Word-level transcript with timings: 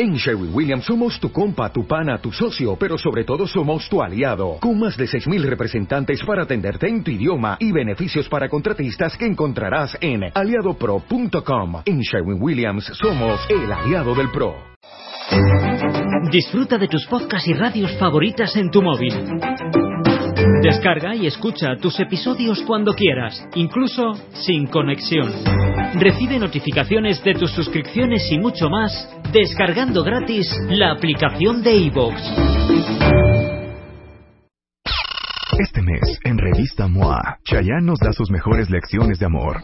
En 0.00 0.14
Sherwin 0.14 0.54
Williams 0.54 0.84
somos 0.84 1.18
tu 1.18 1.32
compa, 1.32 1.72
tu 1.72 1.84
pana, 1.84 2.18
tu 2.18 2.30
socio, 2.30 2.76
pero 2.76 2.96
sobre 2.96 3.24
todo 3.24 3.48
somos 3.48 3.88
tu 3.88 4.00
aliado, 4.00 4.58
con 4.60 4.78
más 4.78 4.96
de 4.96 5.06
6.000 5.06 5.42
representantes 5.42 6.22
para 6.22 6.44
atenderte 6.44 6.88
en 6.88 7.02
tu 7.02 7.10
idioma 7.10 7.56
y 7.58 7.72
beneficios 7.72 8.28
para 8.28 8.48
contratistas 8.48 9.16
que 9.16 9.26
encontrarás 9.26 9.98
en 10.00 10.30
aliadopro.com. 10.32 11.82
En 11.84 11.98
Sherwin 11.98 12.40
Williams 12.40 12.84
somos 12.94 13.40
el 13.50 13.72
aliado 13.72 14.14
del 14.14 14.30
PRO. 14.30 14.54
Disfruta 16.30 16.78
de 16.78 16.86
tus 16.86 17.04
podcasts 17.08 17.48
y 17.48 17.54
radios 17.54 17.98
favoritas 17.98 18.54
en 18.54 18.70
tu 18.70 18.80
móvil. 18.80 19.12
Descarga 20.62 21.14
y 21.14 21.26
escucha 21.26 21.76
tus 21.80 22.00
episodios 22.00 22.62
cuando 22.66 22.92
quieras, 22.92 23.48
incluso 23.54 24.14
sin 24.32 24.66
conexión. 24.66 25.32
Recibe 25.94 26.38
notificaciones 26.38 27.22
de 27.22 27.34
tus 27.34 27.52
suscripciones 27.52 28.30
y 28.32 28.38
mucho 28.38 28.68
más 28.68 29.08
descargando 29.32 30.02
gratis 30.02 30.48
la 30.68 30.90
aplicación 30.90 31.62
de 31.62 31.76
iVoox. 31.76 32.14
Este 35.60 35.80
mes, 35.82 36.18
en 36.24 36.38
Revista 36.38 36.88
MOA, 36.88 37.38
Chayanne 37.44 37.86
nos 37.86 37.98
da 38.00 38.12
sus 38.12 38.30
mejores 38.30 38.68
lecciones 38.68 39.18
de 39.18 39.26
amor. 39.26 39.62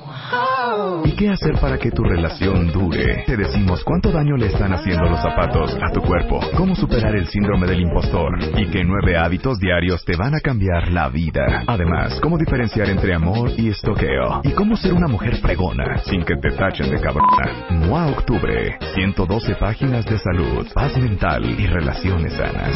¿Y 1.04 1.12
qué 1.12 1.30
hacer 1.30 1.54
para 1.60 1.78
que 1.78 1.90
tu 1.90 2.02
relación 2.02 2.72
dure? 2.72 3.24
Te 3.26 3.36
decimos 3.36 3.82
cuánto 3.84 4.10
daño 4.10 4.36
le 4.36 4.46
están 4.46 4.72
haciendo 4.72 5.08
los 5.08 5.20
zapatos 5.20 5.76
a 5.80 5.92
tu 5.92 6.00
cuerpo, 6.00 6.40
cómo 6.56 6.74
superar 6.74 7.14
el 7.14 7.26
síndrome 7.26 7.66
del 7.66 7.80
impostor 7.80 8.38
y 8.56 8.68
qué 8.70 8.84
nueve 8.84 9.16
hábitos 9.16 9.58
diarios 9.58 10.04
te 10.04 10.16
van 10.16 10.34
a 10.34 10.40
cambiar 10.40 10.90
la 10.90 11.08
vida. 11.08 11.64
Además, 11.66 12.18
cómo 12.20 12.38
diferenciar 12.38 12.88
entre 12.88 13.14
amor 13.14 13.50
y 13.56 13.68
estoqueo 13.68 14.40
y 14.42 14.52
cómo 14.52 14.76
ser 14.76 14.92
una 14.92 15.08
mujer 15.08 15.36
fregona 15.36 15.98
sin 16.04 16.24
que 16.24 16.36
te 16.36 16.50
tachen 16.52 16.90
de 16.90 17.00
cabrona. 17.00 17.68
MOA 17.70 18.06
Octubre, 18.08 18.78
112 18.94 19.54
páginas 19.56 20.04
de 20.06 20.18
salud, 20.18 20.66
paz 20.74 20.96
mental 20.98 21.44
y 21.58 21.66
relaciones 21.66 22.32
sanas. 22.32 22.70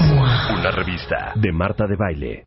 Una 0.58 0.70
revista 0.70 1.32
de 1.34 1.52
Marta 1.52 1.86
de 1.86 1.96
Baile. 1.96 2.44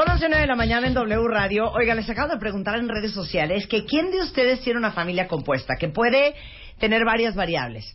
Son 0.00 0.08
las 0.08 0.18
9 0.18 0.34
de 0.40 0.46
la 0.46 0.56
mañana 0.56 0.86
en 0.86 0.94
W 0.94 1.28
Radio. 1.28 1.70
Oiga, 1.72 1.94
les 1.94 2.08
acabo 2.08 2.32
de 2.32 2.38
preguntar 2.38 2.78
en 2.78 2.88
redes 2.88 3.12
sociales 3.12 3.66
que 3.66 3.84
quién 3.84 4.10
de 4.10 4.22
ustedes 4.22 4.62
tiene 4.62 4.78
una 4.78 4.92
familia 4.92 5.28
compuesta, 5.28 5.74
que 5.78 5.90
puede 5.90 6.34
tener 6.78 7.04
varias 7.04 7.34
variables. 7.34 7.94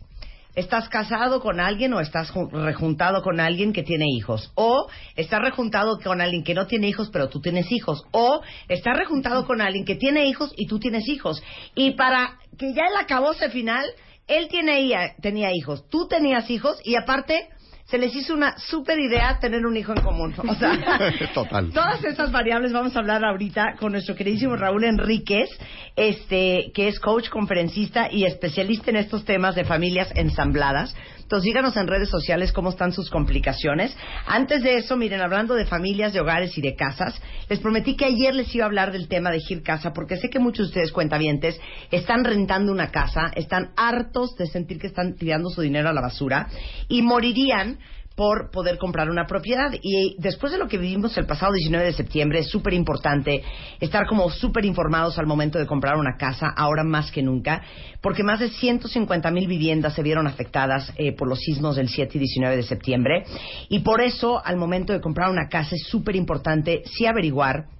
¿Estás 0.54 0.88
casado 0.88 1.40
con 1.40 1.58
alguien 1.58 1.92
o 1.94 1.98
estás 2.00 2.32
rejuntado 2.52 3.22
con 3.22 3.40
alguien 3.40 3.72
que 3.72 3.82
tiene 3.82 4.04
hijos? 4.16 4.52
¿O 4.54 4.86
estás 5.16 5.40
rejuntado 5.40 5.98
con 5.98 6.20
alguien 6.20 6.44
que 6.44 6.54
no 6.54 6.68
tiene 6.68 6.86
hijos 6.86 7.10
pero 7.12 7.28
tú 7.28 7.40
tienes 7.40 7.72
hijos? 7.72 8.04
¿O 8.12 8.40
estás 8.68 8.96
rejuntado 8.96 9.44
con 9.44 9.60
alguien 9.60 9.84
que 9.84 9.96
tiene 9.96 10.26
hijos 10.26 10.52
y 10.56 10.68
tú 10.68 10.78
tienes 10.78 11.08
hijos? 11.08 11.42
Y 11.74 11.96
para 11.96 12.38
que 12.56 12.72
ya 12.72 12.84
el 12.88 12.96
acabose 13.00 13.50
final, 13.50 13.84
él 14.28 14.46
tiene, 14.46 15.16
tenía 15.20 15.50
hijos, 15.52 15.88
tú 15.88 16.06
tenías 16.06 16.48
hijos 16.50 16.78
y 16.84 16.94
aparte 16.94 17.48
se 17.86 17.98
les 17.98 18.14
hizo 18.16 18.34
una 18.34 18.58
súper 18.58 18.98
idea 18.98 19.38
tener 19.40 19.64
un 19.64 19.76
hijo 19.76 19.92
en 19.92 20.02
común. 20.02 20.34
O 20.36 20.54
sea, 20.54 20.72
Total. 21.34 21.70
todas 21.72 22.02
esas 22.04 22.32
variables 22.32 22.72
vamos 22.72 22.96
a 22.96 22.98
hablar 22.98 23.24
ahorita 23.24 23.76
con 23.78 23.92
nuestro 23.92 24.16
queridísimo 24.16 24.56
Raúl 24.56 24.84
Enríquez, 24.84 25.48
este, 25.94 26.72
que 26.74 26.88
es 26.88 26.98
coach, 26.98 27.28
conferencista 27.28 28.08
y 28.10 28.24
especialista 28.24 28.90
en 28.90 28.96
estos 28.96 29.24
temas 29.24 29.54
de 29.54 29.64
familias 29.64 30.10
ensambladas. 30.16 30.96
Entonces, 31.26 31.42
díganos 31.42 31.76
en 31.76 31.88
redes 31.88 32.08
sociales 32.08 32.52
cómo 32.52 32.70
están 32.70 32.92
sus 32.92 33.10
complicaciones. 33.10 33.96
Antes 34.28 34.62
de 34.62 34.76
eso, 34.76 34.96
miren, 34.96 35.20
hablando 35.20 35.56
de 35.56 35.66
familias, 35.66 36.12
de 36.12 36.20
hogares 36.20 36.56
y 36.56 36.60
de 36.60 36.76
casas, 36.76 37.20
les 37.48 37.58
prometí 37.58 37.96
que 37.96 38.04
ayer 38.04 38.32
les 38.32 38.54
iba 38.54 38.64
a 38.64 38.68
hablar 38.68 38.92
del 38.92 39.08
tema 39.08 39.32
de 39.32 39.40
Gir 39.40 39.64
Casa, 39.64 39.92
porque 39.92 40.18
sé 40.18 40.30
que 40.30 40.38
muchos 40.38 40.68
de 40.68 40.70
ustedes, 40.70 40.92
cuentavientes, 40.92 41.60
están 41.90 42.22
rentando 42.22 42.70
una 42.70 42.92
casa, 42.92 43.32
están 43.34 43.72
hartos 43.76 44.36
de 44.36 44.46
sentir 44.46 44.78
que 44.78 44.86
están 44.86 45.16
tirando 45.16 45.50
su 45.50 45.62
dinero 45.62 45.88
a 45.88 45.92
la 45.92 46.00
basura 46.00 46.46
y 46.86 47.02
morirían 47.02 47.80
por 48.16 48.50
poder 48.50 48.78
comprar 48.78 49.10
una 49.10 49.26
propiedad. 49.26 49.72
Y 49.82 50.16
después 50.18 50.50
de 50.50 50.58
lo 50.58 50.66
que 50.66 50.78
vivimos 50.78 51.16
el 51.18 51.26
pasado 51.26 51.52
19 51.52 51.84
de 51.84 51.92
septiembre, 51.92 52.40
es 52.40 52.48
súper 52.48 52.72
importante 52.72 53.44
estar 53.78 54.06
como 54.06 54.30
súper 54.30 54.64
informados 54.64 55.18
al 55.18 55.26
momento 55.26 55.58
de 55.58 55.66
comprar 55.66 55.96
una 55.96 56.16
casa, 56.16 56.48
ahora 56.56 56.82
más 56.82 57.10
que 57.12 57.22
nunca, 57.22 57.62
porque 58.00 58.24
más 58.24 58.40
de 58.40 58.48
150 58.48 59.30
mil 59.30 59.46
viviendas 59.46 59.94
se 59.94 60.02
vieron 60.02 60.26
afectadas 60.26 60.92
eh, 60.96 61.12
por 61.12 61.28
los 61.28 61.38
sismos 61.40 61.76
del 61.76 61.88
7 61.88 62.16
y 62.16 62.20
19 62.20 62.56
de 62.56 62.62
septiembre. 62.62 63.24
Y 63.68 63.80
por 63.80 64.00
eso, 64.00 64.42
al 64.44 64.56
momento 64.56 64.92
de 64.92 65.00
comprar 65.00 65.30
una 65.30 65.48
casa, 65.48 65.76
es 65.76 65.84
súper 65.86 66.16
importante 66.16 66.82
sí 66.86 67.06
averiguar 67.06 67.75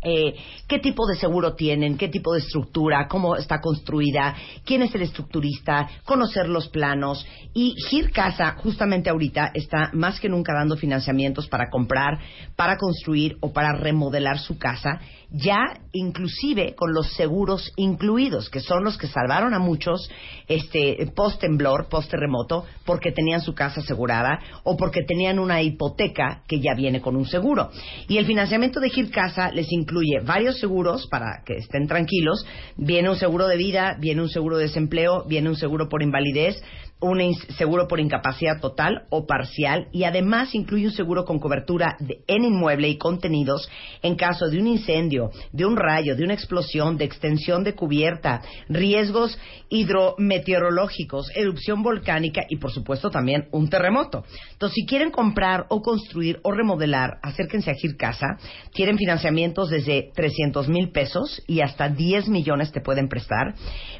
eh, 0.00 0.36
qué 0.68 0.78
tipo 0.78 1.06
de 1.06 1.16
seguro 1.16 1.54
tienen, 1.54 1.96
qué 1.98 2.08
tipo 2.08 2.32
de 2.32 2.40
estructura, 2.40 3.08
cómo 3.08 3.36
está 3.36 3.60
construida, 3.60 4.34
quién 4.64 4.82
es 4.82 4.94
el 4.94 5.02
estructurista, 5.02 5.88
conocer 6.04 6.48
los 6.48 6.68
planos. 6.68 7.26
Y 7.52 7.74
Gir 7.88 8.12
Casa, 8.12 8.54
justamente 8.58 9.10
ahorita, 9.10 9.50
está 9.54 9.90
más 9.92 10.20
que 10.20 10.28
nunca 10.28 10.52
dando 10.54 10.76
financiamientos 10.76 11.48
para 11.48 11.68
comprar, 11.70 12.18
para 12.54 12.76
construir 12.76 13.36
o 13.40 13.52
para 13.52 13.72
remodelar 13.72 14.38
su 14.38 14.58
casa, 14.58 15.00
ya 15.30 15.80
inclusive 15.92 16.74
con 16.74 16.94
los 16.94 17.12
seguros 17.14 17.72
incluidos, 17.76 18.48
que 18.48 18.60
son 18.60 18.84
los 18.84 18.96
que 18.96 19.06
salvaron 19.06 19.52
a 19.52 19.58
muchos 19.58 20.10
este, 20.46 20.96
post 21.14 21.40
temblor, 21.40 21.88
post 21.88 22.10
terremoto, 22.10 22.64
porque 22.84 23.12
tenían 23.12 23.40
su 23.40 23.54
casa 23.54 23.80
asegurada 23.80 24.38
o 24.64 24.76
porque 24.76 25.02
tenían 25.02 25.38
una 25.38 25.60
hipoteca 25.62 26.42
que 26.48 26.60
ya 26.60 26.74
viene 26.74 27.00
con 27.00 27.16
un 27.16 27.26
seguro. 27.26 27.70
Y 28.08 28.16
el 28.16 28.26
financiamiento 28.26 28.80
de 28.80 28.90
Gir 28.90 29.10
Casa 29.10 29.50
les 29.52 29.70
incluye 29.70 30.20
varios 30.24 30.58
seguros 30.58 31.06
para 31.08 31.42
que 31.44 31.58
estén 31.58 31.86
tranquilos. 31.86 32.46
Viene 32.76 33.10
un 33.10 33.16
seguro 33.16 33.46
de 33.46 33.56
vida, 33.56 33.96
viene 34.00 34.22
un 34.22 34.28
seguro 34.28 34.56
de 34.56 34.64
desempleo, 34.64 35.24
viene 35.26 35.50
un 35.50 35.56
seguro 35.56 35.88
por 35.88 36.02
invalidez, 36.02 36.62
un 37.00 37.34
seguro 37.56 37.86
por 37.86 38.00
incapacidad 38.00 38.60
total 38.60 39.06
o 39.10 39.26
parcial 39.26 39.88
y 39.92 40.04
además 40.04 40.54
incluye 40.54 40.86
un 40.86 40.92
seguro 40.92 41.24
con 41.24 41.38
cobertura 41.38 41.96
en 42.26 42.44
inmueble 42.44 42.88
y 42.88 42.98
contenidos 42.98 43.70
en 44.02 44.16
caso 44.16 44.48
de 44.48 44.58
un 44.58 44.66
incendio, 44.66 45.30
de 45.52 45.64
un 45.64 45.76
rayo, 45.76 46.16
de 46.16 46.24
una 46.24 46.34
explosión, 46.34 46.96
de 46.96 47.04
extensión 47.04 47.62
de 47.62 47.74
cubierta, 47.74 48.42
riesgos 48.68 49.38
hidrometeorológicos, 49.68 51.30
erupción 51.34 51.82
volcánica 51.82 52.42
y 52.48 52.56
por 52.56 52.72
supuesto 52.72 53.10
también 53.10 53.48
un 53.52 53.68
terremoto. 53.68 54.24
Entonces, 54.52 54.74
si 54.74 54.86
quieren 54.86 55.10
comprar 55.10 55.66
o 55.68 55.82
construir 55.82 56.40
o 56.42 56.52
remodelar, 56.52 57.18
acérquense 57.22 57.70
a 57.70 57.74
Gir 57.74 57.96
Casa. 57.96 58.38
Tienen 58.72 58.96
financiamientos 58.96 59.70
desde 59.70 60.10
300 60.14 60.68
mil 60.68 60.90
pesos 60.90 61.42
y 61.46 61.60
hasta 61.60 61.88
10 61.88 62.28
millones 62.28 62.72
te 62.72 62.80
pueden 62.80 63.08
prestar. 63.08 63.54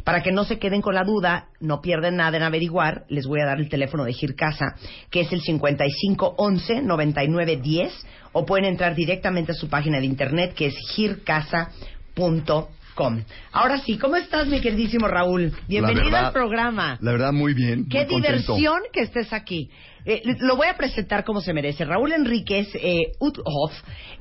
Para 0.05 0.23
que 0.23 0.33
no 0.33 0.45
se 0.45 0.59
queden 0.59 0.83
con 0.83 0.95
la 0.95 1.05
duda, 1.05 1.49
no 1.61 1.81
pierden 1.81 2.17
nada 2.17 2.37
en 2.37 2.43
averiguar 2.43 2.88
les 3.09 3.27
voy 3.27 3.41
a 3.41 3.47
dar 3.47 3.59
el 3.59 3.69
teléfono 3.69 4.05
de 4.05 4.13
Gircasa, 4.13 4.77
que 5.11 5.23
es 5.23 5.33
el 5.33 5.43
5511-9910, 5.43 7.91
o 8.33 8.47
pueden 8.47 8.67
entrar 8.67 8.95
directamente 8.95 9.51
a 9.53 9.55
su 9.55 9.69
página 9.69 9.99
de 10.01 10.07
internet, 10.07 10.55
que 10.55 10.67
es 10.67 10.77
gircasa.com. 10.95 12.69
Ahora 13.53 13.79
sí, 13.79 13.97
¿cómo 13.97 14.17
estás, 14.17 14.49
mi 14.49 14.61
queridísimo 14.61 15.07
Raúl? 15.07 15.53
Bienvenido 15.69 16.07
verdad, 16.07 16.27
al 16.27 16.33
programa. 16.33 16.99
La 17.01 17.13
verdad, 17.13 17.33
muy 17.33 17.55
bien. 17.55 17.89
Qué 17.89 18.05
muy 18.05 18.17
diversión 18.17 18.81
que 18.93 19.03
estés 19.03 19.33
aquí. 19.33 19.71
Eh, 20.11 20.23
lo 20.39 20.57
voy 20.57 20.69
a 20.69 20.75
presentar 20.75 21.23
como 21.23 21.43
se 21.43 21.53
merece. 21.53 21.85
Raúl 21.85 22.13
Enríquez 22.13 22.75
eh, 22.77 23.13
Uthoff 23.21 23.75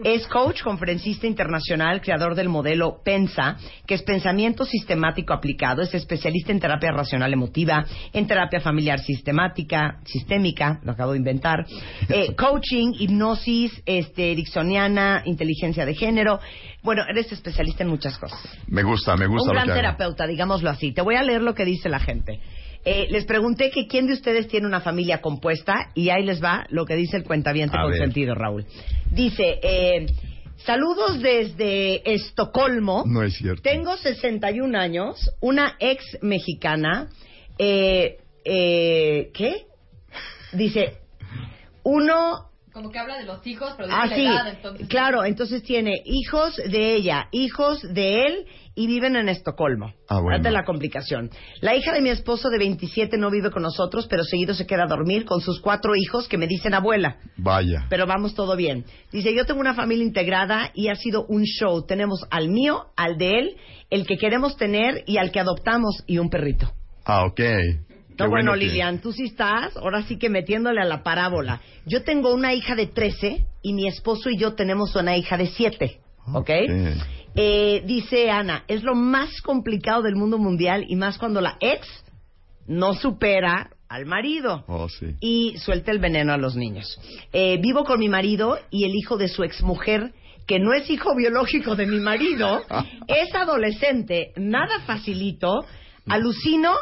es 0.04 0.28
coach, 0.28 0.62
conferencista 0.62 1.28
internacional, 1.28 2.02
creador 2.02 2.36
del 2.36 2.50
modelo 2.50 3.00
PENSA, 3.06 3.56
que 3.86 3.96
es 3.96 4.04
pensamiento 4.04 4.66
sistemático 4.66 5.34
aplicado. 5.34 5.82
Es 5.82 5.94
especialista 5.94 6.52
en 6.52 6.60
terapia 6.60 6.92
racional 6.92 7.32
emotiva, 7.32 7.86
en 8.12 8.28
terapia 8.28 8.60
familiar 8.60 9.00
sistemática, 9.00 10.02
sistémica, 10.04 10.82
lo 10.84 10.92
acabo 10.92 11.14
de 11.14 11.20
inventar, 11.20 11.66
eh, 12.10 12.36
coaching, 12.38 12.92
hipnosis, 13.00 13.72
este, 13.86 14.34
ericksoniana, 14.34 15.22
inteligencia 15.24 15.86
de 15.86 15.96
género. 15.96 16.42
Bueno, 16.84 17.04
eres 17.10 17.32
especialista 17.32 17.84
en 17.86 17.90
muchas 17.90 18.18
cosas. 18.18 18.42
Me 18.68 18.84
gusta, 18.84 19.16
me 19.16 19.28
gusta 19.28 19.44
Un 19.44 19.48
lo 19.48 19.54
gran 19.54 19.66
que 19.68 19.72
hago. 19.72 19.80
terapeuta, 19.80 20.28
digámoslo 20.28 20.70
así. 20.70 20.92
Te 20.92 21.02
voy 21.02 21.16
a 21.16 21.24
leer 21.24 21.42
lo 21.42 21.56
que 21.56 21.64
dice 21.64 21.88
la 21.88 22.00
gente. 22.00 22.42
Eh, 22.90 23.08
les 23.10 23.26
pregunté 23.26 23.70
que 23.70 23.86
quién 23.86 24.08
de 24.08 24.14
ustedes 24.14 24.48
tiene 24.48 24.66
una 24.66 24.80
familia 24.80 25.20
compuesta 25.20 25.92
y 25.94 26.10
ahí 26.10 26.24
les 26.24 26.42
va 26.42 26.66
lo 26.70 26.86
que 26.86 26.96
dice 26.96 27.18
el 27.18 27.26
cuentaviente 27.26 27.76
A 27.78 27.82
con 27.82 27.92
ver. 27.92 28.00
sentido, 28.00 28.34
Raúl. 28.34 28.66
Dice, 29.12 29.60
eh, 29.62 30.06
saludos 30.56 31.22
desde 31.22 32.14
Estocolmo. 32.14 33.04
No 33.06 33.24
es 33.24 33.34
cierto. 33.34 33.62
Tengo 33.62 33.98
61 33.98 34.74
años, 34.78 35.32
una 35.42 35.76
ex 35.82 36.02
mexicana. 36.22 37.10
Eh, 37.60 38.20
eh, 38.46 39.32
¿Qué? 39.34 39.66
Dice, 40.54 40.94
uno 41.84 42.47
Como 42.78 42.92
que 42.92 43.00
habla 43.00 43.18
de 43.18 43.24
los 43.24 43.46
hijos, 43.48 43.74
pero 43.76 43.90
Ah, 43.92 44.06
la 44.06 44.16
sí, 44.16 44.24
edad, 44.24 44.48
entonces. 44.50 44.88
claro, 44.88 45.26
entonces 45.26 45.64
tiene 45.64 45.94
hijos 46.06 46.56
de 46.58 46.94
ella, 46.94 47.28
hijos 47.32 47.82
de 47.82 48.22
él 48.22 48.46
y 48.76 48.86
viven 48.86 49.16
en 49.16 49.30
Estocolmo. 49.30 49.94
Ah, 50.08 50.20
bueno. 50.22 50.38
Date 50.38 50.52
la 50.52 50.64
complicación. 50.64 51.32
La 51.62 51.76
hija 51.76 51.92
de 51.92 52.02
mi 52.02 52.10
esposo 52.10 52.50
de 52.50 52.60
27 52.60 53.18
no 53.18 53.32
vive 53.32 53.50
con 53.50 53.64
nosotros, 53.64 54.06
pero 54.08 54.24
seguido 54.24 54.54
se 54.54 54.68
queda 54.68 54.84
a 54.84 54.88
dormir 54.88 55.26
con 55.26 55.42
sus 55.42 55.60
cuatro 55.60 55.96
hijos 55.96 56.28
que 56.28 56.38
me 56.38 56.46
dicen 56.46 56.76
abuela. 56.76 57.18
Vaya. 57.38 57.88
Pero 57.90 58.06
vamos 58.06 58.36
todo 58.36 58.56
bien. 58.56 58.86
Dice, 59.12 59.34
yo 59.34 59.48
tengo 59.48 59.60
una 59.60 59.74
familia 59.74 60.06
integrada 60.06 60.70
y 60.76 60.90
ha 60.90 60.96
sido 60.96 61.26
un 61.26 61.46
show. 61.46 61.84
Tenemos 61.88 62.26
al 62.30 62.50
mío, 62.50 62.92
al 62.96 63.18
de 63.18 63.40
él, 63.40 63.58
el 63.90 64.06
que 64.06 64.18
queremos 64.20 64.56
tener 64.56 65.04
y 65.08 65.18
al 65.18 65.32
que 65.32 65.40
adoptamos 65.40 66.04
y 66.06 66.20
un 66.20 66.30
perrito. 66.30 66.72
Ah, 67.06 67.26
ok. 67.26 67.42
No, 68.26 68.30
bueno 68.32 68.54
que- 68.54 68.60
Lilian, 68.60 69.00
tú 69.00 69.12
sí 69.12 69.26
estás, 69.26 69.76
ahora 69.78 70.02
sí 70.04 70.18
que 70.18 70.30
metiéndole 70.30 70.82
a 70.82 70.86
la 70.86 71.04
parábola. 71.04 71.62
Yo 71.86 72.04
tengo 72.04 72.34
una 72.34 72.54
hija 72.54 72.76
de 72.76 72.88
13 72.88 73.46
y 73.62 73.74
mi 73.74 73.88
esposo 73.88 74.30
y 74.30 74.38
yo 74.38 74.54
tenemos 74.54 74.96
una 74.96 75.16
hija 75.18 75.38
de 75.38 75.48
7, 75.48 76.00
¿ok? 76.34 76.50
Eh, 77.36 77.84
dice 77.86 78.32
Ana, 78.32 78.64
es 78.68 78.84
lo 78.84 78.96
más 78.96 79.42
complicado 79.42 80.02
del 80.02 80.16
mundo 80.16 80.38
mundial 80.38 80.86
y 80.88 80.96
más 80.96 81.18
cuando 81.18 81.40
la 81.42 81.58
ex 81.60 81.88
no 82.66 82.94
supera 82.94 83.70
al 83.88 84.06
marido 84.06 84.66
Oh, 84.68 84.90
sí. 84.90 85.16
y 85.22 85.58
suelta 85.60 85.92
el 85.92 86.00
veneno 86.00 86.34
a 86.34 86.38
los 86.38 86.56
niños. 86.56 87.00
Eh, 87.32 87.58
vivo 87.62 87.84
con 87.86 88.00
mi 88.00 88.10
marido 88.10 88.58
y 88.72 88.84
el 88.86 88.96
hijo 88.96 89.18
de 89.18 89.28
su 89.28 89.44
exmujer, 89.44 90.12
que 90.48 90.60
no 90.60 90.74
es 90.74 90.90
hijo 90.90 91.16
biológico 91.16 91.76
de 91.76 91.86
mi 91.86 92.00
marido, 92.00 92.62
es 93.08 93.34
adolescente, 93.36 94.32
nada 94.36 94.80
facilito, 94.86 95.64
alucino 96.08 96.74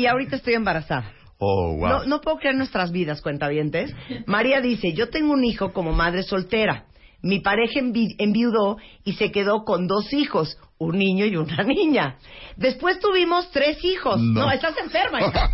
y 0.00 0.06
ahorita 0.06 0.36
estoy 0.36 0.54
embarazada. 0.54 1.12
Oh, 1.38 1.76
wow. 1.76 1.88
No, 1.88 2.04
no 2.04 2.20
puedo 2.20 2.38
creer 2.38 2.56
nuestras 2.56 2.90
vidas, 2.90 3.20
cuentavientes. 3.22 3.94
María 4.26 4.60
dice, 4.60 4.92
yo 4.92 5.08
tengo 5.08 5.32
un 5.32 5.44
hijo 5.44 5.72
como 5.72 5.92
madre 5.92 6.22
soltera. 6.24 6.86
Mi 7.22 7.40
pareja 7.40 7.80
envi- 7.80 8.14
enviudó 8.18 8.76
y 9.04 9.14
se 9.14 9.30
quedó 9.32 9.64
con 9.64 9.86
dos 9.88 10.12
hijos, 10.12 10.56
un 10.78 10.98
niño 10.98 11.26
y 11.26 11.36
una 11.36 11.62
niña. 11.64 12.16
Después 12.56 12.98
tuvimos 13.00 13.50
tres 13.50 13.84
hijos. 13.84 14.20
No. 14.20 14.46
No, 14.46 14.50
estás 14.52 14.76
enferma. 14.78 15.20
hija. 15.20 15.50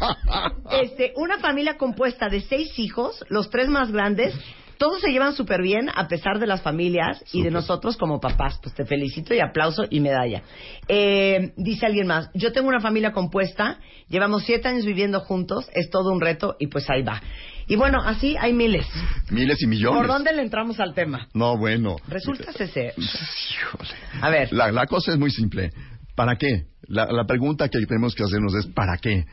Este, 0.83 1.13
una 1.17 1.39
familia 1.39 1.77
compuesta 1.77 2.29
de 2.29 2.41
seis 2.41 2.79
hijos, 2.79 3.25
los 3.29 3.51
tres 3.51 3.69
más 3.69 3.93
grandes. 3.93 4.35
Todos 4.79 5.01
se 5.01 5.11
llevan 5.11 5.35
súper 5.35 5.63
bien 5.63 5.89
a 5.95 6.09
pesar 6.09 6.39
de 6.39 6.47
las 6.47 6.63
familias 6.63 7.25
y 7.33 7.43
de 7.43 7.51
nosotros 7.51 7.97
como 7.97 8.21
papás. 8.21 8.59
Pues 8.63 8.75
te 8.75 8.85
felicito 8.85 9.35
y 9.35 9.41
aplauso 9.41 9.85
y 9.89 10.01
medalla. 10.01 10.43
Eh, 10.89 11.53
dice 11.57 11.87
alguien 11.87 12.07
más, 12.07 12.31
yo 12.35 12.53
tengo 12.53 12.69
una 12.69 12.81
familia 12.81 13.13
compuesta, 13.13 13.79
llevamos 14.09 14.45
siete 14.45 14.69
años 14.69 14.85
viviendo 14.85 15.21
juntos, 15.21 15.69
es 15.75 15.91
todo 15.91 16.13
un 16.13 16.21
reto 16.21 16.57
y 16.59 16.67
pues 16.67 16.89
ahí 16.91 17.03
va. 17.03 17.23
Y 17.67 17.77
bueno, 17.77 18.03
así 18.05 18.37
hay 18.39 18.53
miles. 18.53 18.87
Miles 19.31 19.63
y 19.63 19.67
millones. 19.67 19.99
¿Por 19.99 20.07
dónde 20.07 20.33
le 20.33 20.43
entramos 20.43 20.81
al 20.81 20.93
tema? 20.95 21.29
No, 21.33 21.57
bueno. 21.57 21.97
Resulta 22.09 22.53
ser... 22.53 22.93
Híjole. 22.97 23.91
A 24.21 24.31
ver. 24.31 24.53
La, 24.53 24.71
la 24.71 24.87
cosa 24.87 25.13
es 25.13 25.19
muy 25.19 25.31
simple. 25.31 25.71
¿Para 26.15 26.37
qué? 26.37 26.67
La, 26.87 27.07
la 27.07 27.25
pregunta 27.25 27.69
que 27.69 27.79
tenemos 27.87 28.15
que 28.15 28.23
hacernos 28.23 28.55
es 28.55 28.67
¿para 28.67 28.99
qué? 28.99 29.25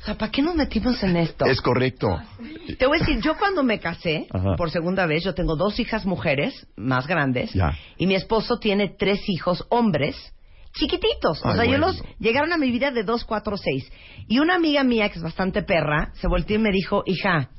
O 0.00 0.02
sea, 0.02 0.14
¿para 0.16 0.32
qué 0.32 0.40
nos 0.40 0.54
metimos 0.54 1.02
en 1.02 1.16
esto? 1.16 1.44
Es 1.44 1.60
correcto. 1.60 2.08
Te 2.78 2.86
voy 2.86 2.96
a 2.96 3.00
decir, 3.00 3.20
yo 3.20 3.36
cuando 3.36 3.62
me 3.62 3.78
casé, 3.78 4.26
Ajá. 4.30 4.56
por 4.56 4.70
segunda 4.70 5.04
vez, 5.04 5.22
yo 5.24 5.34
tengo 5.34 5.56
dos 5.56 5.78
hijas 5.78 6.06
mujeres, 6.06 6.66
más 6.76 7.06
grandes, 7.06 7.52
Ya. 7.52 7.72
y 7.98 8.06
mi 8.06 8.14
esposo 8.14 8.58
tiene 8.58 8.94
tres 8.98 9.20
hijos 9.28 9.66
hombres, 9.68 10.16
chiquititos. 10.72 11.44
o 11.44 11.54
sea, 11.54 11.64
yo 11.66 11.76
los 11.76 12.02
llegaron 12.18 12.52
a 12.52 12.56
mi 12.56 12.70
vida 12.70 12.90
de 12.92 13.02
dos, 13.02 13.24
cuatro, 13.24 13.56
seis. 13.58 13.92
Y 14.26 14.38
una 14.38 14.54
amiga 14.54 14.84
mía, 14.84 15.08
que 15.10 15.18
es 15.18 15.22
bastante 15.22 15.62
perra, 15.62 16.12
se 16.14 16.28
volteó 16.28 16.56
y 16.56 16.60
me 16.60 16.70
dijo, 16.70 17.02
hija, 17.04 17.50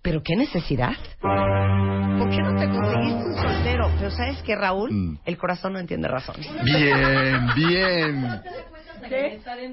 ¿pero 0.00 0.22
qué 0.22 0.36
necesidad? 0.36 0.94
¿Por 1.20 2.30
qué 2.30 2.38
no 2.38 2.54
te 2.56 2.68
conseguiste 2.68 3.24
un 3.24 3.34
soltero? 3.34 3.90
Pero 3.98 4.10
¿sabes 4.12 4.42
qué, 4.44 4.54
Raúl? 4.56 4.90
Mm. 4.92 5.18
El 5.26 5.36
corazón 5.36 5.74
no 5.74 5.78
entiende 5.78 6.08
razones. 6.08 6.48
Bien, 6.64 7.48
bien. 7.54 8.40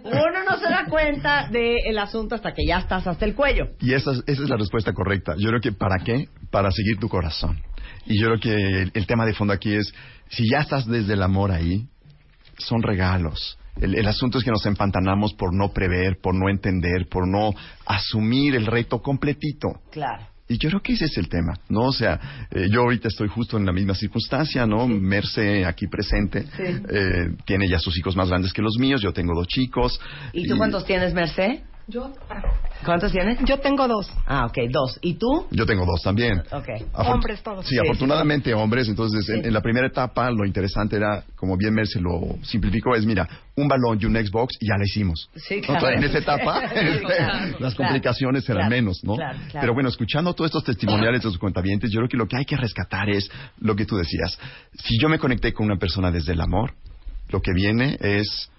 Uno 0.06 0.44
no 0.50 0.58
se 0.58 0.70
da 0.70 0.86
cuenta 0.90 1.48
del 1.50 1.98
asunto 2.00 2.36
hasta 2.36 2.54
que 2.54 2.66
ya 2.68 2.80
estás 2.80 3.06
hasta 3.08 3.26
el 3.26 3.36
cuello. 3.36 3.70
Y 3.80 3.94
esa, 3.94 4.12
es- 4.12 4.24
esa 4.28 4.44
es 4.44 4.50
la 4.50 4.58
respuesta 4.58 4.94
correcta. 4.94 5.36
Yo 5.38 5.50
creo 5.50 5.62
que 5.62 5.72
¿para 5.72 6.04
qué? 6.04 6.28
Para 6.52 6.72
seguir 6.72 6.98
tu 7.00 7.08
corazón. 7.10 7.62
Y 8.06 8.20
yo 8.20 8.28
creo 8.28 8.40
que 8.40 8.82
el, 8.84 8.92
el 8.94 9.08
tema 9.08 9.26
de 9.26 9.34
fondo 9.34 9.54
aquí 9.54 9.74
es, 9.76 9.94
si 10.30 10.50
ya 10.50 10.60
estás 10.60 10.86
desde 10.88 11.14
el 11.14 11.24
amor 11.24 11.52
ahí, 11.52 11.88
son 12.58 12.82
regalos. 12.82 13.58
El, 13.80 13.96
el 13.96 14.08
asunto 14.08 14.38
es 14.38 14.44
que 14.44 14.52
nos 14.52 14.66
empantanamos 14.66 15.34
por 15.34 15.54
no 15.56 15.70
prever, 15.72 16.18
por 16.22 16.36
no 16.36 16.50
entender, 16.50 17.08
por 17.10 17.28
no 17.28 17.52
asumir 17.86 18.56
el 18.56 18.66
reto 18.66 19.02
completito. 19.02 19.70
Claro. 19.92 20.28
Y 20.52 20.58
yo 20.58 20.68
creo 20.70 20.82
que 20.82 20.94
ese 20.94 21.06
es 21.06 21.18
el 21.18 21.30
tema, 21.30 21.54
¿no? 21.70 21.84
O 21.84 21.94
sea, 21.94 22.20
eh, 22.52 22.68
yo 22.70 22.82
ahorita 22.82 23.08
estoy 23.08 23.30
justo 23.30 23.58
en 23.58 23.66
la 23.66 23.72
misma 23.72 23.96
circunstancia, 23.96 24.66
¿no? 24.66 24.86
Merce, 24.86 25.66
aquí 25.66 25.88
presente, 25.88 26.44
Sí. 26.58 26.64
eh, 26.90 27.30
tiene 27.46 27.70
ya 27.70 27.80
sus 27.80 27.98
hijos 27.98 28.18
más 28.18 28.28
grandes 28.28 28.52
que 28.52 28.62
los 28.62 28.78
míos, 28.78 29.02
yo 29.02 29.14
tengo 29.14 29.34
dos 29.34 29.48
chicos. 29.48 29.98
¿Y 30.34 30.48
tú 30.50 30.58
cuántos 30.58 30.86
tienes, 30.86 31.14
Merced? 31.14 31.62
Yo. 31.92 32.10
¿Cuántos 32.86 33.12
tienes? 33.12 33.38
Yo 33.46 33.60
tengo 33.60 33.88
dos. 33.88 34.10
Ah, 34.26 34.46
ok, 34.46 34.58
dos. 34.72 34.98
¿Y 35.02 35.16
tú? 35.16 35.46
Yo 35.52 35.66
tengo 35.66 35.86
dos 35.86 36.02
también. 36.02 36.40
Ok. 36.52 36.68
Afor- 36.94 37.14
Hombres 37.16 37.44
todos. 37.44 37.66
Sí, 37.68 37.76
Sí, 37.76 37.80
afortunadamente 37.80 38.54
hombres. 38.54 38.88
Entonces, 38.88 39.28
en, 39.30 39.42
Sí. 39.42 39.48
en 39.48 39.54
la 39.54 39.62
primera 39.62 39.86
etapa, 39.88 40.32
lo 40.32 40.46
interesante 40.46 40.96
era, 40.96 41.24
como 41.36 41.58
bien 41.58 41.74
Merce 41.74 42.00
lo 42.00 42.38
simplificó, 42.44 42.96
es, 42.96 43.06
mira, 43.06 43.28
un 43.56 43.68
balón 43.68 44.00
y 44.02 44.06
un 44.06 44.16
Xbox 44.16 44.56
y 44.60 44.68
ya 44.68 44.78
la 44.78 44.86
hicimos. 44.86 45.30
Sí, 45.36 45.60
claro. 45.62 45.90
en 45.90 46.04
esa 46.04 46.18
etapa, 46.20 46.62
Sí, 46.70 46.76
este, 46.80 47.02
claro, 47.02 47.46
las 47.46 47.58
claro, 47.60 47.76
complicaciones 47.76 48.44
eran 48.50 48.62
claro, 48.68 48.70
menos, 48.70 49.04
¿no? 49.04 49.16
claro, 49.16 49.38
claro. 49.38 49.60
Pero 49.60 49.74
bueno, 49.74 49.90
escuchando 49.90 50.34
todos 50.34 50.50
estos 50.50 50.64
testimoniales 50.64 51.22
de 51.22 51.30
sus 51.30 51.38
cuentavientes, 51.38 51.92
yo 51.92 52.00
creo 52.00 52.10
que 52.10 52.18
lo 52.18 52.28
que 52.28 52.38
hay 52.38 52.46
que 52.46 52.56
rescatar 52.58 53.10
es 53.10 53.30
lo 53.60 53.76
que 53.76 53.86
tú 53.86 53.98
decías. 53.98 54.40
Si 54.74 54.98
yo 55.00 55.10
me 55.10 55.20
conecté 55.20 55.54
con 55.54 55.66
una 55.68 55.78
persona 55.78 56.10
desde 56.10 56.32
el 56.34 56.42
amor, 56.42 56.74
lo 57.30 57.42
que 57.42 57.52
viene 57.54 57.98
es 58.00 58.50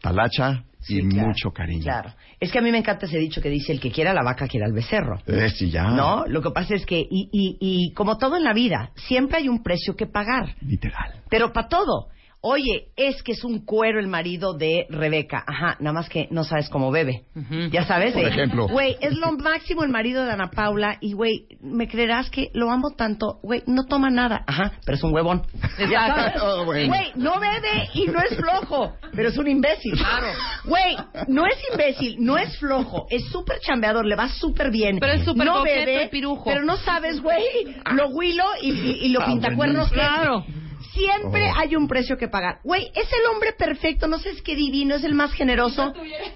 talacha 0.00 0.62
y 0.88 1.08
claro, 1.08 1.28
mucho 1.28 1.50
cariño. 1.50 1.82
Claro. 1.82 2.14
Es 2.38 2.50
que 2.50 2.58
a 2.58 2.62
mí 2.62 2.70
me 2.70 2.78
encanta 2.78 3.06
ese 3.06 3.18
dicho 3.18 3.40
que 3.40 3.50
dice 3.50 3.72
el 3.72 3.80
que 3.80 3.90
quiera 3.90 4.14
la 4.14 4.22
vaca 4.22 4.46
quiera 4.46 4.66
el 4.66 4.72
becerro. 4.72 5.20
Eh, 5.26 5.50
sí, 5.50 5.70
ya. 5.70 5.84
¿No? 5.84 6.24
Lo 6.26 6.42
que 6.42 6.50
pasa 6.50 6.74
es 6.74 6.86
que, 6.86 6.98
y, 6.98 7.28
y, 7.32 7.56
y 7.60 7.92
como 7.92 8.16
todo 8.18 8.36
en 8.36 8.44
la 8.44 8.52
vida, 8.52 8.90
siempre 8.94 9.38
hay 9.38 9.48
un 9.48 9.62
precio 9.62 9.94
que 9.94 10.06
pagar. 10.06 10.54
Literal. 10.60 11.22
Pero 11.28 11.52
para 11.52 11.68
todo. 11.68 12.08
Oye, 12.42 12.88
es 12.96 13.22
que 13.22 13.32
es 13.32 13.44
un 13.44 13.66
cuero 13.66 14.00
el 14.00 14.08
marido 14.08 14.54
de 14.54 14.86
Rebeca. 14.88 15.44
Ajá, 15.46 15.76
nada 15.78 15.92
más 15.92 16.08
que 16.08 16.26
no 16.30 16.42
sabes 16.42 16.70
cómo 16.70 16.90
bebe. 16.90 17.24
Ya 17.70 17.84
sabes. 17.84 18.14
Por 18.14 18.22
de, 18.22 18.28
ejemplo. 18.30 18.66
Güey, 18.66 18.96
es 19.00 19.14
lo 19.18 19.32
máximo 19.32 19.84
el 19.84 19.90
marido 19.90 20.24
de 20.24 20.32
Ana 20.32 20.50
Paula. 20.50 20.96
Y, 21.02 21.12
güey, 21.12 21.46
me 21.60 21.86
creerás 21.86 22.30
que 22.30 22.50
lo 22.54 22.70
amo 22.70 22.92
tanto. 22.96 23.40
Güey, 23.42 23.62
no 23.66 23.84
toma 23.84 24.08
nada. 24.08 24.42
Ajá, 24.46 24.72
pero 24.86 24.96
es 24.96 25.04
un 25.04 25.12
huevón. 25.12 25.42
Ya 25.90 26.06
sabes. 26.06 26.34
Oh, 26.42 26.64
bueno. 26.64 26.88
Güey, 26.88 27.12
no 27.16 27.38
bebe 27.38 27.88
y 27.92 28.06
no 28.06 28.20
es 28.20 28.34
flojo. 28.36 28.94
Pero 29.14 29.28
es 29.28 29.36
un 29.36 29.46
imbécil. 29.46 29.92
Claro. 29.94 30.28
Güey, 30.64 30.96
no 31.28 31.44
es 31.46 31.56
imbécil, 31.70 32.16
no 32.20 32.38
es 32.38 32.56
flojo. 32.58 33.06
Es 33.10 33.24
súper 33.26 33.58
chambeador, 33.60 34.06
le 34.06 34.16
va 34.16 34.28
súper 34.28 34.70
bien. 34.70 34.98
Pero 34.98 35.12
es 35.12 35.24
súper 35.24 35.44
No 35.44 35.58
coqueto 35.58 35.84
bebe, 35.86 36.04
y 36.04 36.08
pirujo. 36.08 36.44
Pero 36.44 36.62
no 36.64 36.76
sabes, 36.78 37.20
güey, 37.20 37.42
lo 37.94 38.08
huilo 38.08 38.44
y, 38.62 38.70
y, 38.70 38.98
y 39.02 39.08
lo 39.10 39.20
Ah, 39.20 39.26
pintacuernos. 39.26 39.90
Claro. 39.90 40.44
Siempre 41.00 41.50
Oh. 41.50 41.54
hay 41.58 41.76
un 41.76 41.88
precio 41.88 42.16
que 42.16 42.28
pagar. 42.28 42.58
Güey, 42.64 42.90
es 42.94 43.08
el 43.12 43.26
hombre 43.32 43.52
perfecto, 43.52 44.06
no 44.06 44.18
sé, 44.18 44.30
es 44.30 44.42
que 44.42 44.54
divino, 44.54 44.94
es 44.96 45.04
el 45.04 45.14
más 45.14 45.32
generoso. 45.32 45.92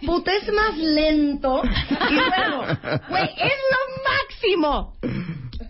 Puta, 0.07 0.33
es 0.35 0.53
más 0.53 0.77
lento. 0.77 1.63
Y 2.11 2.15
luego, 2.15 2.63
güey, 3.09 3.25
es 3.25 3.53
lo 3.71 4.03
máximo. 4.11 4.97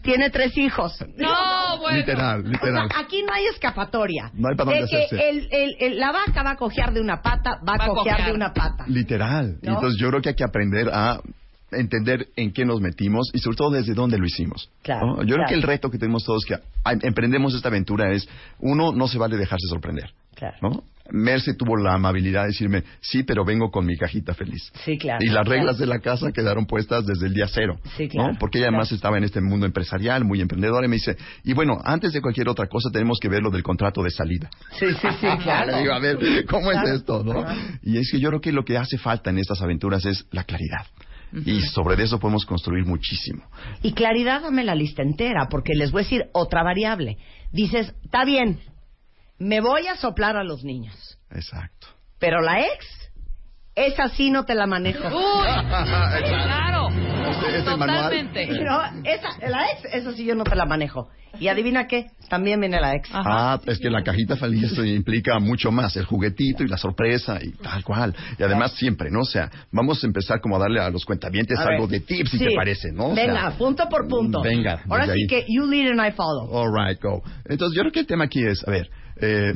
Tiene 0.02 0.30
tres 0.30 0.56
hijos. 0.58 0.98
No, 1.16 1.78
bueno. 1.80 1.96
Literal, 1.98 2.40
O 2.44 2.48
literal. 2.48 2.88
sea, 2.90 3.00
aquí 3.00 3.22
no 3.22 3.32
hay 3.32 3.46
escapatoria. 3.46 4.30
No 4.34 4.48
hay 4.48 4.54
para 4.56 4.70
de 4.72 4.86
que 4.86 5.06
el, 5.30 5.48
el- 5.50 5.76
el- 5.80 5.98
la 5.98 6.12
vaca 6.12 6.42
va 6.42 6.50
a 6.52 6.56
cojear 6.56 6.92
de 6.92 7.00
una 7.00 7.22
pata, 7.22 7.58
va 7.66 7.74
a 7.74 7.78
Va 7.78 7.84
a 7.84 7.88
cojear 7.88 8.16
cojear. 8.16 8.28
de 8.28 8.34
una 8.34 8.52
pata. 8.52 8.84
Literal. 8.86 9.58
¿No? 9.62 9.74
Entonces 9.74 9.98
yo 10.00 10.08
creo 10.10 10.20
que 10.20 10.30
hay 10.30 10.34
que 10.34 10.44
aprender 10.44 10.88
a 10.92 11.20
entender 11.76 12.28
en 12.36 12.52
qué 12.52 12.64
nos 12.64 12.80
metimos 12.80 13.30
y 13.32 13.38
sobre 13.38 13.56
todo 13.56 13.70
desde 13.70 13.94
dónde 13.94 14.18
lo 14.18 14.26
hicimos. 14.26 14.70
Claro, 14.82 15.16
¿no? 15.16 15.22
Yo 15.22 15.36
creo 15.36 15.46
que 15.48 15.54
el 15.54 15.62
reto 15.62 15.90
que 15.90 15.98
tenemos 15.98 16.24
todos 16.24 16.44
que 16.44 16.56
emprendemos 17.02 17.54
esta 17.54 17.68
aventura 17.68 18.12
es, 18.12 18.28
uno, 18.58 18.92
no 18.92 19.08
se 19.08 19.18
vale 19.18 19.36
dejarse 19.36 19.66
sorprender. 19.68 20.10
Claro. 20.34 20.56
¿no? 20.62 20.84
Merce 21.10 21.52
tuvo 21.54 21.76
la 21.76 21.94
amabilidad 21.94 22.42
de 22.42 22.48
decirme, 22.48 22.82
sí, 23.00 23.24
pero 23.24 23.44
vengo 23.44 23.70
con 23.70 23.84
mi 23.84 23.94
cajita 23.96 24.32
feliz. 24.32 24.72
Sí, 24.84 24.96
claro. 24.96 25.18
Y 25.22 25.28
las 25.28 25.46
reglas 25.46 25.76
claro. 25.76 25.78
de 25.78 25.86
la 25.86 26.00
casa 26.00 26.32
quedaron 26.32 26.64
puestas 26.64 27.04
desde 27.04 27.26
el 27.26 27.34
día 27.34 27.46
cero. 27.46 27.78
Sí, 27.96 28.08
claro, 28.08 28.32
¿no? 28.32 28.38
Porque 28.38 28.58
ella 28.58 28.68
además 28.68 28.88
claro. 28.88 28.96
estaba 28.96 29.18
en 29.18 29.24
este 29.24 29.42
mundo 29.42 29.66
empresarial, 29.66 30.24
muy 30.24 30.40
emprendedora, 30.40 30.86
y 30.86 30.88
me 30.88 30.96
dice, 30.96 31.16
y 31.44 31.52
bueno, 31.52 31.78
antes 31.84 32.12
de 32.14 32.22
cualquier 32.22 32.48
otra 32.48 32.68
cosa 32.68 32.88
tenemos 32.90 33.18
que 33.20 33.28
ver 33.28 33.42
lo 33.42 33.50
del 33.50 33.62
contrato 33.62 34.02
de 34.02 34.10
salida. 34.10 34.48
Sí, 34.78 34.86
sí, 34.92 35.08
sí, 35.20 35.26
claro. 35.42 35.72
Le 35.72 35.82
digo, 35.82 35.92
a 35.92 35.98
ver, 35.98 36.46
¿cómo 36.48 36.72
es 36.72 36.90
esto, 36.90 37.22
no? 37.22 37.44
Y 37.82 37.98
es 37.98 38.10
que 38.10 38.18
yo 38.18 38.30
creo 38.30 38.40
que 38.40 38.52
lo 38.52 38.64
que 38.64 38.78
hace 38.78 38.96
falta 38.96 39.28
en 39.28 39.38
estas 39.38 39.60
aventuras 39.60 40.06
es 40.06 40.26
la 40.30 40.44
claridad. 40.44 40.86
Y 41.44 41.60
sobre 41.62 42.02
eso 42.02 42.18
podemos 42.18 42.46
construir 42.46 42.84
muchísimo. 42.86 43.42
Y 43.82 43.92
claridad, 43.92 44.42
dame 44.42 44.62
la 44.62 44.74
lista 44.74 45.02
entera, 45.02 45.48
porque 45.50 45.74
les 45.74 45.90
voy 45.90 46.02
a 46.02 46.04
decir 46.04 46.26
otra 46.32 46.62
variable. 46.62 47.18
Dices, 47.50 47.94
está 48.04 48.24
bien, 48.24 48.60
me 49.38 49.60
voy 49.60 49.86
a 49.88 49.96
soplar 49.96 50.36
a 50.36 50.44
los 50.44 50.64
niños, 50.64 51.18
Exacto. 51.30 51.88
pero 52.18 52.40
la 52.40 52.60
ex, 52.60 53.10
esa 53.74 54.08
sí 54.10 54.30
no 54.30 54.44
te 54.44 54.54
la 54.54 54.66
manejo. 54.66 55.06
Uy, 55.08 55.46
claro. 56.20 56.88
Este- 57.24 57.58
este. 57.58 57.62
Totalmente. 57.64 58.46
No, 58.60 58.82
esa, 59.04 59.28
la 59.48 59.66
ex, 59.72 59.84
esa 59.92 60.12
sí 60.12 60.24
yo 60.24 60.34
no 60.34 60.44
te 60.44 60.54
la 60.54 60.66
manejo. 60.66 61.08
Y 61.40 61.48
adivina 61.48 61.86
qué, 61.86 62.06
también 62.28 62.60
viene 62.60 62.80
la 62.80 62.94
ex. 62.94 63.08
Ah, 63.12 63.60
es 63.66 63.78
que 63.78 63.90
la 63.90 64.02
cajita 64.02 64.36
feliz 64.36 64.72
implica 64.84 65.38
mucho 65.38 65.70
más, 65.72 65.96
el 65.96 66.04
juguetito 66.04 66.62
y 66.62 66.68
la 66.68 66.76
sorpresa 66.76 67.38
y 67.42 67.50
tal 67.52 67.82
cual. 67.84 68.14
Y 68.38 68.42
además 68.42 68.72
siempre, 68.74 69.10
¿no? 69.10 69.20
O 69.20 69.24
sea, 69.24 69.50
vamos 69.72 70.02
a 70.02 70.06
empezar 70.06 70.40
como 70.40 70.56
a 70.56 70.58
darle 70.58 70.80
a 70.80 70.90
los 70.90 71.04
cuentavientes 71.04 71.58
A 71.58 71.64
ver. 71.64 71.74
algo 71.74 71.86
de 71.86 72.00
tips, 72.00 72.30
si 72.30 72.38
Sí. 72.38 72.44
te 72.46 72.54
parece, 72.54 72.92
¿no? 72.92 73.06
O 73.06 73.14
Venga, 73.14 73.50
punto 73.58 73.88
por 73.88 74.08
punto. 74.08 74.42
Venga, 74.42 74.82
Ahora 74.88 75.06
sí 75.12 75.26
que 75.28 75.44
you 75.48 75.66
lead 75.66 75.90
and 75.90 76.00
I 76.06 76.12
follow. 76.12 76.48
All 76.50 76.70
right, 76.72 77.00
go. 77.02 77.22
Entonces, 77.46 77.76
yo 77.76 77.82
creo 77.82 77.92
que 77.92 78.00
el 78.00 78.06
tema 78.06 78.24
aquí 78.24 78.44
es, 78.44 78.66
a 78.66 78.70
ver, 78.70 78.88
eh, 79.20 79.52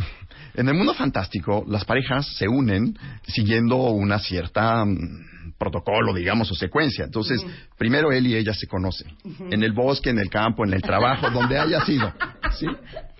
en 0.54 0.68
el 0.68 0.74
mundo 0.74 0.94
fantástico, 0.94 1.64
las 1.68 1.84
parejas 1.84 2.26
se 2.36 2.48
unen 2.48 2.96
siguiendo 3.26 3.76
una 3.76 4.18
cierta 4.18 4.84
mm, 4.84 5.54
protocolo, 5.58 6.14
digamos, 6.14 6.50
o 6.52 6.54
secuencia. 6.54 7.04
Entonces, 7.04 7.44
primero 7.76 8.12
él 8.12 8.26
y 8.28 8.36
ella 8.36 8.54
se 8.54 8.66
conocen. 8.68 9.08
En 9.50 9.62
el 9.64 9.72
bosque, 9.72 10.10
en 10.10 10.18
el 10.20 10.30
campo, 10.30 10.64
en 10.64 10.72
el 10.72 10.82
trabajo, 10.82 11.30
donde 11.30 11.58
haya 11.68 11.84
sido. 11.84 12.12
¿sí? 12.58 12.66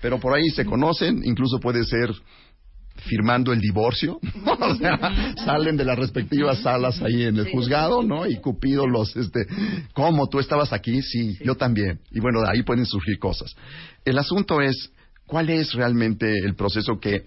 Pero 0.00 0.19
por 0.19 0.35
ahí 0.35 0.49
se 0.50 0.64
conocen, 0.64 1.23
incluso 1.25 1.59
puede 1.61 1.85
ser 1.85 2.11
firmando 3.05 3.52
el 3.52 3.61
divorcio, 3.61 4.19
o 4.45 4.75
sea, 4.75 5.35
salen 5.45 5.76
de 5.76 5.85
las 5.85 5.99
respectivas 5.99 6.59
salas 6.59 7.00
ahí 7.00 7.25
en 7.25 7.37
el 7.37 7.50
juzgado, 7.50 8.02
¿no? 8.02 8.26
Y 8.26 8.40
Cupido 8.40 8.87
los, 8.87 9.17
este, 9.17 9.47
¿cómo? 9.93 10.28
¿Tú 10.28 10.40
estabas 10.40 10.73
aquí? 10.73 11.00
Sí, 11.02 11.38
yo 11.45 11.55
también. 11.55 12.00
Y 12.11 12.21
bueno, 12.21 12.40
de 12.40 12.50
ahí 12.50 12.62
pueden 12.62 12.87
surgir 12.87 13.19
cosas. 13.19 13.55
El 14.05 14.19
asunto 14.19 14.61
es, 14.61 14.93
¿cuál 15.26 15.50
es 15.50 15.75
realmente 15.75 16.38
el 16.45 16.55
proceso 16.55 16.99
que 17.00 17.26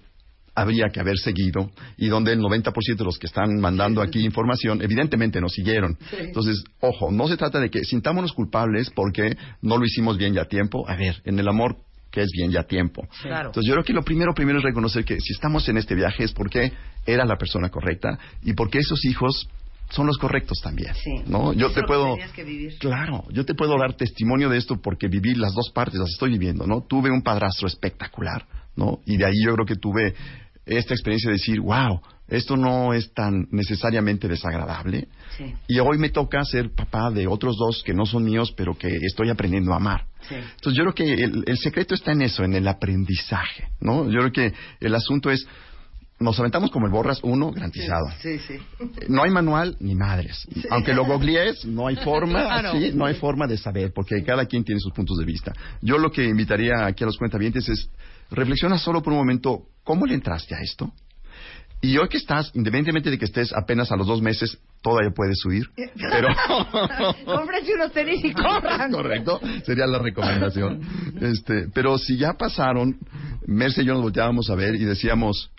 habría 0.56 0.90
que 0.90 1.00
haber 1.00 1.18
seguido 1.18 1.72
y 1.98 2.08
donde 2.08 2.34
el 2.34 2.40
90% 2.40 2.98
de 2.98 3.04
los 3.04 3.18
que 3.18 3.28
están 3.28 3.60
mandando 3.60 4.02
aquí 4.02 4.24
información 4.24 4.82
evidentemente 4.82 5.40
no 5.40 5.50
siguieron. 5.50 5.98
Entonces, 6.18 6.64
ojo, 6.80 7.12
no 7.12 7.28
se 7.28 7.38
trata 7.38 7.60
de 7.60 7.70
que 7.70 7.84
sintámonos 7.84 8.34
culpables 8.34 8.90
porque 8.90 9.38
no 9.62 9.78
lo 9.78 9.86
hicimos 9.86 10.18
bien 10.18 10.34
ya 10.34 10.42
a 10.42 10.46
tiempo. 10.46 10.88
A 10.88 10.96
ver, 10.96 11.22
en 11.26 11.40
el 11.40 11.48
amor 11.48 11.78
que 12.12 12.22
es 12.22 12.30
bien 12.32 12.52
ya 12.52 12.64
tiempo. 12.64 13.08
Claro. 13.22 13.50
Entonces 13.50 13.68
yo 13.68 13.74
creo 13.76 13.86
que 13.86 13.94
lo 13.94 14.04
primero 14.04 14.34
primero 14.34 14.60
es 14.60 14.66
reconocer 14.66 15.06
que 15.06 15.20
si 15.20 15.34
estamos 15.34 15.68
en 15.70 15.78
este 15.78 15.96
viaje 15.96 16.26
es 16.26 16.34
porque 16.34 16.74
era 17.06 17.26
la 17.26 17.38
persona 17.38 17.70
correcta 17.70 18.20
y 18.44 18.54
porque 18.54 18.80
esos 18.80 19.06
hijos 19.06 19.48
son 19.92 20.08
los 20.08 20.18
correctos 20.18 20.60
también. 20.62 20.94
Sí. 20.96 21.24
¿No? 21.28 21.54
Yo 21.54 21.68
Eso 21.68 21.76
te 21.76 21.84
puedo 21.84 22.14
tenías 22.14 22.32
que 22.32 22.44
vivir. 22.44 22.78
Claro, 22.80 23.26
yo 23.32 23.46
te 23.46 23.54
puedo 23.54 23.78
dar 23.78 23.94
testimonio 23.94 24.50
de 24.50 24.58
esto 24.58 24.82
porque 24.82 25.08
viví 25.08 25.36
las 25.36 25.54
dos 25.54 25.72
partes, 25.74 26.00
las 26.00 26.10
estoy 26.10 26.32
viviendo, 26.32 26.66
¿no? 26.66 26.82
Tuve 26.82 27.12
un 27.12 27.22
padrastro 27.22 27.68
espectacular, 27.68 28.46
¿no? 28.76 29.00
Y 29.06 29.18
de 29.18 29.26
ahí 29.26 29.44
yo 29.46 29.54
creo 29.54 29.66
que 29.66 29.76
tuve 29.76 30.16
esta 30.78 30.94
experiencia 30.94 31.30
de 31.30 31.38
decir, 31.38 31.60
wow, 31.60 32.02
esto 32.28 32.56
no 32.56 32.94
es 32.94 33.14
tan 33.14 33.48
necesariamente 33.52 34.28
desagradable. 34.28 35.08
Sí. 35.38 35.54
Y 35.68 35.80
hoy 35.80 35.98
me 35.98 36.10
toca 36.10 36.44
ser 36.46 36.72
papá 36.72 37.12
de 37.12 37.28
otros 37.28 37.58
dos 37.58 37.84
que 37.84 37.94
no 37.94 38.06
son 38.06 38.24
míos, 38.24 38.54
pero 38.56 38.78
que 38.78 38.88
estoy 39.02 39.30
aprendiendo 39.30 39.74
a 39.74 39.78
amar. 39.78 40.06
Sí. 40.28 40.36
Entonces 40.36 40.74
yo 40.78 40.84
creo 40.84 40.94
que 40.94 41.14
el, 41.24 41.44
el 41.46 41.58
secreto 41.58 41.94
está 41.94 42.14
en 42.14 42.22
eso, 42.22 42.44
en 42.44 42.54
el 42.54 42.68
aprendizaje, 42.68 43.70
¿no? 43.82 44.10
Yo 44.10 44.20
creo 44.20 44.32
que 44.32 44.54
el 44.80 44.96
asunto 44.96 45.30
es, 45.30 45.46
nos 46.22 46.40
aventamos 46.40 46.72
como 46.72 46.86
el 46.86 46.92
borras 46.92 47.20
uno, 47.24 47.52
garantizado. 47.52 48.06
Sí, 48.22 48.38
sí. 48.40 48.54
No 49.10 49.24
hay 49.24 49.32
manual 49.32 49.76
ni 49.80 49.96
madres. 49.96 50.48
Aunque 50.70 50.94
lo 50.94 51.04
googlees, 51.06 51.66
no 51.66 51.88
hay 51.88 51.96
forma, 51.98 52.44
Claro. 52.44 52.72
¿sí? 52.74 52.92
no 52.94 53.06
hay 53.08 53.16
forma 53.16 53.48
de 53.48 53.58
saber, 53.58 53.92
porque 53.94 54.24
cada 54.24 54.46
quien 54.46 54.64
tiene 54.64 54.80
sus 54.80 54.94
puntos 54.94 55.18
de 55.18 55.26
vista. 55.26 55.52
Yo 55.82 55.98
lo 55.98 56.12
que 56.12 56.24
invitaría 56.24 56.86
aquí 56.86 57.04
a 57.04 57.08
los 57.08 57.18
cuentavientes 57.18 57.68
es, 57.68 57.90
reflexiona 58.30 58.78
solo 58.78 59.02
por 59.02 59.14
un 59.14 59.20
momento, 59.20 59.64
¿cómo 59.84 60.06
le 60.06 60.16
entraste 60.16 60.56
a 60.56 60.62
esto? 60.62 60.92
Y 61.84 61.98
hoy 61.98 62.08
que 62.10 62.18
estás, 62.18 62.52
independientemente 62.54 63.10
de 63.10 63.18
que 63.18 63.26
estés 63.26 63.52
apenas 63.54 63.92
a 63.92 63.96
los 63.96 64.06
dos 64.06 64.22
meses, 64.22 64.60
todavía 64.84 65.10
puedes 65.16 65.40
subir, 65.40 65.66
pero... 65.76 66.28
Cómprense 67.26 67.74
unos 67.74 67.92
tenis 67.92 68.24
y 68.24 68.34
corran. 68.34 68.92
Correcto, 68.92 69.40
sería 69.66 69.88
la 69.88 69.98
recomendación. 69.98 70.80
Este, 71.20 71.70
pero 71.74 71.98
si 71.98 72.18
ya 72.18 72.34
pasaron, 72.34 73.00
Merce 73.48 73.82
y 73.82 73.86
yo 73.86 73.94
nos 73.94 74.04
volteábamos 74.04 74.50
a 74.52 74.56
ver 74.56 74.76
y 74.76 74.86
decíamos, 74.86 75.50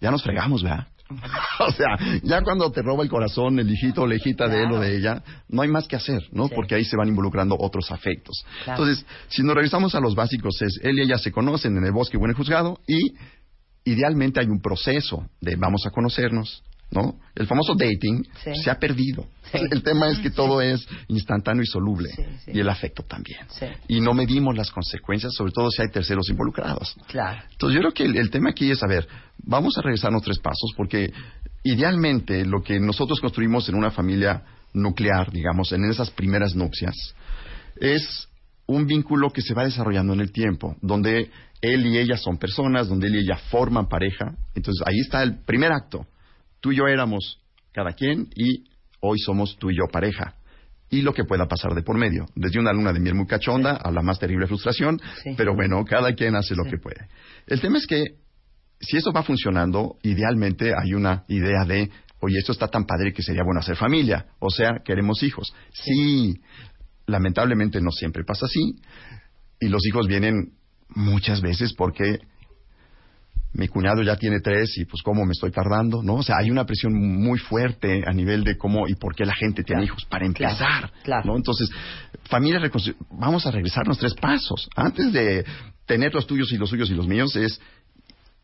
ya 0.00 0.10
nos 0.10 0.22
fregamos, 0.22 0.62
¿verdad? 0.62 0.86
o 1.60 1.70
sea, 1.72 1.96
ya 2.22 2.42
cuando 2.42 2.70
te 2.72 2.82
roba 2.82 3.02
el 3.04 3.08
corazón 3.08 3.58
el 3.58 3.70
hijito 3.70 4.02
o 4.02 4.06
la 4.06 4.16
hijita 4.16 4.48
de 4.48 4.64
él 4.64 4.72
o 4.72 4.80
de 4.80 4.96
ella, 4.96 5.22
no 5.48 5.62
hay 5.62 5.68
más 5.68 5.86
que 5.86 5.96
hacer, 5.96 6.22
¿no? 6.32 6.48
Sí. 6.48 6.54
Porque 6.54 6.74
ahí 6.74 6.84
se 6.84 6.96
van 6.96 7.08
involucrando 7.08 7.56
otros 7.58 7.90
afectos. 7.90 8.44
Claro. 8.64 8.82
Entonces, 8.82 9.06
si 9.28 9.42
nos 9.42 9.54
regresamos 9.54 9.94
a 9.94 10.00
los 10.00 10.14
básicos, 10.14 10.60
es 10.62 10.80
él 10.82 10.98
y 10.98 11.02
ella 11.02 11.18
se 11.18 11.30
conocen 11.30 11.76
en 11.76 11.84
el 11.84 11.92
bosque 11.92 12.16
o 12.16 12.24
en 12.24 12.30
el 12.30 12.36
juzgado 12.36 12.80
y 12.86 13.14
idealmente 13.84 14.40
hay 14.40 14.46
un 14.46 14.60
proceso 14.60 15.28
de 15.40 15.56
vamos 15.56 15.86
a 15.86 15.90
conocernos, 15.90 16.62
¿no? 16.90 17.16
El 17.34 17.46
famoso 17.46 17.74
dating 17.74 18.24
Sí. 18.44 18.52
se 18.62 18.70
ha 18.70 18.78
perdido. 18.78 19.26
Sí. 19.52 19.58
El 19.70 19.82
tema 19.82 20.08
es 20.08 20.18
que 20.18 20.30
todo 20.30 20.60
es 20.60 20.86
instantáneo 21.08 21.62
y 21.62 21.66
soluble 21.66 22.10
y 22.46 22.58
el 22.60 22.68
afecto 22.68 23.02
también. 23.02 23.40
Y 23.88 24.00
no 24.00 24.12
medimos 24.14 24.56
las 24.56 24.70
consecuencias, 24.70 25.32
sobre 25.34 25.52
todo 25.52 25.70
si 25.70 25.82
hay 25.82 25.88
terceros 25.88 26.28
involucrados. 26.30 26.96
Claro. 27.08 27.42
Entonces 27.50 27.74
yo 27.74 27.80
creo 27.80 27.92
que 27.92 28.04
el, 28.04 28.16
el 28.16 28.30
tema 28.30 28.50
aquí 28.50 28.70
es, 28.70 28.82
a 28.82 28.86
ver, 28.86 29.06
vamos 29.38 29.76
a 29.78 29.82
regresarnos 29.82 30.22
tres 30.22 30.38
pasos 30.38 30.70
porque 30.76 31.12
idealmente 31.64 32.44
lo 32.44 32.62
que 32.62 32.78
nosotros 32.80 33.20
construimos 33.20 33.68
en 33.68 33.74
una 33.74 33.90
familia 33.90 34.42
nuclear, 34.72 35.30
digamos, 35.32 35.72
en 35.72 35.84
esas 35.84 36.10
primeras 36.10 36.54
nupcias, 36.54 36.94
es 37.80 38.28
un 38.66 38.86
vínculo 38.86 39.30
que 39.30 39.42
se 39.42 39.54
va 39.54 39.64
desarrollando 39.64 40.12
en 40.12 40.20
el 40.20 40.32
tiempo, 40.32 40.76
donde 40.82 41.30
él 41.60 41.86
y 41.86 41.98
ella 41.98 42.16
son 42.16 42.36
personas, 42.38 42.88
donde 42.88 43.06
él 43.08 43.16
y 43.16 43.18
ella 43.20 43.36
forman 43.50 43.88
pareja. 43.88 44.34
Entonces 44.54 44.82
ahí 44.86 44.98
está 45.00 45.22
el 45.22 45.38
primer 45.44 45.72
acto. 45.72 46.06
Tú 46.60 46.72
y 46.72 46.76
yo 46.76 46.86
éramos 46.88 47.38
cada 47.72 47.92
quien 47.92 48.28
y 48.34 48.64
hoy 49.00 49.18
somos 49.18 49.56
tú 49.58 49.70
y 49.70 49.76
yo 49.76 49.84
pareja. 49.92 50.34
Y 50.88 51.02
lo 51.02 51.12
que 51.12 51.24
pueda 51.24 51.46
pasar 51.48 51.74
de 51.74 51.82
por 51.82 51.96
medio, 51.98 52.26
desde 52.36 52.60
una 52.60 52.72
luna 52.72 52.92
de 52.92 53.00
miel 53.00 53.14
muy 53.16 53.26
cachonda 53.26 53.72
a 53.76 53.90
la 53.90 54.02
más 54.02 54.18
terrible 54.18 54.46
frustración, 54.46 55.00
Sí. 55.22 55.30
pero 55.36 55.54
bueno, 55.54 55.84
cada 55.84 56.12
quien 56.14 56.36
hace 56.36 56.54
lo 56.54 56.62
Sí. 56.64 56.70
que 56.70 56.78
puede. 56.78 57.08
El 57.46 57.60
tema 57.60 57.78
es 57.78 57.86
que 57.86 58.04
si 58.80 58.96
eso 58.96 59.12
va 59.12 59.22
funcionando, 59.22 59.96
idealmente 60.02 60.72
hay 60.76 60.94
una 60.94 61.24
idea 61.28 61.64
de, 61.64 61.90
oye, 62.20 62.38
esto 62.38 62.52
está 62.52 62.68
tan 62.68 62.84
padre 62.84 63.12
que 63.12 63.22
sería 63.22 63.42
bueno 63.42 63.60
hacer 63.60 63.76
familia, 63.76 64.26
o 64.38 64.50
sea, 64.50 64.80
queremos 64.84 65.22
hijos. 65.22 65.52
Sí, 65.72 66.40
lamentablemente 67.06 67.80
no 67.80 67.90
siempre 67.90 68.24
pasa 68.24 68.46
así, 68.46 68.76
y 69.60 69.68
los 69.68 69.84
hijos 69.86 70.06
vienen 70.06 70.52
muchas 70.88 71.40
veces 71.40 71.72
porque 71.74 72.18
mi 73.58 73.68
cuñado 73.68 74.02
ya 74.02 74.16
tiene 74.16 74.40
tres 74.40 74.76
y 74.78 74.84
pues 74.84 75.02
cómo 75.02 75.24
me 75.24 75.32
estoy 75.32 75.50
tardando, 75.50 76.02
¿no? 76.02 76.16
O 76.16 76.22
sea, 76.22 76.36
hay 76.38 76.50
una 76.50 76.64
presión 76.66 76.92
muy 76.94 77.38
fuerte 77.38 78.02
a 78.06 78.12
nivel 78.12 78.44
de 78.44 78.56
cómo 78.56 78.86
y 78.86 78.94
por 78.94 79.14
qué 79.14 79.24
la 79.24 79.34
gente 79.34 79.62
tiene 79.62 79.82
Claro, 79.82 79.84
hijos, 79.84 80.04
para 80.06 80.26
empezar, 80.26 80.92
claro. 81.02 81.24
¿no? 81.26 81.36
Entonces, 81.36 81.70
familia 82.28 82.60
vamos 83.10 83.46
a 83.46 83.50
regresarnos 83.50 83.98
tres 83.98 84.14
pasos. 84.14 84.68
Antes 84.76 85.12
de 85.12 85.44
tener 85.86 86.12
los 86.14 86.26
tuyos 86.26 86.52
y 86.52 86.56
los 86.58 86.68
suyos 86.68 86.90
y 86.90 86.94
los 86.94 87.06
míos 87.06 87.34
es 87.36 87.60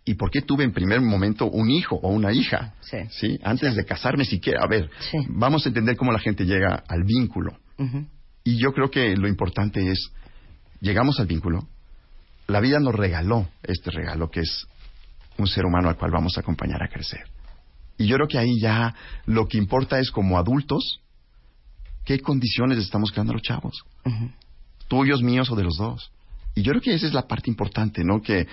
¿y 0.05 0.15
por 0.15 0.31
qué 0.31 0.43
tuve 0.43 0.65
en 0.65 0.73
primer 0.73 1.01
momento 1.01 1.47
un 1.47 1.71
hijo 1.71 1.97
o 1.97 2.09
una 2.09 2.33
hija? 2.33 2.75
Sí. 3.11 3.39
Antes 3.43 3.77
de 3.77 3.85
casarme 3.85 4.25
siquiera. 4.25 4.63
A 4.65 4.67
ver, 4.67 4.91
Sí. 5.11 5.19
vamos 5.29 5.65
a 5.65 5.69
entender 5.69 5.97
cómo 5.97 6.11
la 6.13 6.19
gente 6.19 6.45
llega 6.45 6.83
al 6.89 7.05
vínculo. 7.05 7.57
Y 8.45 8.57
yo 8.59 8.73
creo 8.73 8.91
que 8.91 9.17
lo 9.17 9.29
importante 9.29 9.91
es, 9.91 10.11
llegamos 10.81 11.21
al 11.21 11.27
vínculo, 11.27 11.69
la 12.49 12.61
vida 12.61 12.81
nos 12.81 12.95
regaló 12.95 13.49
este 13.63 13.91
regalo 13.91 14.29
que 14.31 14.41
es 14.41 14.67
un 15.39 15.47
ser 15.47 15.65
humano 15.65 15.89
al 15.89 15.97
cual 15.97 16.11
vamos 16.11 16.37
a 16.37 16.41
acompañar 16.41 16.83
a 16.83 16.89
crecer. 16.89 17.25
Y 17.99 18.07
yo 18.07 18.17
creo 18.17 18.29
que 18.29 18.39
ahí 18.39 18.61
ya 18.61 18.95
lo 19.27 19.47
que 19.47 19.59
importa 19.59 19.99
es 19.99 20.11
como 20.11 20.39
adultos, 20.39 21.01
qué 22.05 22.21
condiciones 22.21 22.79
estamos 22.79 23.11
creando 23.11 23.33
a 23.33 23.35
los 23.35 23.43
chavos, 23.43 23.85
tuyos, 24.89 25.23
míos 25.23 25.51
o 25.51 25.57
de 25.57 25.65
los 25.65 25.77
dos. 25.77 26.11
Y 26.55 26.63
yo 26.63 26.73
creo 26.73 26.83
que 26.83 26.95
esa 26.95 27.07
es 27.07 27.15
la 27.15 27.27
parte 27.27 27.51
importante, 27.51 28.03
¿no? 28.05 28.21
Que, 28.21 28.47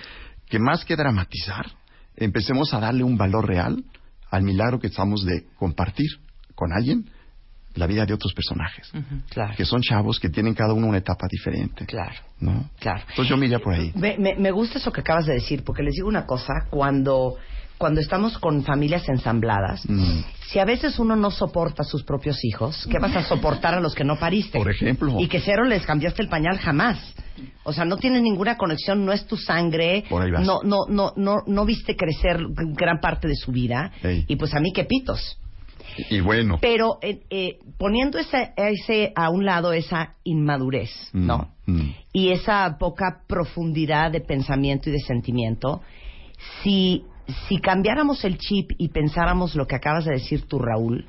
que 0.48 0.58
más 0.58 0.84
que 0.84 0.96
dramatizar, 0.96 1.70
empecemos 2.16 2.72
a 2.72 2.80
darle 2.80 3.02
un 3.02 3.16
valor 3.16 3.46
real 3.46 3.84
al 4.30 4.42
milagro 4.42 4.78
que 4.78 4.86
estamos 4.86 5.24
de 5.24 5.46
compartir 5.56 6.08
con 6.54 6.72
alguien 6.72 7.10
la 7.80 7.86
vida 7.86 8.06
de 8.06 8.14
otros 8.14 8.32
personajes 8.32 8.90
Claro. 9.30 9.54
que 9.56 9.64
son 9.64 9.80
chavos 9.82 10.20
que 10.20 10.28
tienen 10.28 10.54
cada 10.54 10.72
uno 10.72 10.86
una 10.86 10.98
etapa 10.98 11.26
diferente. 11.28 11.84
Claro. 11.86 12.14
¿No? 12.38 12.70
Claro. 12.78 13.00
Entonces 13.08 13.28
yo 13.28 13.36
me 13.36 13.46
iría 13.46 13.58
por 13.58 13.74
ahí. 13.74 13.90
Me, 13.96 14.16
me- 14.18 14.36
me 14.36 14.50
gusta 14.52 14.78
eso 14.78 14.92
que 14.92 15.00
acabas 15.00 15.26
de 15.26 15.34
decir, 15.34 15.64
porque 15.64 15.82
les 15.82 15.94
digo 15.94 16.08
una 16.08 16.24
cosa, 16.26 16.66
cuando, 16.70 17.36
cuando 17.78 18.00
estamos 18.00 18.38
con 18.38 18.62
familias 18.64 19.08
ensambladas, 19.08 19.88
Mm. 19.88 20.20
si 20.48 20.58
a 20.58 20.64
veces 20.64 20.98
uno 20.98 21.16
no 21.16 21.30
soporta 21.30 21.82
a 21.82 21.84
sus 21.84 22.02
propios 22.04 22.38
hijos, 22.44 22.86
¿qué 22.90 22.98
vas 22.98 23.16
a 23.16 23.22
soportar 23.24 23.74
a 23.74 23.80
los 23.80 23.94
que 23.94 24.04
no 24.04 24.16
pariste? 24.18 24.58
Por 24.58 24.70
ejemplo. 24.70 25.16
Y 25.18 25.28
que 25.28 25.40
cero 25.40 25.64
les 25.64 25.84
cambiaste 25.86 26.22
el 26.22 26.28
pañal 26.28 26.58
jamás. 26.58 26.98
O 27.62 27.72
sea, 27.72 27.84
no 27.86 27.96
tienes 27.96 28.20
ninguna 28.22 28.56
conexión, 28.56 29.04
no 29.06 29.12
es 29.12 29.26
tu 29.26 29.36
sangre, 29.36 30.04
Por 30.10 30.22
ahí 30.22 30.30
vas. 30.30 30.44
no, 30.44 30.60
no, 30.62 30.78
no, 30.88 31.12
no, 31.16 31.36
no 31.46 31.64
viste 31.64 31.94
crecer 31.96 32.38
gran 32.74 33.00
parte 33.00 33.28
de 33.28 33.34
su 33.36 33.50
vida, 33.52 33.92
Ey. 34.02 34.24
y 34.28 34.36
pues 34.36 34.52
a 34.54 34.60
mí 34.60 34.72
qué 34.74 34.84
pitos. 34.84 35.38
Y 36.10 36.20
bueno. 36.20 36.58
Pero 36.60 36.98
eh, 37.02 37.20
eh, 37.30 37.58
poniendo 37.78 38.18
ese, 38.18 38.52
ese 38.56 39.12
a 39.14 39.30
un 39.30 39.44
lado 39.44 39.72
esa 39.72 40.14
inmadurez, 40.24 40.90
Mm, 41.12 41.26
¿no? 41.26 41.54
mm. 41.66 41.90
Y 42.12 42.30
esa 42.30 42.76
poca 42.78 43.22
profundidad 43.26 44.10
de 44.10 44.20
pensamiento 44.20 44.88
y 44.88 44.92
de 44.92 45.00
sentimiento, 45.00 45.80
si, 46.62 47.04
si 47.48 47.58
cambiáramos 47.58 48.24
el 48.24 48.38
chip 48.38 48.70
y 48.78 48.88
pensáramos 48.88 49.54
lo 49.54 49.66
que 49.66 49.76
acabas 49.76 50.04
de 50.04 50.12
decir 50.12 50.46
tú, 50.48 50.58
Raúl, 50.58 51.06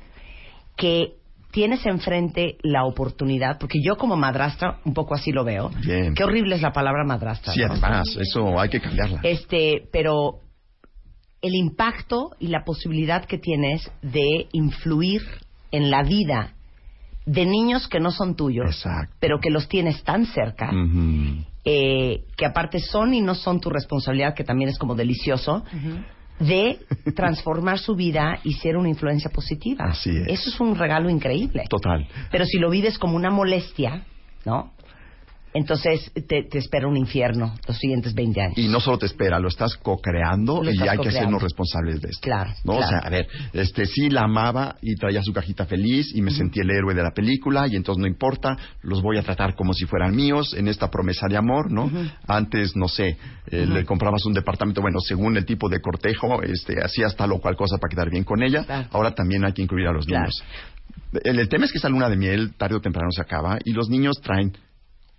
que 0.76 1.14
tienes 1.52 1.84
enfrente 1.84 2.56
la 2.62 2.84
oportunidad, 2.84 3.58
porque 3.58 3.78
yo 3.84 3.96
como 3.96 4.16
madrastra 4.16 4.78
un 4.84 4.94
poco 4.94 5.14
así 5.14 5.32
lo 5.32 5.44
veo. 5.44 5.70
Bien. 5.84 6.14
Qué 6.14 6.24
horrible 6.24 6.54
es 6.56 6.62
la 6.62 6.72
palabra 6.72 7.04
madrastra. 7.04 7.52
Sí, 7.52 7.60
¿no? 7.60 7.72
además, 7.72 8.16
eso 8.18 8.58
hay 8.58 8.68
que 8.70 8.80
cambiarla. 8.80 9.20
Este, 9.22 9.86
pero 9.92 10.40
el 11.42 11.54
impacto 11.54 12.30
y 12.38 12.46
la 12.46 12.64
posibilidad 12.64 13.24
que 13.24 13.38
tienes 13.38 13.90
de 14.00 14.46
influir 14.52 15.22
en 15.72 15.90
la 15.90 16.02
vida 16.02 16.54
de 17.26 17.46
niños 17.46 17.86
que 17.88 18.00
no 18.00 18.10
son 18.10 18.34
tuyos, 18.36 18.66
Exacto. 18.76 19.14
pero 19.20 19.38
que 19.40 19.50
los 19.50 19.68
tienes 19.68 20.02
tan 20.02 20.26
cerca, 20.26 20.70
eh, 21.64 22.24
que 22.36 22.46
aparte 22.46 22.80
son 22.80 23.14
y 23.14 23.20
no 23.20 23.34
son 23.34 23.60
tu 23.60 23.70
responsabilidad, 23.70 24.34
que 24.34 24.44
también 24.44 24.70
es 24.70 24.78
como 24.78 24.94
delicioso. 24.94 25.64
de 26.40 26.80
transformar 27.14 27.78
su 27.78 27.94
vida 27.94 28.40
y 28.42 28.54
ser 28.54 28.76
una 28.76 28.88
influencia 28.88 29.30
positiva. 29.30 29.84
Así 29.84 30.10
es. 30.10 30.26
Eso 30.26 30.50
es 30.50 30.58
un 30.60 30.74
regalo 30.74 31.08
increíble. 31.08 31.64
Total. 31.68 32.08
Pero 32.32 32.44
si 32.46 32.58
lo 32.58 32.68
vives 32.68 32.98
como 32.98 33.14
una 33.14 33.30
molestia, 33.30 34.04
¿no? 34.44 34.72
Entonces 35.54 36.10
te, 36.26 36.44
te 36.44 36.58
espera 36.58 36.86
un 36.88 36.96
infierno 36.96 37.54
los 37.66 37.76
siguientes 37.76 38.14
20 38.14 38.40
años. 38.40 38.58
Y 38.58 38.68
no 38.68 38.80
solo 38.80 38.98
te 38.98 39.06
espera, 39.06 39.38
lo 39.38 39.48
estás 39.48 39.76
co-creando 39.76 40.62
y 40.64 40.80
hay 40.88 40.98
que 40.98 41.08
hacernos 41.10 41.42
responsables 41.42 42.00
de 42.00 42.08
esto. 42.08 42.20
Claro, 42.22 42.50
¿no? 42.64 42.76
claro. 42.76 42.86
O 42.86 42.88
sea, 42.88 42.98
a 42.98 43.10
ver, 43.10 43.26
este, 43.52 43.84
sí 43.86 44.08
la 44.08 44.22
amaba 44.22 44.76
y 44.80 44.94
traía 44.96 45.22
su 45.22 45.32
cajita 45.32 45.66
feliz 45.66 46.10
y 46.14 46.22
me 46.22 46.30
sentí 46.30 46.60
el 46.60 46.70
héroe 46.70 46.94
de 46.94 47.02
la 47.02 47.10
película 47.10 47.66
y 47.68 47.76
entonces 47.76 48.00
no 48.00 48.06
importa, 48.08 48.56
los 48.82 49.02
voy 49.02 49.18
a 49.18 49.22
tratar 49.22 49.54
como 49.54 49.74
si 49.74 49.84
fueran 49.84 50.14
míos 50.16 50.54
en 50.56 50.68
esta 50.68 50.90
promesa 50.90 51.26
de 51.28 51.36
amor, 51.36 51.70
¿no? 51.70 51.90
Antes, 52.26 52.74
no 52.76 52.88
sé, 52.88 53.16
eh, 53.48 53.66
le 53.66 53.84
comprabas 53.84 54.24
un 54.24 54.32
departamento, 54.32 54.80
bueno, 54.80 55.00
según 55.00 55.36
el 55.36 55.44
tipo 55.44 55.68
de 55.68 55.80
cortejo, 55.80 56.42
este, 56.42 56.82
hacías 56.82 57.14
tal 57.14 57.32
o 57.32 57.40
cual 57.40 57.56
cosa 57.56 57.76
para 57.78 57.90
quedar 57.90 58.10
bien 58.10 58.24
con 58.24 58.42
ella. 58.42 58.64
Claro. 58.64 58.88
Ahora 58.92 59.14
también 59.14 59.44
hay 59.44 59.52
que 59.52 59.62
incluir 59.62 59.86
a 59.88 59.92
los 59.92 60.06
Claro. 60.06 60.22
niños. 60.24 60.44
El, 61.24 61.38
el 61.38 61.48
tema 61.48 61.66
es 61.66 61.72
que 61.72 61.78
esa 61.78 61.88
luna 61.90 62.08
de 62.08 62.16
miel 62.16 62.54
tarde 62.56 62.76
o 62.76 62.80
temprano 62.80 63.10
se 63.12 63.20
acaba 63.20 63.58
y 63.64 63.72
los 63.72 63.88
niños 63.90 64.16
traen 64.22 64.52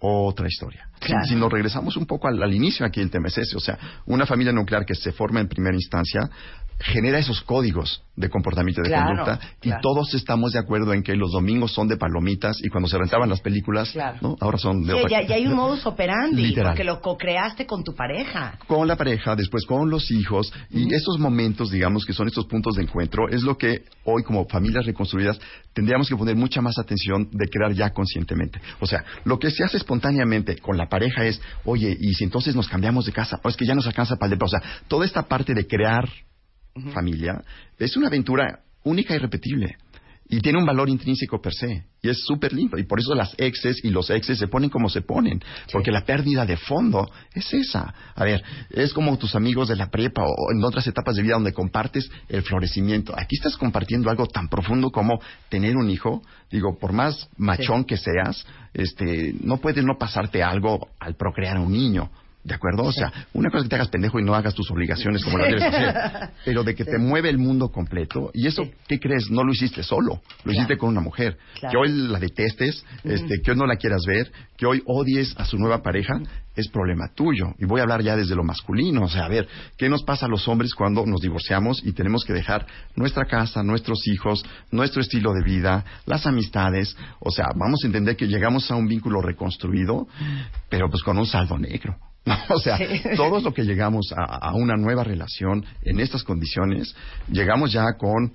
otra 0.03 0.47
historia. 0.47 0.87
Si- 1.03 1.11
Claro. 1.11 1.25
Si, 1.27 1.35
nos 1.35 1.51
regresamos 1.51 1.97
un 1.97 2.05
poco 2.05 2.27
al, 2.27 2.41
al 2.41 2.53
inicio, 2.53 2.85
aquí 2.85 2.99
el 3.01 3.09
tema 3.11 3.27
es 3.27 3.37
ese. 3.37 3.55
O 3.57 3.59
sea, 3.59 3.77
una 4.05 4.25
familia 4.25 4.53
nuclear 4.53 4.85
que 4.85 4.95
se 4.95 5.11
forma 5.11 5.39
en 5.39 5.47
primera 5.47 5.75
instancia 5.75 6.29
genera 6.79 7.19
esos 7.19 7.41
códigos 7.43 8.01
de 8.15 8.29
comportamiento 8.29 8.81
y 8.81 8.85
de 8.85 8.89
Claro, 8.89 9.07
conducta 9.09 9.37
claro. 9.59 9.79
y 9.79 9.81
todos 9.81 10.13
estamos 10.15 10.53
de 10.53 10.59
acuerdo 10.59 10.91
en 10.93 11.01
que 11.03 11.15
los 11.15 11.31
domingos 11.31 11.71
son 11.71 11.87
de 11.87 11.97
palomitas 11.97 12.57
y 12.63 12.69
cuando 12.69 12.89
se 12.89 12.97
rentaban 12.97 13.29
las 13.29 13.41
películas, 13.41 13.91
Claro. 13.91 14.17
¿no? 14.21 14.35
ahora 14.41 14.57
son 14.57 14.81
de 14.83 14.93
Sí, 14.93 14.99
otra 14.99 15.21
ya, 15.21 15.27
ya 15.27 15.35
hay 15.35 15.47
un 15.47 15.53
modus 15.55 15.85
operandi, 15.85 16.41
Literal. 16.47 16.71
porque 16.71 16.83
lo 16.83 16.99
co-creaste 16.99 17.65
con 17.67 17.83
tu 17.83 17.93
pareja. 17.95 18.57
con 18.67 18.87
la 18.87 18.95
pareja, 18.95 19.35
después 19.35 19.65
con 19.65 19.89
los 19.89 20.09
hijos, 20.11 20.51
y 20.71 20.93
esos 20.93 21.19
momentos, 21.19 21.69
digamos, 21.71 22.05
que 22.05 22.13
son 22.13 22.27
estos 22.27 22.45
puntos 22.47 22.75
de 22.75 22.83
encuentro, 22.83 23.29
es 23.29 23.43
lo 23.43 23.55
que 23.57 23.83
hoy 24.03 24.23
como 24.23 24.45
familias 24.47 24.85
reconstruidas 24.85 25.39
tendríamos 25.73 26.09
que 26.09 26.15
poner 26.15 26.35
mucha 26.35 26.61
más 26.61 26.77
atención 26.79 27.29
de 27.31 27.47
crear 27.49 27.71
ya 27.73 27.91
conscientemente. 27.91 28.59
O 28.79 28.85
sea, 28.87 29.03
lo 29.25 29.39
que 29.39 29.49
se 29.51 29.63
hace 29.63 29.77
espontáneamente 29.77 30.57
con 30.57 30.75
la 30.77 30.87
pareja 30.93 31.25
es, 31.25 31.41
oye, 31.65 31.97
y 31.99 32.13
si 32.13 32.23
entonces 32.23 32.55
nos 32.55 32.67
cambiamos 32.67 33.05
de 33.05 33.11
casa, 33.11 33.39
o 33.43 33.49
es 33.49 33.57
que 33.57 33.65
ya 33.65 33.73
nos 33.73 33.87
alcanza 33.87 34.15
para 34.15 34.27
el 34.27 34.37
depa. 34.37 34.45
O 34.45 34.49
sea, 34.49 34.61
toda 34.87 35.07
esta 35.07 35.23
parte 35.23 35.55
de 35.55 35.65
crear 35.65 36.07
familia 36.93 37.43
es 37.79 37.97
una 37.97 38.09
aventura 38.09 38.59
única 38.83 39.15
y 39.15 39.17
repetible. 39.17 39.75
Y 40.33 40.41
tiene 40.41 40.57
un 40.57 40.65
valor 40.65 40.89
intrínseco 40.89 41.39
per 41.39 41.53
se. 41.53 41.83
Y 42.01 42.09
es 42.09 42.25
súper 42.25 42.53
lindo. 42.53 42.79
Y 42.79 42.85
por 42.85 42.99
eso 42.99 43.13
las 43.13 43.35
exes 43.37 43.85
y 43.85 43.91
los 43.91 44.09
exes 44.09 44.39
se 44.39 44.47
ponen 44.47 44.71
como 44.71 44.89
se 44.89 45.03
ponen. 45.03 45.39
Porque 45.71 45.91
la 45.91 46.05
pérdida 46.05 46.43
de 46.43 46.57
fondo 46.57 47.07
es 47.35 47.53
esa. 47.53 47.93
A 48.15 48.23
ver, 48.23 48.43
es 48.71 48.93
como 48.93 49.15
tus 49.19 49.35
amigos 49.35 49.67
de 49.67 49.75
la 49.75 49.91
prepa 49.91 50.23
o 50.23 50.51
en 50.51 50.63
otras 50.63 50.87
etapas 50.87 51.17
de 51.17 51.21
vida 51.21 51.35
donde 51.35 51.53
compartes 51.53 52.09
el 52.29 52.41
florecimiento. 52.41 53.13
Aquí 53.15 53.35
estás 53.35 53.55
compartiendo 53.57 54.09
algo 54.09 54.25
tan 54.25 54.49
profundo 54.49 54.89
como 54.89 55.21
tener 55.49 55.77
un 55.77 55.91
hijo. 55.91 56.23
Digo, 56.49 56.79
por 56.79 56.93
más 56.93 57.29
machón 57.37 57.83
que 57.83 57.97
seas, 57.97 58.43
este, 58.73 59.35
no 59.39 59.57
puede 59.57 59.83
no 59.83 59.99
pasarte 59.99 60.41
algo 60.41 60.87
al 60.99 61.15
procrear 61.15 61.57
a 61.57 61.61
un 61.61 61.73
niño. 61.73 62.09
¿De 62.43 62.53
acuerdo? 62.53 62.83
O 62.83 62.91
sea, 62.91 63.11
una 63.33 63.49
cosa 63.49 63.59
es 63.59 63.63
que 63.63 63.69
te 63.69 63.75
hagas 63.75 63.87
pendejo 63.87 64.19
y 64.19 64.23
no 64.23 64.35
hagas 64.35 64.53
tus 64.53 64.69
obligaciones 64.69 65.23
como 65.23 65.37
las 65.37 65.47
debes 65.47 65.63
hacer, 65.63 66.29
pero 66.45 66.63
de 66.63 66.75
que 66.75 66.83
te 66.83 66.97
mueve 66.97 67.29
el 67.29 67.37
mundo 67.37 67.69
completo. 67.69 68.31
Y 68.33 68.47
eso, 68.47 68.67
¿qué 68.85 68.99
crees? 68.99 69.31
No 69.31 69.45
lo 69.45 69.53
hiciste 69.53 69.81
solo, 69.81 70.21
lo 70.43 70.51
hiciste 70.51 70.77
con 70.77 70.89
una 70.89 70.99
mujer. 70.99 71.37
Claro. 71.59 71.71
Que 71.71 71.77
hoy 71.77 72.07
la 72.09 72.19
detestes, 72.19 72.83
este, 73.05 73.41
que 73.41 73.51
hoy 73.51 73.57
no 73.57 73.65
la 73.65 73.77
quieras 73.77 74.01
ver, 74.05 74.29
que 74.57 74.65
hoy 74.65 74.83
odies 74.85 75.33
a 75.37 75.45
su 75.45 75.57
nueva 75.57 75.81
pareja, 75.81 76.19
es 76.55 76.67
problema 76.67 77.07
tuyo. 77.15 77.53
Y 77.59 77.65
voy 77.65 77.79
a 77.79 77.83
hablar 77.83 78.01
ya 78.01 78.17
desde 78.17 78.35
lo 78.35 78.43
masculino. 78.43 79.03
O 79.03 79.09
sea, 79.09 79.23
a 79.25 79.29
ver, 79.29 79.47
¿qué 79.77 79.87
nos 79.87 80.03
pasa 80.03 80.25
a 80.25 80.29
los 80.29 80.45
hombres 80.49 80.75
cuando 80.75 81.05
nos 81.05 81.21
divorciamos 81.21 81.81
y 81.85 81.93
tenemos 81.93 82.25
que 82.25 82.33
dejar 82.33 82.67
nuestra 82.95 83.23
casa, 83.25 83.63
nuestros 83.63 84.05
hijos, 84.07 84.43
nuestro 84.69 85.01
estilo 85.01 85.31
de 85.31 85.43
vida, 85.43 85.85
las 86.05 86.25
amistades? 86.27 86.95
O 87.21 87.31
sea, 87.31 87.47
vamos 87.55 87.79
a 87.83 87.87
entender 87.87 88.17
que 88.17 88.27
llegamos 88.27 88.69
a 88.69 88.75
un 88.75 88.87
vínculo 88.87 89.21
reconstruido, 89.21 90.07
pero 90.69 90.89
pues 90.89 91.03
con 91.03 91.17
un 91.17 91.25
saldo 91.25 91.57
negro. 91.57 91.97
¿no? 92.25 92.37
O 92.49 92.59
sea, 92.59 92.77
Sí. 92.77 93.01
todo 93.15 93.39
lo 93.41 93.53
que 93.53 93.63
llegamos 93.63 94.13
a, 94.15 94.23
a 94.23 94.53
una 94.53 94.75
nueva 94.75 95.03
relación 95.03 95.65
en 95.83 95.99
estas 95.99 96.23
condiciones, 96.23 96.95
llegamos 97.29 97.71
ya 97.71 97.83
con 97.97 98.33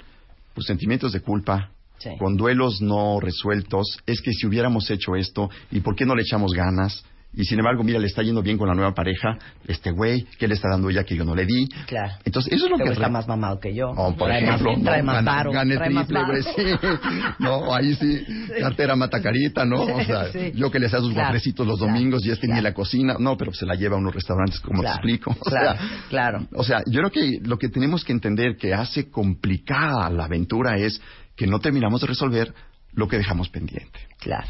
pues, 0.55 0.66
sentimientos 0.66 1.12
de 1.12 1.20
culpa, 1.20 1.70
Sí. 1.98 2.11
con 2.18 2.37
duelos 2.37 2.81
no 2.81 3.18
resueltos. 3.18 3.98
Es 4.07 4.20
que 4.20 4.33
si 4.33 4.46
hubiéramos 4.46 4.88
hecho 4.90 5.16
esto, 5.16 5.51
¿y 5.72 5.81
por 5.81 5.96
qué 5.96 6.05
no 6.07 6.14
le 6.14 6.22
echamos 6.22 6.53
ganas? 6.53 7.05
Y 7.34 7.44
sin 7.44 7.58
embargo, 7.58 7.84
mira, 7.84 7.98
le 8.00 8.06
está 8.06 8.22
yendo 8.22 8.42
bien 8.42 8.56
con 8.58 8.66
la 8.68 8.74
nueva 8.74 8.94
pareja, 8.94 9.36
este 9.66 9.90
güey, 9.92 10.26
¿qué 10.38 10.48
le 10.48 10.54
está 10.54 10.68
dando 10.70 10.88
ella 10.90 11.04
que 11.04 11.14
yo 11.14 11.24
no 11.24 11.34
le 11.36 11.44
di? 11.46 11.68
Claro. 11.86 12.14
Entonces, 12.24 12.52
eso 12.52 12.64
es 12.64 12.70
lo 12.70 12.76
Este 12.78 12.88
que... 12.88 12.94
está 12.94 13.08
más 13.10 13.28
mamado 13.28 13.60
que 13.60 13.74
yo. 13.74 13.90
Oh, 13.90 14.16
por 14.16 14.28
trae 14.28 14.42
ejemplo, 14.42 14.72
más, 14.72 14.82
trae 14.82 15.02
no, 15.02 15.12
más 15.12 15.24
gane- 15.52 15.76
triple, 15.78 16.24
güey, 16.24 16.42
sí. 16.42 16.88
No, 17.38 17.72
ahí 17.74 17.94
sí, 18.00 18.24
cartera 18.58 18.96
mata 18.96 19.20
carita, 19.22 19.64
¿no? 19.64 19.82
O 19.82 20.02
sea, 20.04 20.32
Sí. 20.32 20.52
yo 20.54 20.70
que 20.70 20.78
le 20.78 20.86
hacía 20.86 21.00
sus 21.00 21.12
Claro, 21.12 21.32
los 21.34 21.42
claro, 21.54 21.76
domingos 21.76 22.24
y 22.26 22.30
este 22.30 22.46
ni 22.46 22.54
claro. 22.54 22.62
la 22.64 22.74
cocina, 22.74 23.16
no, 23.20 23.36
pero 23.36 23.52
se 23.52 23.66
la 23.66 23.74
lleva 23.74 23.96
a 23.96 23.98
unos 23.98 24.14
restaurantes, 24.14 24.58
como 24.60 24.82
te 24.82 24.88
explico. 24.88 25.30
O 25.38 25.50
claro, 25.50 25.78
sea, 25.78 25.88
claro. 26.08 26.46
O 26.54 26.64
sea, 26.64 26.78
yo 26.86 27.00
creo 27.00 27.10
que 27.10 27.38
lo 27.46 27.58
que 27.58 27.68
tenemos 27.68 28.04
que 28.04 28.12
entender 28.12 28.56
que 28.56 28.74
hace 28.74 29.10
complicada 29.10 30.08
la 30.10 30.24
aventura 30.24 30.76
es 30.78 31.00
que 31.36 31.46
no 31.46 31.60
terminamos 31.60 32.00
de 32.00 32.06
resolver 32.08 32.52
lo 32.94 33.06
que 33.06 33.18
dejamos 33.18 33.48
pendiente. 33.50 34.00
Claro, 34.18 34.48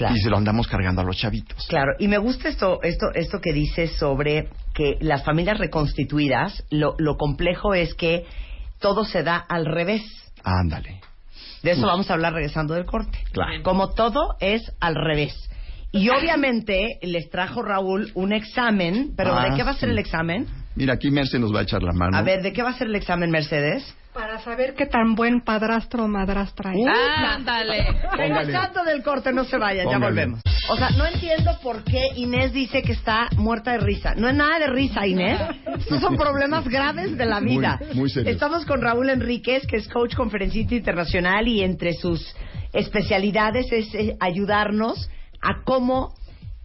claro. 0.00 0.16
Y 0.16 0.20
se 0.20 0.30
lo 0.30 0.36
andamos 0.38 0.66
cargando 0.66 1.02
a 1.02 1.04
los 1.04 1.16
chavitos. 1.16 1.66
Claro, 1.68 1.92
y 1.98 2.08
me 2.08 2.18
gusta 2.18 2.48
esto, 2.48 2.80
esto, 2.82 3.12
esto 3.14 3.40
que 3.40 3.52
dices 3.52 3.92
sobre 3.98 4.48
que 4.74 4.96
las 5.00 5.22
familias 5.24 5.58
reconstituidas, 5.58 6.64
lo, 6.70 6.94
lo 6.98 7.16
complejo 7.16 7.74
es 7.74 7.94
que 7.94 8.24
todo 8.78 9.04
se 9.04 9.22
da 9.22 9.36
al 9.36 9.66
revés. 9.66 10.02
Ándale. 10.42 11.00
De 11.62 11.72
eso 11.72 11.86
vamos 11.86 12.10
a 12.10 12.14
hablar 12.14 12.32
regresando 12.32 12.72
del 12.74 12.86
corte. 12.86 13.18
Claro. 13.32 13.62
Como 13.62 13.90
todo 13.90 14.36
es 14.40 14.62
al 14.80 14.94
revés. 14.94 15.34
Y 15.92 16.08
obviamente 16.08 16.98
les 17.02 17.28
trajo 17.30 17.62
Raúl 17.62 18.10
un 18.14 18.32
examen, 18.32 19.12
pero 19.16 19.34
Ah, 19.36 19.50
¿de 19.50 19.56
qué 19.56 19.62
va 19.64 19.72
a 19.72 19.74
ser 19.74 19.88
sí. 19.88 19.92
el 19.92 19.98
examen? 19.98 20.46
Mira, 20.76 20.94
aquí 20.94 21.10
Merce 21.10 21.38
nos 21.38 21.52
va 21.54 21.60
a 21.60 21.62
echar 21.64 21.82
la 21.82 21.92
mano. 21.92 22.16
A 22.16 22.22
ver, 22.22 22.42
¿de 22.42 22.52
qué 22.52 22.62
va 22.62 22.70
a 22.70 22.78
ser 22.78 22.86
el 22.86 22.94
examen, 22.94 23.30
Mercedes? 23.30 23.94
Para 24.12 24.40
saber 24.40 24.74
qué 24.74 24.86
tan 24.86 25.14
buen 25.14 25.40
padrastro 25.40 26.04
o 26.04 26.08
madrastra 26.08 26.72
es. 26.74 26.86
Ándale. 26.86 27.86
Regresando 28.12 28.82
del 28.84 29.02
corte, 29.02 29.32
no 29.32 29.44
se 29.44 29.56
vayan, 29.56 29.88
ya 29.88 29.98
volvemos. 29.98 30.40
O 30.68 30.76
sea, 30.76 30.90
no 30.90 31.06
entiendo 31.06 31.58
por 31.62 31.84
qué 31.84 32.08
Inés 32.16 32.52
dice 32.52 32.82
que 32.82 32.92
está 32.92 33.28
muerta 33.36 33.72
de 33.72 33.78
risa. 33.78 34.14
No 34.16 34.28
es 34.28 34.34
nada 34.34 34.58
de 34.58 34.66
risa, 34.66 35.06
Inés. 35.06 35.40
Estos 35.78 36.00
son 36.00 36.16
problemas 36.16 36.66
graves 36.68 37.16
de 37.16 37.26
la 37.26 37.40
vida. 37.40 37.78
muy 37.94 38.10
serios. 38.10 38.34
Estamos 38.34 38.64
con 38.66 38.80
Raúl 38.80 39.10
Enríquez, 39.10 39.66
que 39.66 39.76
es 39.76 39.88
coach 39.88 40.14
conferencista 40.16 40.74
internacional 40.74 41.46
y 41.46 41.62
entre 41.62 41.94
sus 41.94 42.34
especialidades 42.72 43.70
es 43.72 43.94
eh, 43.94 44.16
ayudarnos 44.20 45.08
a 45.42 45.62
cómo 45.64 46.14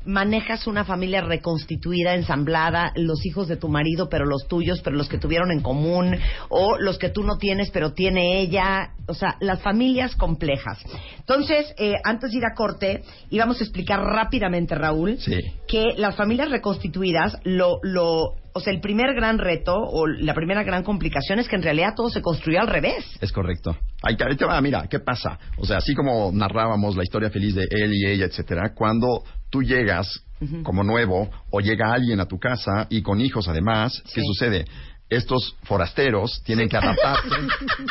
manejas 0.06 0.68
una 0.68 0.86
familia 0.86 1.22
reconstituida, 1.22 2.14
ensamblada, 2.16 2.92
los 2.96 3.26
hijos 3.26 3.48
de 3.48 3.58
tu 3.58 3.68
marido, 3.70 4.10
pero 4.10 4.26
los 4.26 4.48
tuyos, 4.48 4.82
pero 4.84 4.96
los 4.96 5.10
que 5.10 5.18
tuvieron 5.18 5.52
en 5.52 5.62
común, 5.62 6.16
o 6.50 6.78
los 6.80 6.98
que 6.98 7.10
tú 7.10 7.24
no 7.24 7.38
tienes, 7.38 7.70
pero 7.72 7.94
tiene 7.94 8.40
ella, 8.40 8.92
o 9.08 9.14
sea, 9.14 9.36
las 9.40 9.62
familias 9.62 10.16
complejas. 10.16 10.80
Entonces, 11.20 11.74
eh, 11.78 11.94
antes 12.04 12.32
de 12.32 12.38
ir 12.38 12.46
a 12.46 12.56
corte, 12.56 13.04
íbamos 13.30 13.60
a 13.60 13.64
explicar 13.64 14.00
rápidamente, 14.00 14.76
Raúl, 14.76 15.18
Sí. 15.20 15.40
que 15.68 15.94
las 15.98 16.16
familias 16.16 16.50
reconstituidas, 16.50 17.38
lo, 17.44 17.80
lo, 17.84 18.34
o 18.54 18.60
sea, 18.60 18.72
el 18.74 18.80
primer 18.80 19.14
gran 19.16 19.38
reto 19.38 19.76
o 19.76 20.08
la 20.08 20.34
primera 20.34 20.64
gran 20.64 20.84
complicación 20.84 21.40
es 21.40 21.48
que 21.48 21.56
en 21.56 21.64
realidad 21.64 21.94
todo 21.96 22.10
se 22.10 22.22
construyó 22.22 22.62
al 22.62 22.68
revés. 22.68 23.06
Es 23.22 23.32
correcto. 23.32 23.76
Ahí, 24.02 24.16
te 24.16 24.46
va, 24.46 24.62
mira, 24.62 24.88
¿qué 24.90 25.00
pasa? 25.00 25.38
O 25.58 25.66
sea, 25.66 25.78
así 25.78 25.94
como 25.94 26.32
narrábamos 26.32 26.96
la 26.96 27.04
historia 27.04 27.30
feliz 27.30 27.56
de 27.56 27.68
él 27.70 27.92
y 27.94 28.06
ella, 28.08 28.26
etcétera, 28.26 28.74
cuando 28.76 29.24
tú 29.56 29.64
llegas 29.64 30.22
como 30.64 30.84
nuevo 30.84 31.30
o 31.50 31.62
llega 31.62 31.94
alguien 31.94 32.20
a 32.20 32.26
tu 32.26 32.38
casa 32.38 32.88
y 32.90 33.02
con 33.02 33.22
hijos 33.22 33.48
además, 33.48 34.04
¿qué 34.14 34.22
sucede? 34.22 34.66
Estos 35.10 35.56
forasteros 35.64 36.42
tienen 36.44 36.68
que 36.68 36.78
adaptarse. 36.78 37.30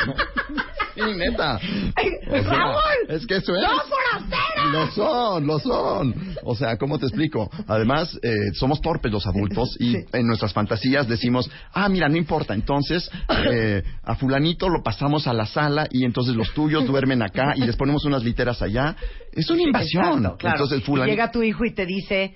¿no? 0.05 0.15
Sí, 0.95 1.01
neta. 1.17 1.57
O 1.57 2.31
sea, 2.31 2.41
¡Raúl! 2.41 3.09
Es 3.09 3.25
que 3.25 3.35
eso 3.37 3.55
es. 3.55 3.63
¡Son 3.63 3.79
forasteros! 3.89 4.71
Lo 4.71 4.91
son, 4.91 5.47
lo 5.47 5.59
son. 5.59 6.35
O 6.43 6.55
sea, 6.55 6.77
¿cómo 6.77 6.97
te 6.97 7.05
explico? 7.05 7.49
Además, 7.67 8.17
eh, 8.23 8.33
somos 8.53 8.81
torpes 8.81 9.11
los 9.11 9.27
adultos 9.27 9.75
y 9.79 9.95
en 9.95 10.27
nuestras 10.27 10.53
fantasías 10.53 11.07
decimos, 11.07 11.49
ah, 11.73 11.89
mira, 11.89 12.07
no 12.07 12.17
importa. 12.17 12.53
Entonces, 12.53 13.09
eh, 13.51 13.83
a 14.03 14.15
fulanito 14.15 14.69
lo 14.69 14.81
pasamos 14.83 15.27
a 15.27 15.33
la 15.33 15.45
sala 15.45 15.87
y 15.91 16.05
entonces 16.05 16.35
los 16.35 16.53
tuyos 16.53 16.85
duermen 16.85 17.21
acá 17.21 17.53
y 17.55 17.61
les 17.61 17.75
ponemos 17.75 18.05
unas 18.05 18.23
literas 18.23 18.61
allá. 18.61 18.95
Es 19.31 19.49
una 19.49 19.61
invasión. 19.61 20.17
Exacto, 20.19 20.37
claro. 20.37 20.55
Entonces, 20.55 20.83
fulanito... 20.83 21.11
llega 21.11 21.31
tu 21.31 21.43
hijo 21.43 21.65
y 21.65 21.73
te 21.73 21.85
dice, 21.85 22.35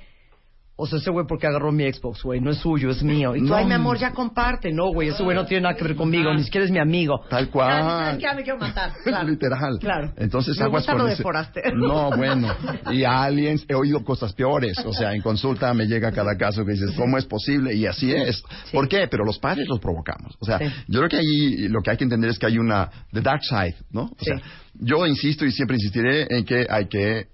O 0.81 0.87
sea, 0.87 0.97
ese 0.99 1.11
güey 1.11 1.25
porque 1.27 1.45
agarró 1.45 1.71
mi 1.73 1.91
Xbox, 1.91 2.23
güey, 2.23 2.39
no 2.39 2.51
es 2.51 2.57
suyo, 2.59 2.89
es 2.89 3.03
mío. 3.03 3.35
Y 3.35 3.39
tú, 3.41 3.47
No. 3.47 3.55
ay, 3.55 3.65
mi 3.65 3.73
amor, 3.73 3.97
ya 3.97 4.11
comparte. 4.11 4.71
No, 4.71 4.93
güey, 4.93 5.09
ese 5.09 5.21
güey 5.23 5.35
no 5.35 5.45
tiene 5.45 5.63
nada 5.63 5.75
que 5.75 5.83
ver 5.83 5.95
conmigo, 5.95 6.33
ni 6.33 6.43
siquiera 6.43 6.65
es 6.65 6.71
mi 6.71 6.79
amigo. 6.79 7.19
Tal 7.29 7.49
cual. 7.49 8.17
Ya, 8.17 8.33
me 8.33 8.43
quiero 8.43 8.57
matar. 8.59 8.93
Claro. 9.03 9.27
Literal. 9.27 9.77
Claro. 9.79 10.13
Entonces 10.15 10.57
Me 10.57 10.65
aguas 10.65 10.83
gusta 10.83 10.93
con 10.93 11.01
lo 11.01 11.07
de 11.07 11.13
ese- 11.13 11.23
forastero. 11.23 11.71
No, 11.77 12.09
bueno. 12.15 12.47
Y 12.91 13.03
a 13.03 13.23
aliens 13.23 13.65
he 13.67 13.75
oído 13.75 14.03
cosas 14.03 14.31
peores. 14.33 14.77
O 14.85 14.93
sea, 14.93 15.13
en 15.13 15.21
consulta 15.21 15.73
me 15.73 15.85
llega 15.85 16.11
cada 16.13 16.37
caso 16.37 16.63
que 16.65 16.71
dices, 16.71 16.91
¿cómo 16.95 17.17
es 17.17 17.25
posible? 17.25 17.73
Y 17.75 17.85
así 17.85 18.13
es. 18.13 18.41
¿Por 18.71 18.87
qué? 18.87 19.07
Pero 19.11 19.25
los 19.25 19.37
padres 19.37 19.67
los 19.67 19.79
provocamos. 19.79 20.35
O 20.39 20.45
sea, 20.45 20.59
Sí. 20.59 20.65
yo 20.87 20.99
creo 20.99 21.09
que 21.09 21.17
ahí 21.17 21.67
lo 21.67 21.81
que 21.81 21.91
hay 21.91 21.97
que 21.97 22.03
entender 22.05 22.29
es 22.29 22.39
que 22.39 22.45
hay 22.45 22.57
una 22.57 22.89
the 23.11 23.21
dark 23.21 23.41
side, 23.43 23.75
¿no? 23.91 24.03
O 24.03 24.15
Sí. 24.19 24.25
sea, 24.25 24.41
yo 24.75 25.05
insisto 25.05 25.45
y 25.45 25.51
siempre 25.51 25.75
insistiré 25.75 26.25
en 26.29 26.45
que 26.45 26.65
hay 26.69 26.87
que 26.87 27.27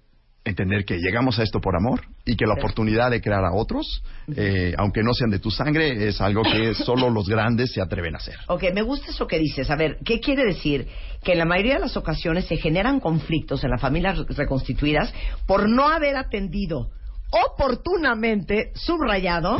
entender 0.46 0.86
que 0.86 0.98
llegamos 1.00 1.40
a 1.40 1.44
esto 1.44 1.60
por 1.60 1.76
amor 1.76 2.02
y 2.24 2.36
que 2.36 2.46
la 2.46 2.54
oportunidad 2.54 3.10
de 3.12 3.20
crear 3.20 3.44
a 3.44 3.52
otros, 3.54 4.04
eh, 4.36 4.74
aunque 4.78 5.02
no 5.04 5.12
sean 5.14 5.32
de 5.32 5.40
tu 5.40 5.50
sangre, 5.52 6.08
es 6.08 6.22
algo 6.22 6.44
que 6.44 6.74
solo 6.86 7.10
los 7.10 7.28
grandes 7.28 7.72
se 7.74 7.82
atreven 7.82 8.14
a 8.16 8.20
hacer. 8.20 8.36
Ok, 8.48 8.64
me 8.74 8.84
gusta 8.84 9.12
eso 9.12 9.28
que 9.28 9.40
dices. 9.40 9.70
A 9.72 9.76
ver, 9.76 9.98
¿qué 10.06 10.20
quiere 10.20 10.46
decir? 10.46 10.88
Que 11.24 11.34
en 11.34 11.40
la 11.40 11.46
mayoría 11.46 11.74
de 11.76 11.80
las 11.82 11.98
ocasiones 11.98 12.46
se 12.46 12.58
generan 12.58 13.00
conflictos 13.00 13.64
en 13.64 13.72
las 13.72 13.82
familias 13.82 14.18
re- 14.20 14.26
reconstituidas 14.30 15.12
por 15.48 15.68
no 15.68 15.90
haber 15.90 16.16
atendido 16.16 16.90
oportunamente, 17.32 18.72
subrayado, 18.76 19.58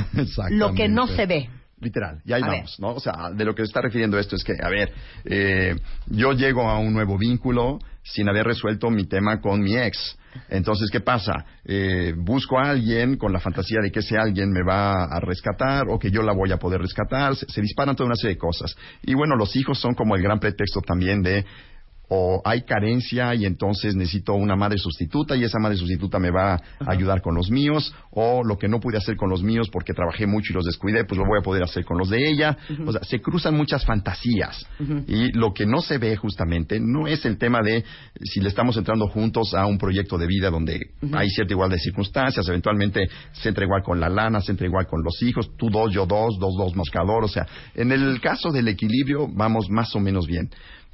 lo 0.50 0.74
que 0.74 0.88
no 0.88 1.08
se 1.08 1.26
ve. 1.26 1.50
Literal, 1.82 2.22
y 2.24 2.32
ahí 2.32 2.42
A 2.42 2.48
vamos, 2.48 2.80
¿no? 2.80 2.94
O 2.94 3.00
sea, 3.00 3.32
de 3.34 3.44
lo 3.44 3.54
que 3.54 3.64
se 3.64 3.68
está 3.68 3.82
refiriendo 3.82 4.18
esto 4.18 4.38
es 4.38 4.44
que, 4.44 4.54
a 4.62 4.70
ver, 4.70 4.94
eh, 5.26 5.76
yo 6.08 6.32
llego 6.32 6.70
a 6.70 6.80
un 6.80 6.94
nuevo 6.94 7.18
vínculo 7.18 7.80
sin 8.02 8.30
haber 8.30 8.46
resuelto 8.46 8.90
mi 8.90 9.06
tema 9.06 9.42
con 9.42 9.62
mi 9.62 9.76
ex. 9.76 10.18
Entonces, 10.50 10.90
¿qué 10.90 11.02
pasa? 11.02 11.34
Eh, 11.66 12.14
busco 12.16 12.60
a 12.60 12.70
alguien 12.72 13.18
con 13.18 13.34
la 13.34 13.40
fantasía 13.40 13.80
de 13.82 13.92
que 13.92 14.00
ese 14.00 14.18
alguien 14.18 14.52
me 14.52 14.64
va 14.64 15.06
a 15.06 15.20
rescatar 15.20 15.84
o 15.90 16.00
que 16.00 16.12
yo 16.12 16.22
la 16.22 16.34
voy 16.34 16.52
a 16.52 16.58
poder 16.58 16.82
rescatar. 16.82 17.36
Se, 17.36 17.46
se 17.48 17.62
disparan 17.62 17.96
toda 17.96 18.08
una 18.08 18.16
serie 18.16 18.36
de 18.36 18.40
cosas. 18.40 18.76
Y 19.04 19.14
bueno, 19.14 19.36
los 19.36 19.56
hijos 19.56 19.80
son 19.80 19.96
como 19.96 20.16
el 20.16 20.22
gran 20.22 20.40
pretexto 20.40 20.82
también 20.82 21.22
de 21.22 21.46
o 22.10 22.42
hay 22.46 22.62
carencia 22.64 23.34
y 23.36 23.46
entonces 23.46 23.96
necesito 23.96 24.34
una 24.34 24.56
madre 24.56 24.78
sustituta 24.78 25.36
y 25.36 25.44
esa 25.44 25.60
madre 25.60 25.78
sustituta 25.78 26.20
me 26.20 26.32
va 26.32 26.54
a 26.54 26.60
ayudar 26.92 27.22
con 27.22 27.36
los 27.36 27.50
míos 27.50 27.94
o 28.12 28.44
lo 28.44 28.58
que 28.58 28.68
no 28.68 28.80
pude 28.80 28.98
hacer 28.98 29.16
con 29.16 29.30
los 29.30 29.44
míos 29.44 29.70
porque 29.72 29.94
trabajé 29.94 30.28
mucho 30.28 30.52
y 30.52 30.56
los 30.56 30.66
descuidé, 30.66 31.06
pues 31.06 31.18
lo 31.18 31.26
voy 31.26 31.40
a 31.40 31.44
poder 31.44 31.64
hacer 31.64 31.84
con 31.86 31.98
los 31.98 32.10
de 32.10 32.30
ella. 32.30 32.58
O 32.86 32.92
sea, 32.92 33.04
se 33.04 33.20
cruzan 33.22 33.56
muchas 33.56 33.86
fantasías 33.86 34.66
y 35.08 35.32
lo 35.32 35.54
que 35.54 35.66
no 35.66 35.82
se 35.82 35.98
ve 35.98 36.16
justamente 36.16 36.80
no 36.80 37.08
es 37.08 37.26
el 37.26 37.38
tema 37.38 37.62
de 37.62 37.84
si 38.24 38.40
le 38.40 38.50
estamos 38.50 38.78
entrando 38.78 39.08
juntos 39.08 39.54
a 39.54 39.66
un 39.66 39.78
proyecto 39.78 40.18
de 40.18 40.28
vida 40.28 40.50
donde 40.50 40.80
hay 41.14 41.30
cierta 41.30 41.54
igualdad 41.54 41.76
de 41.76 41.82
circunstancias, 41.82 42.48
eventualmente 42.48 43.08
se 43.34 43.50
entra 43.50 43.66
igual 43.66 43.84
con 43.84 44.00
la 44.00 44.10
lana, 44.10 44.42
se 44.42 44.52
entra 44.52 44.68
igual 44.68 44.88
con 44.88 45.04
los 45.04 45.22
hijos, 45.22 45.52
tú 45.58 45.70
dos, 45.70 45.92
yo 45.92 46.06
dos, 46.06 46.38
dos, 46.40 46.54
dos, 46.58 46.76
moscador, 46.76 47.24
o 47.24 47.28
sea, 47.28 47.46
en 47.74 47.92
el 47.92 48.20
caso 48.22 48.52
del 48.52 48.68
equilibrio 48.68 49.28
vamos 49.28 49.70
más 49.70 49.96
o 49.96 50.00
menos 50.00 50.28
bien. 50.28 50.50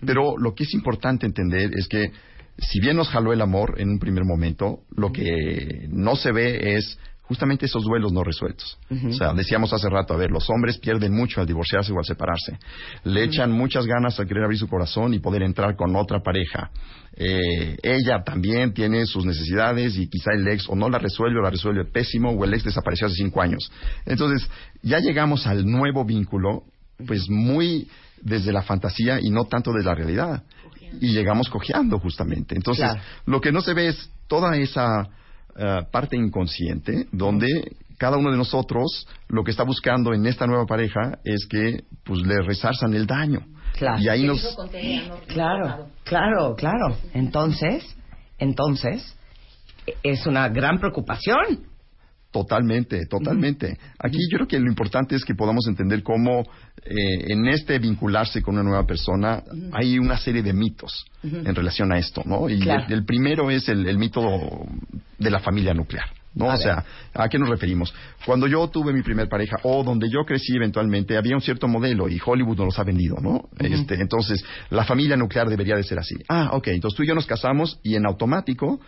Pero 0.05 0.37
lo 0.37 0.53
que 0.53 0.63
es 0.63 0.73
importante 0.73 1.25
entender 1.25 1.71
es 1.73 1.87
que 1.87 2.11
si 2.57 2.79
bien 2.79 2.97
nos 2.97 3.09
jaló 3.09 3.33
el 3.33 3.41
amor 3.41 3.75
en 3.79 3.89
un 3.89 3.99
primer 3.99 4.23
momento, 4.23 4.81
lo 4.95 5.11
que 5.11 5.87
no 5.89 6.15
se 6.15 6.31
ve 6.31 6.75
es 6.75 6.97
justamente 7.31 7.65
esos 7.65 7.85
duelos 7.85 8.11
no 8.11 8.25
resueltos. 8.25 8.77
O 9.07 9.13
sea, 9.13 9.33
decíamos 9.33 9.71
hace 9.71 9.89
rato, 9.89 10.13
a 10.13 10.17
ver, 10.17 10.31
los 10.31 10.49
hombres 10.49 10.77
pierden 10.79 11.15
mucho 11.15 11.39
al 11.39 11.47
divorciarse 11.47 11.93
o 11.93 11.97
al 11.97 12.03
separarse. 12.03 12.59
Le 13.05 13.23
echan 13.23 13.53
muchas 13.53 13.85
ganas 13.85 14.19
al 14.19 14.27
querer 14.27 14.43
abrir 14.43 14.59
su 14.59 14.67
corazón 14.67 15.13
y 15.13 15.19
poder 15.19 15.43
entrar 15.43 15.77
con 15.77 15.95
otra 15.95 16.19
pareja. 16.19 16.71
Eh, 17.15 17.77
ella 17.83 18.21
también 18.25 18.73
tiene 18.73 19.05
sus 19.05 19.25
necesidades 19.25 19.97
y 19.97 20.09
quizá 20.09 20.31
el 20.33 20.45
ex 20.45 20.67
o 20.67 20.75
no 20.75 20.89
la 20.89 20.97
resuelve 20.97 21.39
o 21.39 21.41
la 21.41 21.51
resuelve 21.51 21.85
pésimo 21.85 22.31
o 22.31 22.43
el 22.43 22.53
ex 22.53 22.65
desapareció 22.65 23.07
hace 23.07 23.15
cinco 23.15 23.41
años. 23.41 23.71
Entonces, 24.05 24.49
ya 24.81 24.99
llegamos 24.99 25.47
al 25.47 25.65
nuevo 25.65 26.03
vínculo, 26.03 26.63
pues 27.07 27.29
muy 27.29 27.87
desde 28.21 28.51
la 28.51 28.61
fantasía 28.61 29.19
y 29.21 29.29
no 29.29 29.45
tanto 29.45 29.71
de 29.73 29.83
la 29.83 29.95
realidad. 29.95 30.43
Y 30.99 31.13
llegamos 31.13 31.49
cojeando 31.49 31.99
justamente. 31.99 32.55
Entonces, 32.55 32.83
Claro. 32.85 33.01
lo 33.25 33.39
que 33.41 33.51
no 33.51 33.61
se 33.61 33.73
ve 33.73 33.87
es 33.89 34.09
toda 34.27 34.57
esa 34.57 35.07
eh, 35.57 35.81
parte 35.91 36.15
inconsciente 36.17 37.07
donde 37.11 37.47
cada 37.97 38.17
uno 38.17 38.31
de 38.31 38.37
nosotros 38.37 39.07
lo 39.27 39.43
que 39.43 39.51
está 39.51 39.63
buscando 39.63 40.13
en 40.13 40.25
esta 40.25 40.47
nueva 40.47 40.65
pareja 40.65 41.19
es 41.23 41.45
que 41.49 41.83
pues 42.03 42.21
le 42.21 42.41
resarzan 42.41 42.93
el 42.93 43.05
daño. 43.05 43.45
Claro. 43.77 44.01
Y 44.01 44.09
ahí 44.09 44.23
nos... 44.25 44.41
Claro, 45.27 45.87
claro, 46.03 46.55
claro. 46.55 46.97
Entonces, 47.13 47.85
entonces, 48.37 49.15
e- 49.87 49.95
es 50.03 50.25
una 50.25 50.49
gran 50.49 50.79
preocupación. 50.79 51.65
Totalmente, 52.31 53.05
totalmente. 53.07 53.77
Aquí 53.99 54.17
yo 54.31 54.37
creo 54.37 54.47
que 54.47 54.57
lo 54.59 54.67
importante 54.67 55.15
es 55.15 55.25
que 55.25 55.35
podamos 55.35 55.67
entender 55.67 56.01
cómo 56.01 56.41
eh, 56.83 57.25
en 57.27 57.45
este 57.47 57.77
vincularse 57.77 58.41
con 58.41 58.55
una 58.55 58.63
nueva 58.63 58.87
persona 58.87 59.43
hay 59.73 59.99
una 59.99 60.17
serie 60.17 60.41
de 60.41 60.53
mitos 60.53 61.05
en 61.23 61.53
relación 61.53 61.91
a 61.91 61.97
esto, 61.97 62.23
¿no? 62.25 62.49
Y 62.49 62.59
Claro. 62.59 62.85
el, 62.87 62.93
el 62.93 63.05
primero 63.05 63.51
es 63.51 63.67
el, 63.67 63.85
el 63.85 63.97
mito 63.97 64.21
de 65.19 65.29
la 65.29 65.39
familia 65.39 65.73
nuclear. 65.73 66.05
¿No? 66.33 66.49
A 66.49 66.53
o 66.53 66.57
sea, 66.57 66.85
¿a 67.13 67.27
qué 67.27 67.37
nos 67.37 67.49
referimos? 67.49 67.93
Cuando 68.25 68.47
yo 68.47 68.65
tuve 68.69 68.93
mi 68.93 69.01
primer 69.01 69.27
pareja 69.27 69.57
o 69.63 69.83
donde 69.83 70.09
yo 70.09 70.23
crecí 70.25 70.55
eventualmente 70.55 71.17
había 71.17 71.35
un 71.35 71.41
cierto 71.41 71.67
modelo 71.67 72.07
y 72.07 72.21
Hollywood 72.25 72.55
nos 72.55 72.65
los 72.67 72.79
ha 72.79 72.85
vendido, 72.85 73.17
¿no? 73.21 73.49
este, 73.59 73.95
entonces, 73.95 74.41
la 74.69 74.85
familia 74.85 75.17
nuclear 75.17 75.49
debería 75.49 75.75
de 75.75 75.83
ser 75.83 75.99
así. 75.99 76.15
Ah, 76.29 76.51
ok, 76.53 76.67
entonces 76.69 76.95
tú 76.95 77.03
y 77.03 77.07
yo 77.07 77.15
nos 77.15 77.25
casamos 77.25 77.81
y 77.83 77.95
en 77.95 78.05
automático 78.05 78.79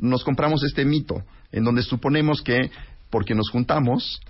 nos 0.00 0.24
compramos 0.24 0.62
este 0.64 0.84
mito 0.84 1.22
en 1.52 1.64
donde 1.64 1.82
suponemos 1.82 2.42
que 2.42 2.70
porque 3.10 3.34
nos 3.34 3.50
juntamos, 3.50 4.20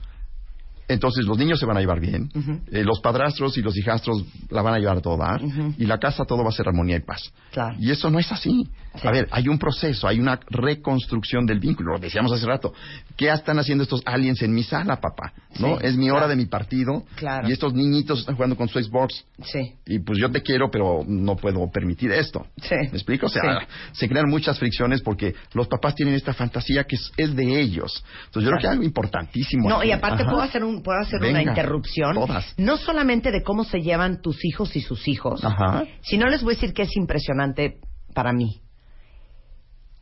entonces 0.88 1.24
los 1.24 1.36
niños 1.38 1.58
se 1.58 1.66
van 1.66 1.76
a 1.76 1.80
llevar 1.80 2.00
bien, 2.00 2.30
eh, 2.70 2.84
los 2.84 3.00
padrastros 3.00 3.56
y 3.58 3.62
los 3.62 3.76
hijastros 3.76 4.24
la 4.50 4.62
van 4.62 4.74
a 4.74 4.78
llevar 4.78 4.98
a 4.98 5.00
todo 5.00 5.16
dar 5.16 5.40
y 5.76 5.84
la 5.86 5.98
casa 5.98 6.24
todo 6.24 6.42
va 6.44 6.50
a 6.50 6.52
ser 6.52 6.68
armonía 6.68 6.96
y 6.96 7.00
paz. 7.00 7.32
Claro. 7.50 7.76
Y 7.80 7.90
eso 7.90 8.10
no 8.10 8.18
es 8.18 8.30
así. 8.30 8.68
Sí. 9.00 9.06
A 9.06 9.10
ver, 9.10 9.28
hay 9.30 9.48
un 9.48 9.58
proceso, 9.58 10.08
hay 10.08 10.20
una 10.20 10.38
reconstrucción 10.48 11.46
del 11.46 11.60
vínculo. 11.60 11.92
Lo 11.94 11.98
decíamos 11.98 12.32
hace 12.32 12.46
rato. 12.46 12.72
¿Qué 13.16 13.28
están 13.30 13.58
haciendo 13.58 13.84
estos 13.84 14.02
aliens 14.04 14.42
en 14.42 14.52
mi 14.52 14.62
sala, 14.62 15.00
papá? 15.00 15.32
¿No? 15.58 15.78
Sí, 15.78 15.86
es 15.86 15.96
mi 15.96 16.08
hora 16.10 16.20
claro. 16.20 16.30
de 16.30 16.36
mi 16.36 16.46
partido. 16.46 17.04
Claro. 17.16 17.48
Y 17.48 17.52
estos 17.52 17.74
niñitos 17.74 18.20
están 18.20 18.34
jugando 18.36 18.56
con 18.56 18.68
su 18.68 18.82
Xbox. 18.82 19.24
Sí. 19.44 19.74
Y 19.86 19.98
pues 20.00 20.18
yo 20.18 20.30
te 20.30 20.42
quiero, 20.42 20.70
pero 20.70 21.02
no 21.06 21.36
puedo 21.36 21.70
permitir 21.70 22.10
esto. 22.12 22.46
Sí. 22.62 22.74
¿Me 22.74 22.86
explico? 22.98 23.26
O 23.26 23.28
sea, 23.28 23.42
Sí. 23.60 23.66
se 23.92 24.08
crean 24.08 24.28
muchas 24.28 24.58
fricciones 24.58 25.02
porque 25.02 25.34
los 25.54 25.68
papás 25.68 25.94
tienen 25.94 26.14
esta 26.14 26.34
fantasía 26.34 26.84
que 26.84 26.96
es, 26.96 27.10
es 27.16 27.34
de 27.34 27.60
ellos. 27.60 28.04
Entonces 28.26 28.44
yo 28.44 28.50
creo 28.50 28.60
que 28.60 28.68
algo 28.68 28.82
importantísimo. 28.84 29.68
No, 29.68 29.78
aquí- 29.78 29.88
y 29.88 29.92
aparte 29.92 30.22
Ajá. 30.22 30.30
puedo 30.32 30.42
hacer, 30.42 30.64
un, 30.64 30.82
puedo 30.82 30.98
hacer 31.00 31.20
una 31.20 31.42
interrupción. 31.42 32.14
todas. 32.14 32.54
No 32.58 32.76
solamente 32.76 33.30
de 33.30 33.42
cómo 33.42 33.64
se 33.64 33.80
llevan 33.80 34.20
tus 34.22 34.44
hijos 34.44 34.74
y 34.76 34.80
sus 34.80 35.06
hijos, 35.08 35.44
Ajá. 35.44 35.84
sino 36.02 36.26
les 36.28 36.42
voy 36.42 36.54
a 36.54 36.56
decir 36.56 36.72
que 36.72 36.82
es 36.82 36.96
impresionante 36.96 37.78
para 38.14 38.32
mí. 38.32 38.60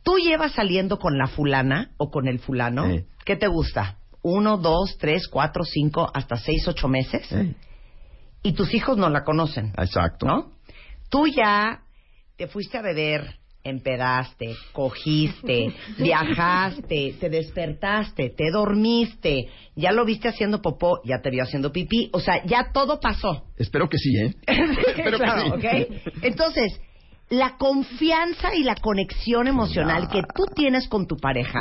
Tú 0.05 0.19
llevas 0.19 0.51
saliendo 0.51 0.99
con 0.99 1.17
la 1.17 1.25
fulana 1.25 1.89
o 1.97 2.11
con 2.11 2.27
el 2.27 2.37
fulano. 2.37 2.85
Sí. 2.85 3.05
¿Qué 3.25 3.35
te 3.35 3.47
gusta? 3.47 3.97
Uno, 4.21 4.57
dos, 4.57 4.99
tres, 4.99 5.27
cuatro, 5.27 5.63
cinco, 5.63 6.11
hasta 6.13 6.35
seis, 6.35 6.67
ocho 6.67 6.87
meses. 6.87 7.25
Sí. 7.27 7.55
Y 8.43 8.53
tus 8.53 8.71
hijos 8.75 8.99
no 8.99 9.09
la 9.09 9.23
conocen. 9.23 9.73
Exacto. 9.75 10.27
¿no? 10.27 10.51
Tú 11.09 11.25
ya 11.25 11.81
te 12.37 12.45
fuiste 12.45 12.77
a 12.77 12.83
beber, 12.83 13.39
empedaste, 13.63 14.55
cogiste, 14.73 15.73
viajaste, 15.97 17.15
te 17.19 17.29
despertaste, 17.31 18.29
te 18.29 18.51
dormiste, 18.51 19.47
ya 19.75 19.91
lo 19.91 20.05
viste 20.05 20.27
haciendo 20.27 20.61
popó, 20.61 21.01
ya 21.03 21.19
te 21.23 21.31
vio 21.31 21.41
haciendo 21.41 21.71
pipí, 21.71 22.11
o 22.13 22.19
sea, 22.19 22.45
ya 22.45 22.71
todo 22.71 22.99
pasó. 22.99 23.47
Espero 23.57 23.89
que 23.89 23.97
sí, 23.97 24.15
¿eh? 24.17 24.35
Espero 24.45 25.17
Claro, 25.17 25.57
que 25.57 26.01
sí. 26.03 26.11
Entonces, 26.21 26.79
la 27.29 27.57
confianza 27.57 28.53
y 28.55 28.63
la 28.63 28.75
conexión 28.75 29.47
emocional 29.47 30.09
que 30.09 30.21
tú 30.35 30.45
tienes 30.53 30.87
con 30.87 31.07
tu 31.07 31.17
pareja, 31.17 31.59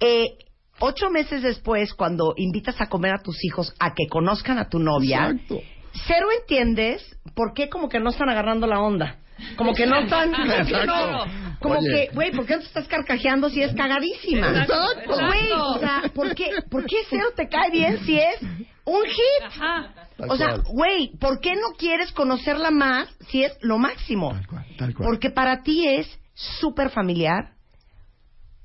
eh, 0.00 0.38
ocho 0.80 1.10
meses 1.10 1.42
después, 1.42 1.94
cuando 1.94 2.34
invitas 2.36 2.80
a 2.80 2.88
comer 2.88 3.14
a 3.14 3.22
tus 3.22 3.44
hijos 3.44 3.74
a 3.78 3.94
que 3.94 4.06
conozcan 4.08 4.58
a 4.58 4.68
tu 4.68 4.78
novia, 4.78 5.30
Exacto. 5.30 5.60
cero 6.06 6.28
entiendes 6.40 7.02
por 7.34 7.52
qué 7.54 7.68
como 7.68 7.88
que 7.88 8.00
no 8.00 8.10
están 8.10 8.28
agarrando 8.28 8.66
la 8.66 8.80
onda. 8.80 9.18
Como 9.56 9.74
que 9.74 9.86
no 9.86 10.00
están... 10.00 10.34
Exacto. 10.50 11.24
Como 11.60 11.78
Oye. 11.78 11.88
que, 12.08 12.14
güey, 12.14 12.32
¿por 12.32 12.44
qué 12.46 12.54
no 12.54 12.60
te 12.60 12.66
estás 12.66 12.88
carcajeando 12.88 13.48
si 13.48 13.62
es 13.62 13.72
cagadísima? 13.74 14.48
Exacto. 14.48 15.14
Güey, 15.14 15.52
o 15.52 15.78
sea, 15.78 16.02
¿por 16.14 16.34
qué, 16.34 16.50
¿por 16.70 16.84
qué 16.86 16.96
cero 17.08 17.28
te 17.36 17.48
cae 17.48 17.70
bien 17.70 18.00
si 18.04 18.18
es 18.18 18.40
un 18.84 19.04
hit? 19.04 19.44
Ajá. 19.46 19.94
Tal 20.16 20.30
O 20.30 20.36
sea, 20.36 20.56
güey, 20.66 21.16
¿por 21.18 21.40
qué 21.40 21.54
no 21.54 21.76
quieres 21.78 22.10
conocerla 22.12 22.70
más 22.72 23.08
si 23.28 23.44
es 23.44 23.56
lo 23.60 23.78
máximo? 23.78 24.32
Tal 24.32 24.46
cual, 24.46 24.66
tal 24.76 24.94
cual. 24.94 25.08
Porque 25.08 25.30
para 25.30 25.62
ti 25.62 25.86
es 25.86 26.08
súper 26.34 26.90
familiar, 26.90 27.52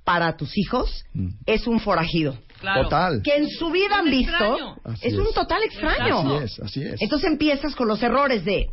para 0.04 0.38
tus 0.38 0.58
hijos 0.58 1.04
Mm. 1.14 1.30
es 1.46 1.68
un 1.68 1.80
forajido. 1.80 2.38
Claro. 2.60 2.84
Total. 2.86 3.22
Que 3.24 3.36
en 3.36 3.50
su 3.50 3.70
vida 3.70 4.00
han 4.00 4.10
visto, 4.10 4.78
es, 5.02 5.04
es. 5.04 5.14
un 5.14 5.32
total 5.34 5.62
extraño. 5.64 6.38
Así 6.38 6.44
es, 6.46 6.60
así 6.62 6.84
es. 6.84 7.02
Entonces 7.02 7.30
empiezas 7.30 7.76
con 7.76 7.88
los 7.88 8.02
errores 8.02 8.44
de, 8.46 8.70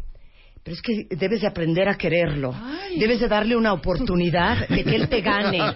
Pero 0.65 0.77
es 0.77 0.81
que 0.83 1.15
debes 1.15 1.43
de 1.43 1.47
aprender 1.47 1.89
a 1.89 1.95
quererlo. 1.95 2.55
Debes 2.99 3.21
de 3.21 3.29
darle 3.29 3.55
una 3.55 3.75
oportunidad 3.75 4.67
de 4.67 4.83
que 4.83 4.97
él 4.97 5.09
te 5.09 5.21
gane. 5.21 5.61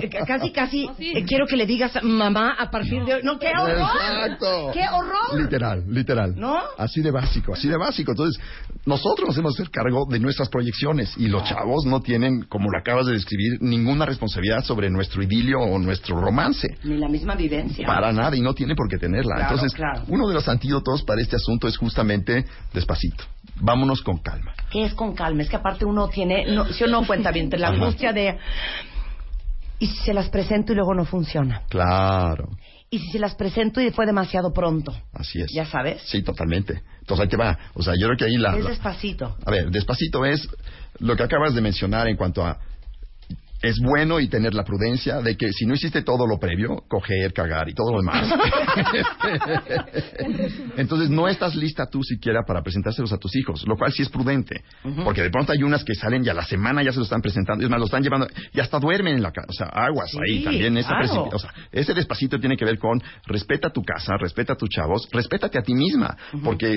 Eh, 0.00 0.08
Casi, 0.26 0.50
casi 0.50 0.88
eh, 0.98 1.24
quiero 1.26 1.46
que 1.46 1.56
le 1.56 1.66
digas 1.66 1.92
mamá 2.02 2.54
a 2.58 2.70
partir 2.70 3.04
de 3.04 3.14
hoy. 3.14 3.20
No, 3.22 3.38
qué 3.38 3.48
horror. 3.48 3.78
Exacto. 3.78 4.70
¡Qué 4.72 4.84
horror! 4.88 5.40
Literal, 5.40 5.84
literal. 5.88 6.34
¿No? 6.36 6.58
Así 6.78 7.00
de 7.02 7.10
básico, 7.10 7.52
así 7.52 7.68
de 7.68 7.76
básico. 7.76 8.12
Entonces, 8.12 8.40
nosotros 8.86 9.28
nos 9.28 9.38
hemos 9.38 9.54
hacer 9.54 9.70
cargo 9.70 10.06
de 10.08 10.18
nuestras 10.18 10.48
proyecciones 10.48 11.14
y 11.16 11.28
los 11.28 11.44
chavos 11.44 11.84
no 11.86 12.00
tienen, 12.00 12.42
como 12.44 12.70
lo 12.70 12.78
acabas 12.78 13.06
de 13.06 13.12
describir, 13.12 13.58
ninguna 13.60 14.06
responsabilidad 14.06 14.64
sobre 14.64 14.90
nuestro 14.90 15.22
idilio 15.22 15.58
o 15.60 15.78
nuestro 15.78 16.20
romance. 16.20 16.68
Ni 16.84 16.96
la 16.96 17.08
misma 17.08 17.34
vivencia. 17.34 17.86
Para 17.86 18.12
nada 18.12 18.36
y 18.36 18.40
no 18.40 18.54
tiene 18.54 18.74
por 18.74 18.88
qué 18.88 18.98
tenerla. 18.98 19.36
Claro, 19.36 19.54
Entonces, 19.54 19.74
claro. 19.74 20.02
uno 20.08 20.28
de 20.28 20.34
los 20.34 20.48
antídotos 20.48 21.02
para 21.02 21.20
este 21.20 21.36
asunto 21.36 21.68
es 21.68 21.76
justamente 21.76 22.44
despacito. 22.72 23.24
Vámonos 23.60 24.02
con 24.02 24.18
calma. 24.18 24.54
¿Qué 24.70 24.84
es 24.84 24.94
con 24.94 25.14
calma? 25.14 25.42
Es 25.42 25.48
que 25.50 25.56
aparte 25.56 25.84
uno 25.84 26.08
tiene, 26.08 26.46
no, 26.46 26.64
si 26.66 26.84
uno 26.84 27.06
cuenta 27.06 27.30
bien, 27.30 27.50
la 27.56 27.68
angustia 27.68 28.12
de... 28.12 28.38
¿Y 29.78 29.86
si 29.86 29.96
se 30.04 30.12
las 30.14 30.28
presento 30.28 30.72
y 30.72 30.76
luego 30.76 30.94
no 30.94 31.04
funciona? 31.06 31.62
Claro, 31.68 32.48
¿Y 32.92 32.98
si 32.98 33.12
se 33.12 33.18
las 33.20 33.34
presento 33.36 33.80
y 33.80 33.90
fue 33.92 34.04
demasiado 34.04 34.52
pronto? 34.52 34.92
así 35.14 35.40
es. 35.40 35.52
¿Ya 35.54 35.64
sabes? 35.64 36.02
Sí, 36.06 36.22
totalmente. 36.22 36.82
Entonces 37.00 37.22
ahí 37.22 37.28
te 37.28 37.36
va. 37.36 37.56
O 37.74 37.82
sea, 37.82 37.94
yo 37.98 38.06
creo 38.08 38.16
que 38.18 38.24
ahí 38.24 38.36
la... 38.36 38.56
Es 38.56 38.64
la- 38.64 38.70
despacito. 38.70 39.36
A 39.46 39.50
ver, 39.50 39.70
despacito 39.70 40.24
es 40.24 40.46
lo 40.98 41.16
que 41.16 41.22
acabas 41.22 41.54
de 41.54 41.60
mencionar 41.60 42.08
en 42.08 42.16
cuanto 42.16 42.44
a 42.44 42.58
es 43.62 43.78
bueno 43.78 44.20
y 44.20 44.28
tener 44.28 44.54
la 44.54 44.64
prudencia 44.64 45.20
de 45.20 45.36
que 45.36 45.52
si 45.52 45.66
no 45.66 45.74
hiciste 45.74 46.02
todo 46.02 46.26
lo 46.26 46.38
previo, 46.38 46.82
coger, 46.88 47.32
cagar 47.32 47.68
y 47.68 47.74
todo 47.74 47.92
lo 47.92 47.98
demás. 47.98 48.26
Entonces 50.76 51.10
no 51.10 51.28
estás 51.28 51.54
lista 51.54 51.86
tú 51.86 52.02
siquiera 52.02 52.42
para 52.46 52.62
presentárselos 52.62 53.12
a 53.12 53.18
tus 53.18 53.34
hijos, 53.36 53.66
lo 53.66 53.76
cual 53.76 53.92
sí 53.92 54.02
es 54.02 54.08
prudente, 54.08 54.62
porque 55.04 55.22
de 55.22 55.30
pronto 55.30 55.52
hay 55.52 55.62
unas 55.62 55.84
que 55.84 55.94
salen 55.94 56.24
y 56.24 56.28
a 56.28 56.34
la 56.34 56.44
semana 56.44 56.82
ya 56.82 56.92
se 56.92 56.98
lo 56.98 57.04
están 57.04 57.20
presentando, 57.20 57.64
es 57.64 57.70
más, 57.70 57.78
lo 57.78 57.86
están 57.86 58.02
llevando 58.02 58.26
y 58.52 58.60
hasta 58.60 58.78
duermen 58.78 59.14
en 59.16 59.22
la 59.22 59.32
casa, 59.32 59.46
o 59.48 59.52
sea, 59.52 59.66
aguas 59.66 60.10
Sí, 60.10 60.18
ahí 60.26 60.44
también 60.44 60.76
esa 60.76 60.88
claro. 60.88 61.04
precipi- 61.26 61.34
o 61.34 61.38
sea, 61.38 61.52
ese 61.72 61.94
despacito 61.94 62.38
tiene 62.38 62.56
que 62.56 62.64
ver 62.64 62.78
con 62.78 63.02
respeta 63.26 63.70
tu 63.70 63.82
casa, 63.82 64.14
respeta 64.18 64.54
a 64.54 64.56
tus 64.56 64.68
chavos, 64.68 65.08
respétate 65.12 65.58
a 65.58 65.62
ti 65.62 65.74
misma, 65.74 66.16
porque 66.42 66.74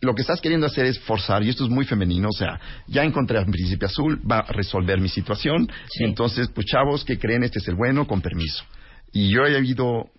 lo 0.00 0.14
que 0.14 0.22
estás 0.22 0.40
queriendo 0.40 0.66
hacer 0.66 0.86
es 0.86 0.98
forzar, 1.00 1.42
y 1.42 1.48
esto 1.48 1.64
es 1.64 1.70
muy 1.70 1.84
femenino, 1.84 2.28
o 2.28 2.36
sea, 2.36 2.60
ya 2.86 3.02
encontré 3.02 3.38
al 3.38 3.46
príncipe 3.46 3.86
azul, 3.86 4.20
va 4.30 4.40
a 4.40 4.52
resolver 4.52 5.00
mi 5.00 5.08
situación, 5.08 5.70
Sí. 5.90 6.04
entonces, 6.04 6.48
pues 6.54 6.66
chavos 6.66 7.04
que 7.04 7.18
creen 7.18 7.42
este 7.44 7.58
es 7.60 7.68
el 7.68 7.74
bueno, 7.76 8.06
con 8.06 8.20
permiso. 8.20 8.64
Y 9.12 9.30
yo 9.30 9.44
he 9.44 9.58
ido 9.64 10.10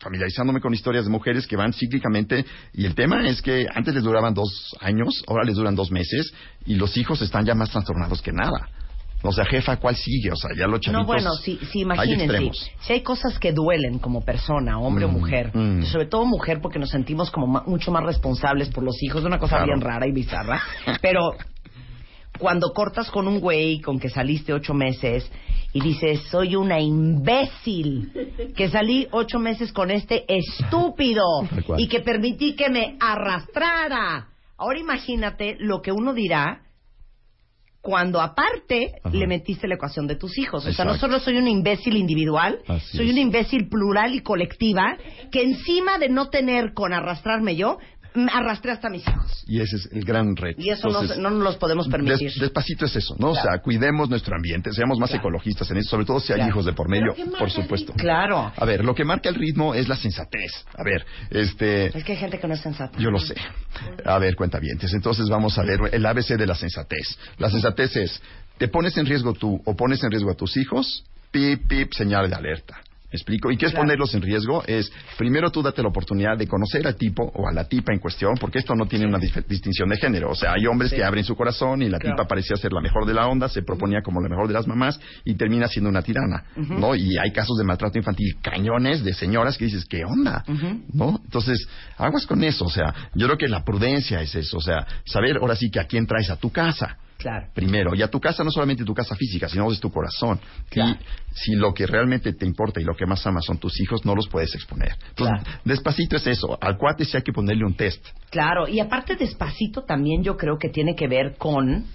familiarizándome 0.00 0.60
con 0.60 0.72
historias 0.72 1.04
de 1.06 1.10
mujeres 1.10 1.46
que 1.48 1.56
van 1.56 1.72
cíclicamente, 1.72 2.44
y 2.72 2.84
el 2.84 2.94
tema 2.94 3.26
es 3.26 3.42
que 3.42 3.66
antes 3.74 3.94
les 3.94 4.04
duraban 4.04 4.32
dos 4.34 4.76
años, 4.80 5.24
ahora 5.26 5.44
les 5.44 5.56
duran 5.56 5.74
dos 5.74 5.90
meses, 5.90 6.32
y 6.66 6.76
los 6.76 6.96
hijos 6.96 7.20
están 7.20 7.44
ya 7.44 7.54
más 7.54 7.70
trastornados 7.70 8.22
que 8.22 8.32
nada. 8.32 8.68
O 9.22 9.32
sea, 9.32 9.44
jefa, 9.44 9.76
¿cuál 9.78 9.96
sigue? 9.96 10.30
O 10.30 10.36
sea, 10.36 10.50
ya 10.56 10.66
los 10.68 10.80
chavitos... 10.80 11.00
No, 11.02 11.06
bueno, 11.06 11.34
sí, 11.34 11.58
imagínense. 11.74 12.50
Si 12.80 12.92
hay 12.92 13.00
cosas 13.02 13.38
que 13.40 13.52
duelen 13.52 13.98
como 13.98 14.24
persona, 14.24 14.78
hombre 14.78 15.06
o 15.06 15.08
Mm, 15.08 15.12
mujer, 15.12 15.50
mm. 15.56 15.82
sobre 15.86 16.06
todo 16.06 16.24
mujer 16.24 16.60
porque 16.62 16.78
nos 16.78 16.90
sentimos 16.90 17.30
como 17.32 17.46
ma- 17.48 17.64
mucho 17.66 17.90
más 17.90 18.04
responsables 18.04 18.68
por 18.70 18.84
los 18.84 19.02
hijos, 19.02 19.24
una 19.24 19.38
cosa 19.38 19.56
Claro. 19.56 19.72
bien 19.72 19.80
rara 19.80 20.06
y 20.06 20.12
bizarra, 20.12 20.62
pero 21.02 21.32
cuando 22.38 22.72
cortas 22.72 23.10
con 23.10 23.26
un 23.26 23.40
güey 23.40 23.80
con 23.80 23.98
que 23.98 24.08
saliste 24.08 24.52
ocho 24.52 24.72
meses 24.72 25.28
y 25.72 25.80
dices, 25.80 26.20
soy 26.30 26.54
una 26.54 26.80
imbécil, 26.80 28.12
que 28.56 28.68
salí 28.70 29.08
ocho 29.10 29.40
meses 29.40 29.72
con 29.72 29.90
este 29.90 30.24
estúpido 30.28 31.24
y 31.76 31.88
que 31.88 32.00
permití 32.00 32.54
que 32.54 32.70
me 32.70 32.96
arrastrara. 33.00 34.28
Ahora 34.56 34.78
imagínate 34.78 35.56
lo 35.58 35.82
que 35.82 35.90
uno 35.92 36.14
dirá 36.14 36.60
cuando 37.80 38.20
aparte 38.20 38.92
Ajá. 39.02 39.14
le 39.16 39.26
metiste 39.26 39.68
la 39.68 39.76
ecuación 39.76 40.06
de 40.06 40.16
tus 40.16 40.36
hijos. 40.38 40.66
O 40.66 40.72
sea, 40.72 40.84
no 40.84 40.96
solo 40.96 41.20
soy 41.20 41.36
una 41.38 41.48
imbécil 41.50 41.96
individual, 41.96 42.58
Así 42.66 42.96
soy 42.96 43.06
es. 43.06 43.12
una 43.12 43.20
imbécil 43.20 43.68
plural 43.68 44.14
y 44.14 44.20
colectiva 44.20 44.96
que 45.30 45.42
encima 45.42 45.98
de 45.98 46.08
no 46.08 46.28
tener 46.28 46.74
con 46.74 46.92
arrastrarme 46.92 47.56
yo, 47.56 47.78
arrastré 48.32 48.72
hasta 48.72 48.88
mis 48.90 49.06
hijos. 49.06 49.44
Y 49.46 49.60
ese 49.60 49.76
es 49.76 49.88
el 49.92 50.04
gran 50.04 50.34
reto. 50.36 50.60
Y 50.60 50.70
eso 50.70 50.88
no 50.88 51.00
Entonces, 51.02 51.18
no, 51.18 51.30
nos 51.30 51.42
los 51.42 51.56
podemos 51.56 51.88
permitir. 51.88 52.28
Des- 52.30 52.38
despacito 52.40 52.86
es 52.86 52.96
eso, 52.96 53.14
¿no? 53.18 53.30
O 53.30 53.34
sea, 53.34 53.58
cuidemos 53.62 54.08
nuestro 54.10 54.34
ambiente, 54.34 54.72
seamos 54.72 54.98
más 54.98 55.10
Claro. 55.10 55.22
ecologistas 55.22 55.70
en 55.70 55.78
eso, 55.78 55.90
sobre 55.90 56.04
todo 56.06 56.20
si 56.20 56.32
hay 56.32 56.38
Claro. 56.38 56.50
hijos 56.50 56.64
de 56.66 56.72
por 56.72 56.88
medio, 56.88 57.14
por 57.38 57.50
supuesto. 57.50 57.92
Claro. 57.94 58.52
A 58.56 58.64
ver, 58.64 58.84
lo 58.84 58.94
que 58.94 59.04
marca 59.04 59.28
el 59.28 59.34
ritmo 59.34 59.74
es 59.74 59.88
la 59.88 59.96
sensatez. 59.96 60.50
A 60.76 60.82
ver, 60.82 61.04
este... 61.30 61.86
Es 61.96 62.04
que 62.04 62.12
hay 62.12 62.18
gente 62.18 62.38
que 62.38 62.48
no 62.48 62.54
es 62.54 62.60
sensata. 62.60 62.98
Yo 62.98 63.10
lo 63.10 63.18
sé. 63.20 63.34
A 64.04 64.18
ver, 64.18 64.34
cuentavientes. 64.36 64.92
Entonces 64.94 65.28
vamos 65.28 65.58
a 65.58 65.62
ver 65.62 65.78
el 65.92 66.04
ABC 66.04 66.36
de 66.36 66.46
la 66.46 66.54
sensatez. 66.54 67.18
La 67.38 67.50
sensatez 67.50 67.94
es, 67.96 68.22
¿te 68.58 68.68
pones 68.68 68.96
en 68.96 69.06
riesgo 69.06 69.32
tú 69.34 69.60
o 69.64 69.76
pones 69.76 70.02
en 70.02 70.10
riesgo 70.10 70.30
a 70.30 70.34
tus 70.34 70.56
hijos? 70.56 71.04
Pip, 71.30 71.68
pip, 71.68 71.92
señal 71.92 72.28
de 72.30 72.36
alerta. 72.36 72.80
¿Me 73.10 73.16
explico? 73.16 73.50
¿Y 73.50 73.56
qué 73.56 73.66
es 73.66 73.72
Claro. 73.72 73.84
ponerlos 73.86 74.12
en 74.14 74.20
riesgo? 74.20 74.62
Es, 74.66 74.92
primero 75.16 75.50
tú 75.50 75.62
date 75.62 75.82
la 75.82 75.88
oportunidad 75.88 76.36
de 76.36 76.46
conocer 76.46 76.86
al 76.86 76.94
tipo 76.96 77.22
o 77.34 77.48
a 77.48 77.52
la 77.52 77.64
tipa 77.66 77.92
en 77.94 78.00
cuestión, 78.00 78.34
porque 78.38 78.58
esto 78.58 78.74
no 78.74 78.84
tiene 78.86 79.06
una 79.06 79.18
distinción 79.18 79.88
de 79.88 79.96
género. 79.96 80.30
O 80.30 80.34
sea, 80.34 80.52
hay 80.52 80.66
hombres 80.66 80.90
Sí. 80.90 80.96
que 80.96 81.04
abren 81.04 81.24
su 81.24 81.34
corazón 81.34 81.80
y 81.80 81.88
la 81.88 81.98
Claro. 81.98 82.16
tipa 82.16 82.28
parecía 82.28 82.56
ser 82.58 82.70
la 82.72 82.82
mejor 82.82 83.06
de 83.06 83.14
la 83.14 83.26
onda, 83.26 83.48
se 83.48 83.62
proponía 83.62 84.02
como 84.02 84.20
la 84.20 84.28
mejor 84.28 84.46
de 84.46 84.52
las 84.52 84.66
mamás 84.66 85.00
y 85.24 85.34
termina 85.36 85.68
siendo 85.68 85.88
una 85.88 86.02
tirana, 86.02 86.44
¿no? 86.56 86.94
Y 86.94 87.16
hay 87.16 87.32
casos 87.32 87.56
de 87.56 87.64
maltrato 87.64 87.96
infantil 87.98 88.36
cañones 88.42 89.02
de 89.02 89.14
señoras 89.14 89.56
que 89.56 89.64
dices, 89.64 89.86
¿qué 89.86 90.04
onda? 90.04 90.44
¿no? 90.92 91.18
Entonces, 91.24 91.66
aguas 91.96 92.26
con 92.26 92.44
eso, 92.44 92.66
o 92.66 92.70
sea, 92.70 92.94
yo 93.14 93.26
creo 93.26 93.38
que 93.38 93.48
la 93.48 93.64
prudencia 93.64 94.20
es 94.20 94.34
eso, 94.34 94.58
o 94.58 94.60
sea, 94.60 94.86
saber 95.06 95.38
ahora 95.38 95.56
sí 95.56 95.70
que 95.70 95.80
a 95.80 95.84
quién 95.84 96.06
traes 96.06 96.28
a 96.30 96.36
tu 96.36 96.50
casa. 96.50 96.98
Claro. 97.18 97.48
Primero, 97.52 97.94
y 97.96 98.02
a 98.02 98.08
tu 98.08 98.20
casa 98.20 98.44
no 98.44 98.50
solamente 98.50 98.84
tu 98.84 98.94
casa 98.94 99.16
física, 99.16 99.48
sino 99.48 99.70
es 99.72 99.80
tu 99.80 99.90
corazón. 99.90 100.38
Claro. 100.70 100.92
Y 100.92 101.34
si 101.34 101.54
lo 101.56 101.74
que 101.74 101.84
realmente 101.86 102.32
te 102.32 102.46
importa 102.46 102.80
y 102.80 102.84
lo 102.84 102.94
que 102.94 103.06
más 103.06 103.26
amas 103.26 103.44
son 103.44 103.58
tus 103.58 103.80
hijos, 103.80 104.04
no 104.04 104.14
los 104.14 104.28
puedes 104.28 104.54
exponer. 104.54 104.92
Entonces, 105.10 105.42
Claro. 105.44 105.60
despacito 105.64 106.16
es 106.16 106.26
eso. 106.28 106.56
Al 106.60 106.76
cuate 106.78 107.04
sí 107.04 107.16
hay 107.16 107.22
que 107.24 107.32
ponerle 107.32 107.64
un 107.64 107.74
test. 107.74 108.06
Claro, 108.30 108.68
y 108.68 108.78
aparte 108.78 109.16
despacito 109.16 109.82
también 109.82 110.22
yo 110.22 110.36
creo 110.36 110.58
que 110.58 110.68
tiene 110.68 110.94
que 110.94 111.08
ver 111.08 111.36
con 111.36 111.86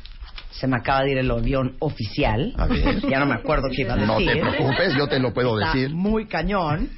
se 0.51 0.67
me 0.67 0.77
acaba 0.77 1.01
de 1.03 1.11
ir 1.11 1.17
el 1.17 1.31
avión 1.31 1.75
oficial. 1.79 2.53
A 2.57 2.67
ver. 2.67 3.01
Ya 3.09 3.19
no 3.19 3.25
me 3.25 3.35
acuerdo 3.35 3.69
qué 3.73 3.81
iba 3.83 3.93
a 3.93 3.97
No 3.97 4.17
te 4.17 4.25
preocupes, 4.35 4.93
yo 4.97 5.07
te 5.07 5.19
lo 5.19 5.33
puedo 5.33 5.57
Está 5.59 5.73
decir. 5.73 5.95
muy 5.95 6.27
cañón. 6.27 6.89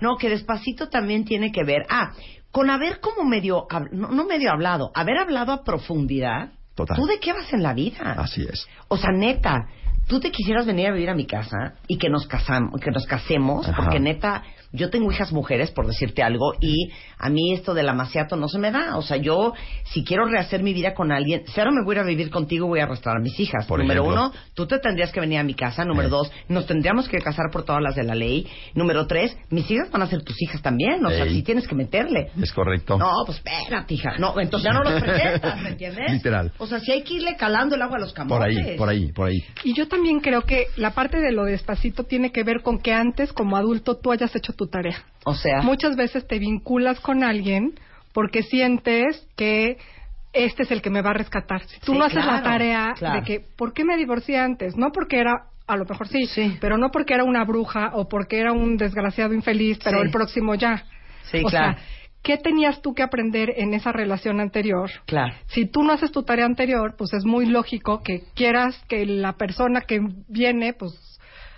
No, 0.00 0.16
que 0.16 0.28
despacito 0.28 0.88
también 0.88 1.24
tiene 1.24 1.50
que 1.52 1.62
ver. 1.64 1.86
Ah, 1.88 2.12
con 2.50 2.68
haber 2.68 2.98
como 3.00 3.24
medio, 3.28 3.66
no 3.92 4.24
medio 4.26 4.50
hablado, 4.50 4.90
haber 4.94 5.18
hablado 5.18 5.52
a 5.52 5.62
profundidad. 5.62 6.50
Total. 6.80 6.96
¿Tú 6.96 7.06
de 7.06 7.18
qué 7.18 7.32
vas 7.32 7.52
en 7.52 7.62
la 7.62 7.74
vida? 7.74 8.12
Así 8.18 8.42
es. 8.42 8.66
O 8.88 8.96
sea, 8.96 9.10
neta, 9.12 9.66
tú 10.06 10.20
te 10.20 10.30
quisieras 10.30 10.66
venir 10.66 10.88
a 10.88 10.92
vivir 10.92 11.10
a 11.10 11.14
mi 11.14 11.26
casa 11.26 11.74
y 11.86 11.98
que 11.98 12.08
nos 12.08 12.26
casamos, 12.26 12.80
que 12.80 12.90
nos 12.90 13.06
casemos, 13.06 13.68
Ajá. 13.68 13.76
porque 13.76 14.00
neta, 14.00 14.42
yo 14.72 14.90
tengo 14.90 15.10
hijas 15.10 15.32
mujeres, 15.32 15.70
por 15.70 15.86
decirte 15.86 16.22
algo, 16.22 16.54
y 16.60 16.90
a 17.18 17.28
mí 17.28 17.52
esto 17.54 17.74
del 17.74 17.88
amaciato 17.88 18.36
no 18.36 18.48
se 18.48 18.58
me 18.58 18.70
da. 18.70 18.96
O 18.96 19.02
sea, 19.02 19.16
yo, 19.16 19.52
si 19.84 20.04
quiero 20.04 20.26
rehacer 20.26 20.62
mi 20.62 20.72
vida 20.72 20.94
con 20.94 21.10
alguien, 21.12 21.42
cero 21.54 21.70
me 21.72 21.84
voy 21.84 21.96
a 21.96 21.98
ir 21.98 22.04
a 22.04 22.08
vivir 22.08 22.30
contigo, 22.30 22.66
voy 22.66 22.80
a 22.80 22.84
arrastrar 22.84 23.16
a 23.16 23.20
mis 23.20 23.38
hijas. 23.40 23.66
Por 23.66 23.80
Número 23.80 24.02
ejemplo. 24.02 24.26
uno, 24.26 24.32
tú 24.54 24.66
te 24.66 24.78
tendrías 24.78 25.10
que 25.12 25.20
venir 25.20 25.38
a 25.38 25.42
mi 25.44 25.54
casa. 25.54 25.84
Número 25.84 26.08
Eh. 26.08 26.10
dos, 26.10 26.32
nos 26.48 26.66
tendríamos 26.66 27.08
que 27.08 27.18
casar 27.18 27.46
por 27.52 27.64
todas 27.64 27.82
las 27.82 27.94
de 27.96 28.04
la 28.04 28.14
ley. 28.14 28.46
Número 28.74 29.06
tres, 29.06 29.36
mis 29.50 29.68
hijas 29.70 29.90
van 29.90 30.02
a 30.02 30.06
ser 30.06 30.22
tus 30.22 30.40
hijas 30.42 30.62
también. 30.62 31.04
O 31.04 31.10
sea, 31.10 31.26
sí 31.26 31.42
tienes 31.42 31.66
que 31.66 31.74
meterle. 31.74 32.30
Es 32.40 32.52
correcto. 32.52 32.96
No, 32.98 33.10
pues 33.26 33.38
espérate, 33.38 33.94
hija. 33.94 34.12
No, 34.18 34.38
entonces 34.40 34.70
ya 34.70 34.72
no 34.72 34.82
los 34.84 35.02
presentas, 35.02 35.60
¿me 35.62 35.70
entiendes? 35.70 36.10
Literal. 36.12 36.52
O 36.58 36.66
sea, 36.66 36.80
si 36.80 36.92
hay 36.92 37.02
que 37.02 37.14
irle 37.14 37.36
calando 37.36 37.74
el 37.74 37.82
agua 37.82 37.96
a 37.96 38.00
los 38.00 38.12
camotes. 38.12 38.38
por 38.38 38.46
ahí, 38.68 38.76
por 38.76 38.88
ahí, 38.88 39.12
por 39.12 39.28
ahí. 39.28 39.38
Y 39.64 39.74
yo 39.74 39.88
también 39.88 40.20
creo 40.20 40.42
que 40.42 40.66
la 40.76 40.92
parte 40.92 41.18
de 41.20 41.32
lo 41.32 41.44
despacito 41.44 42.04
tiene 42.04 42.30
que 42.32 42.44
ver 42.44 42.62
con 42.62 42.78
que 42.78 42.92
antes, 42.92 43.32
como 43.32 43.56
adulto, 43.56 43.96
tú 43.96 44.12
hayas 44.12 44.34
hecho 44.36 44.52
tu 44.60 44.66
tarea. 44.68 45.02
O 45.24 45.34
sea, 45.34 45.62
Muchas 45.62 45.96
veces 45.96 46.26
te 46.26 46.38
vinculas 46.38 47.00
con 47.00 47.24
alguien 47.24 47.72
porque 48.12 48.42
sientes 48.42 49.26
que 49.36 49.78
este 50.34 50.64
es 50.64 50.70
el 50.70 50.82
que 50.82 50.90
me 50.90 51.00
va 51.00 51.10
a 51.10 51.14
rescatar. 51.14 51.62
Si 51.64 51.80
tú 51.80 51.92
Sí, 51.92 51.98
no 51.98 52.04
haces 52.04 52.18
claro, 52.22 52.32
la 52.36 52.42
tarea 52.42 52.94
claro. 52.96 53.20
de 53.20 53.26
que, 53.26 53.40
¿por 53.56 53.72
qué 53.72 53.84
me 53.84 53.96
divorcié 53.96 54.38
antes? 54.38 54.76
No 54.76 54.92
porque 54.92 55.18
era, 55.18 55.46
a 55.66 55.76
lo 55.76 55.84
mejor 55.86 56.08
sí, 56.08 56.26
Sí. 56.26 56.58
pero 56.60 56.76
no 56.76 56.90
porque 56.90 57.14
era 57.14 57.24
una 57.24 57.44
bruja 57.44 57.92
o 57.94 58.06
porque 58.08 58.38
era 58.38 58.52
un 58.52 58.76
desgraciado 58.76 59.32
infeliz, 59.32 59.78
pero 59.82 59.98
Sí. 59.98 60.04
el 60.04 60.10
próximo 60.10 60.54
ya. 60.54 60.84
Sí, 61.30 61.42
o 61.44 61.48
claro. 61.48 61.74
sea, 61.78 61.84
¿qué 62.22 62.36
tenías 62.36 62.82
tú 62.82 62.92
que 62.94 63.02
aprender 63.02 63.54
en 63.56 63.72
esa 63.74 63.92
relación 63.92 64.40
anterior? 64.40 64.90
claro. 65.06 65.32
Si 65.46 65.64
tú 65.66 65.82
no 65.82 65.92
haces 65.94 66.12
tu 66.12 66.22
tarea 66.22 66.44
anterior, 66.44 66.94
pues 66.98 67.12
es 67.14 67.24
muy 67.24 67.46
lógico 67.46 68.02
que 68.04 68.24
quieras 68.34 68.78
que 68.88 69.06
la 69.06 69.32
persona 69.32 69.80
que 69.80 70.00
viene, 70.28 70.74
pues, 70.74 70.92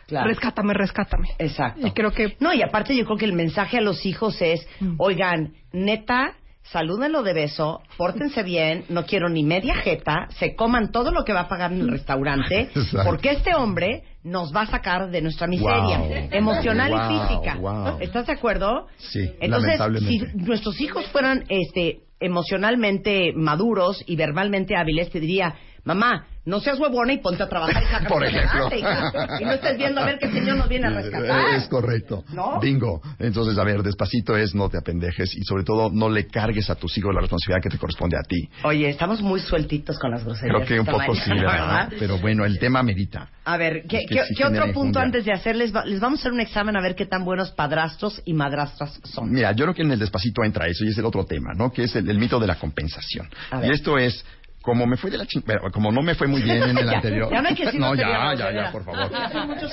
Claro. 0.06 0.28
rescátame, 0.28 0.74
rescátame. 0.74 1.28
Exacto. 1.38 1.86
Y 1.86 1.90
creo 1.92 2.12
que 2.12 2.36
No, 2.40 2.52
y 2.52 2.62
aparte 2.62 2.96
yo 2.96 3.04
creo 3.04 3.16
que 3.16 3.24
el 3.24 3.32
mensaje 3.32 3.78
a 3.78 3.80
los 3.80 4.04
hijos 4.06 4.40
es, 4.42 4.66
Mm. 4.80 4.94
oigan, 4.98 5.52
neta, 5.72 6.34
salúdenlo 6.64 7.22
de 7.24 7.32
beso, 7.32 7.80
pórtense 7.96 8.42
bien, 8.44 8.84
no 8.88 9.04
quiero 9.04 9.28
ni 9.28 9.42
media 9.42 9.74
jeta, 9.76 10.28
se 10.38 10.54
coman 10.54 10.92
todo 10.92 11.10
lo 11.10 11.24
que 11.24 11.32
va 11.32 11.40
a 11.40 11.48
pagar 11.48 11.72
en 11.72 11.80
el 11.80 11.88
restaurante, 11.90 12.68
Exacto. 12.74 13.02
porque 13.10 13.30
este 13.32 13.54
hombre 13.54 14.04
nos 14.22 14.54
va 14.54 14.62
a 14.62 14.66
sacar 14.66 15.10
de 15.10 15.20
nuestra 15.22 15.46
miseria 15.48 15.98
Wow. 15.98 16.28
emocional 16.30 16.92
Wow, 16.92 17.00
y 17.00 17.18
física. 17.28 17.56
wow. 17.56 17.98
¿Estás 18.00 18.26
de 18.28 18.32
acuerdo? 18.34 18.86
Sí, 18.98 19.28
Entonces, 19.40 19.80
si 20.06 20.18
nuestros 20.36 20.80
hijos 20.80 21.04
fueran 21.08 21.44
este 21.48 21.98
emocionalmente 22.20 23.32
maduros 23.34 24.02
y 24.06 24.14
verbalmente 24.16 24.76
hábiles 24.76 25.10
te 25.10 25.18
diría, 25.20 25.54
mamá, 25.84 26.26
no 26.44 26.58
seas 26.60 26.78
huevona 26.80 27.12
y 27.12 27.18
ponte 27.18 27.42
a 27.42 27.48
trabajar 27.48 27.82
y 28.02 28.06
Por 28.08 28.24
ejemplo. 28.24 28.66
adelante, 28.66 28.78
hija". 28.78 29.38
Y 29.40 29.44
no 29.44 29.52
estés 29.52 29.76
viendo 29.78 30.00
a 30.00 30.04
ver 30.06 30.18
qué 30.18 30.28
señor 30.30 30.56
nos 30.56 30.68
viene 30.68 30.86
a 30.88 30.90
rescatar. 30.90 31.54
Es 31.54 31.68
correcto. 31.68 32.24
¿No? 32.32 32.58
Bingo. 32.60 33.00
Entonces, 33.20 33.56
a 33.58 33.64
ver, 33.64 33.82
despacito 33.82 34.36
es 34.36 34.54
no 34.54 34.68
te 34.68 34.76
apendejes 34.78 35.34
y 35.36 35.44
sobre 35.44 35.62
todo 35.64 35.90
no 35.92 36.08
le 36.08 36.26
cargues 36.26 36.68
a 36.70 36.74
tus 36.74 36.96
hijos 36.98 37.14
la 37.14 37.20
responsabilidad 37.20 37.62
que 37.62 37.70
te 37.70 37.78
corresponde 37.78 38.16
a 38.16 38.22
ti. 38.22 38.48
Oye, 38.64 38.88
estamos 38.88 39.22
muy 39.22 39.38
sueltitos 39.40 39.98
con 40.00 40.10
las 40.10 40.24
groserías. 40.24 40.56
Creo 40.56 40.66
que 40.66 40.80
un 40.80 40.86
poco 40.86 41.14
sí, 41.14 41.30
mañana, 41.30 41.52
¿verdad? 41.52 41.92
Pero 41.98 42.18
bueno, 42.18 42.44
el 42.44 42.58
tema 42.58 42.82
merita. 42.82 43.28
A 43.44 43.56
ver, 43.56 43.84
¿qué, 43.88 43.98
Es 43.98 44.06
que 44.08 44.14
qué- 44.16 44.24
sí 44.24 44.34
qué 44.36 44.44
genera 44.44 44.64
otro 44.64 44.74
punto 44.74 44.98
antes 45.00 45.24
de 45.24 45.32
hacerles? 45.32 45.72
Les 45.86 46.00
vamos 46.00 46.18
a 46.18 46.22
hacer 46.22 46.32
un 46.32 46.40
examen 46.40 46.76
a 46.76 46.80
ver 46.80 46.94
qué 46.96 47.06
tan 47.06 47.24
buenos 47.24 47.50
padrastros 47.52 48.20
y 48.24 48.34
madrastras 48.34 49.00
son. 49.04 49.30
Mira, 49.32 49.52
yo 49.52 49.64
creo 49.64 49.74
que 49.74 49.82
en 49.82 49.92
el 49.92 49.98
despacito 49.98 50.42
entra 50.44 50.66
eso 50.66 50.84
y 50.84 50.88
es 50.88 50.98
el 50.98 51.04
otro 51.04 51.24
tema, 51.24 51.52
¿no? 51.54 51.72
Que 51.72 51.84
es 51.84 51.94
el, 51.96 52.08
el 52.10 52.18
mito 52.18 52.38
de 52.40 52.46
la 52.48 52.56
compensación. 52.56 53.28
A 53.50 53.58
ver. 53.60 53.70
Y 53.70 53.74
esto 53.74 53.98
es, 53.98 54.24
como 54.62 54.86
me 54.86 54.96
fue 54.96 55.10
de 55.10 55.18
la 55.18 55.26
ching... 55.26 55.42
pero 55.44 55.70
como 55.72 55.90
no 55.92 56.02
me 56.02 56.14
fue 56.14 56.26
muy 56.28 56.42
bien 56.42 56.62
en 56.62 56.78
el 56.78 56.86
Ya, 56.90 56.96
anterior. 56.96 57.30
ya 57.32 57.42
no 57.42 57.48
hay 57.48 57.54
que 57.54 57.64
decir 57.66 57.80
No, 57.80 57.94
ya, 57.94 58.34
ya, 58.34 58.52
ya, 58.52 58.72
por 58.72 58.84
favor. 58.84 59.10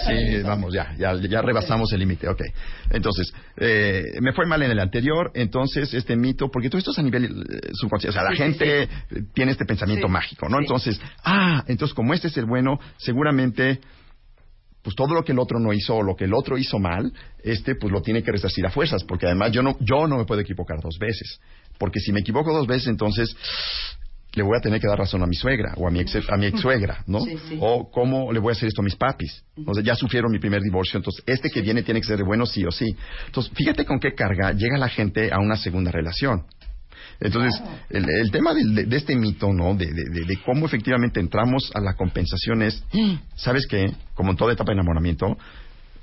Sí, 0.07 0.41
vamos, 0.43 0.73
ya, 0.73 0.93
ya, 0.97 1.13
ya 1.15 1.41
rebasamos 1.41 1.91
el 1.93 1.99
límite, 1.99 2.27
ok. 2.27 2.41
Entonces, 2.91 3.31
eh, 3.57 4.03
me 4.21 4.33
fue 4.33 4.45
mal 4.45 4.61
en 4.63 4.71
el 4.71 4.79
anterior, 4.79 5.31
entonces 5.35 5.93
este 5.93 6.15
mito, 6.15 6.49
porque 6.51 6.69
todo 6.69 6.79
esto 6.79 6.91
es 6.91 6.99
a 6.99 7.03
nivel 7.03 7.25
eh, 7.25 7.69
subconsciente, 7.73 8.09
o 8.17 8.21
sea, 8.21 8.23
la 8.23 8.31
Sí, 8.31 8.37
sí, 8.37 8.43
gente 8.59 8.89
tiene 9.33 9.51
este 9.51 9.65
pensamiento 9.65 10.07
Sí, 10.07 10.13
mágico, 10.13 10.49
¿no? 10.49 10.57
sí. 10.57 10.63
Entonces, 10.63 11.01
ah, 11.23 11.63
entonces 11.67 11.93
como 11.93 12.13
este 12.13 12.27
es 12.27 12.37
el 12.37 12.45
bueno, 12.45 12.79
seguramente 12.97 13.79
pues 14.81 14.95
todo 14.95 15.13
lo 15.13 15.23
que 15.25 15.33
el 15.33 15.39
otro 15.39 15.59
no 15.59 15.73
hizo 15.73 15.95
o 15.97 16.03
lo 16.03 16.15
que 16.15 16.23
el 16.23 16.33
otro 16.33 16.57
hizo 16.57 16.79
mal, 16.79 17.11
este 17.43 17.75
pues 17.75 17.91
lo 17.91 18.01
tiene 18.01 18.23
que 18.23 18.31
resarcir 18.31 18.65
a 18.65 18.69
fuerzas, 18.71 19.03
porque 19.03 19.25
además 19.25 19.51
yo 19.51 19.61
no, 19.61 19.75
yo 19.81 20.07
no 20.07 20.17
me 20.17 20.25
puedo 20.25 20.39
equivocar 20.41 20.79
dos 20.81 20.97
veces. 20.97 21.39
Porque 21.77 21.99
si 21.99 22.11
me 22.13 22.21
equivoco 22.21 22.53
dos 22.53 22.65
veces, 22.65 22.87
entonces 22.87 23.35
le 24.33 24.43
voy 24.43 24.55
a 24.57 24.61
tener 24.61 24.79
que 24.79 24.87
dar 24.87 24.97
razón 24.97 25.23
a 25.23 25.25
mi 25.25 25.35
suegra 25.35 25.73
o 25.77 25.87
a 25.87 25.91
mi 25.91 25.99
ex, 26.01 26.15
a 26.29 26.37
mi 26.37 26.45
ex 26.45 26.59
suegra, 26.61 27.03
¿no? 27.07 27.19
Sí, 27.21 27.35
sí. 27.49 27.57
O 27.59 27.89
cómo 27.89 28.31
le 28.31 28.39
voy 28.39 28.51
a 28.51 28.53
hacer 28.53 28.67
esto 28.67 28.81
a 28.81 28.83
mis 28.85 28.95
papis. 28.95 29.43
O 29.65 29.73
sea, 29.73 29.83
ya 29.83 29.95
sufrieron 29.95 30.31
mi 30.31 30.39
primer 30.39 30.61
divorcio, 30.61 30.97
entonces 30.97 31.23
este 31.25 31.49
que 31.49 31.61
viene 31.61 31.81
tiene 31.83 31.99
que 31.99 32.07
ser 32.07 32.17
de 32.17 32.23
bueno 32.23 32.45
sí 32.45 32.63
o 32.65 32.71
sí. 32.71 32.85
Entonces, 33.25 33.51
fíjate 33.55 33.85
con 33.85 33.99
qué 33.99 34.13
carga 34.13 34.51
llega 34.53 34.77
la 34.77 34.87
gente 34.89 35.31
a 35.33 35.39
una 35.39 35.55
segunda 35.57 35.91
relación. 35.91 36.43
Entonces, 37.21 37.61
el, 37.89 38.05
el 38.09 38.31
tema 38.31 38.53
de, 38.53 38.85
de 38.85 38.95
este 38.95 39.15
mito, 39.15 39.51
¿no? 39.51 39.73
De, 39.75 39.87
de- 39.87 40.25
de- 40.25 40.37
cómo 40.45 40.65
efectivamente 40.67 41.19
entramos 41.19 41.69
a 41.73 41.81
la 41.81 41.95
compensación 41.95 42.61
es, 42.61 42.83
¿sabes 43.35 43.65
qué? 43.67 43.91
Como 44.13 44.31
en 44.31 44.37
toda 44.37 44.53
etapa 44.53 44.71
de 44.71 44.75
enamoramiento, 44.75 45.37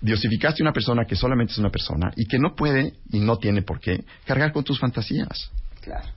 diosificaste 0.00 0.62
una 0.62 0.72
persona 0.72 1.04
que 1.06 1.16
solamente 1.16 1.52
es 1.52 1.58
una 1.58 1.70
persona 1.70 2.10
y 2.16 2.26
que 2.26 2.38
no 2.38 2.54
puede 2.54 2.94
y 3.10 3.20
no 3.20 3.38
tiene 3.38 3.62
por 3.62 3.80
qué 3.80 4.04
cargar 4.26 4.52
con 4.52 4.62
tus 4.64 4.78
fantasías. 4.78 5.50
Claro. 5.80 6.08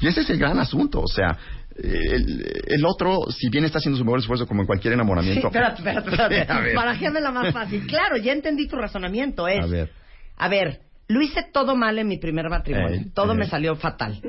Y 0.00 0.06
ese 0.08 0.20
es 0.22 0.30
el 0.30 0.38
gran 0.38 0.58
asunto, 0.58 1.00
o 1.00 1.06
sea, 1.08 1.36
el, 1.76 2.44
el 2.66 2.84
otro, 2.84 3.20
si 3.30 3.48
bien 3.50 3.64
está 3.64 3.78
haciendo 3.78 3.98
su 3.98 4.04
mejor 4.04 4.18
esfuerzo 4.20 4.46
como 4.46 4.62
en 4.62 4.66
cualquier 4.66 4.92
Sí, 4.92 4.94
enamoramiento... 4.94 5.46
espérate, 5.46 5.76
espérate, 5.78 6.10
espérate. 6.10 6.52
A 6.52 6.60
ver. 6.60 6.74
Barajéamela 6.76 7.30
más 7.30 7.52
fácil. 7.52 7.86
Claro, 7.86 8.16
ya 8.16 8.32
entendí 8.32 8.66
tu 8.66 8.76
razonamiento. 8.76 9.46
Es, 9.46 9.60
A 9.64 9.66
ver. 9.66 9.90
a 10.36 10.48
ver, 10.48 10.80
lo 11.08 11.22
hice 11.22 11.42
todo 11.52 11.74
mal 11.74 11.98
en 11.98 12.06
mi 12.06 12.18
primer 12.18 12.48
matrimonio. 12.48 13.00
Todo 13.14 13.34
me 13.34 13.46
salió 13.46 13.74
fatal. 13.76 14.20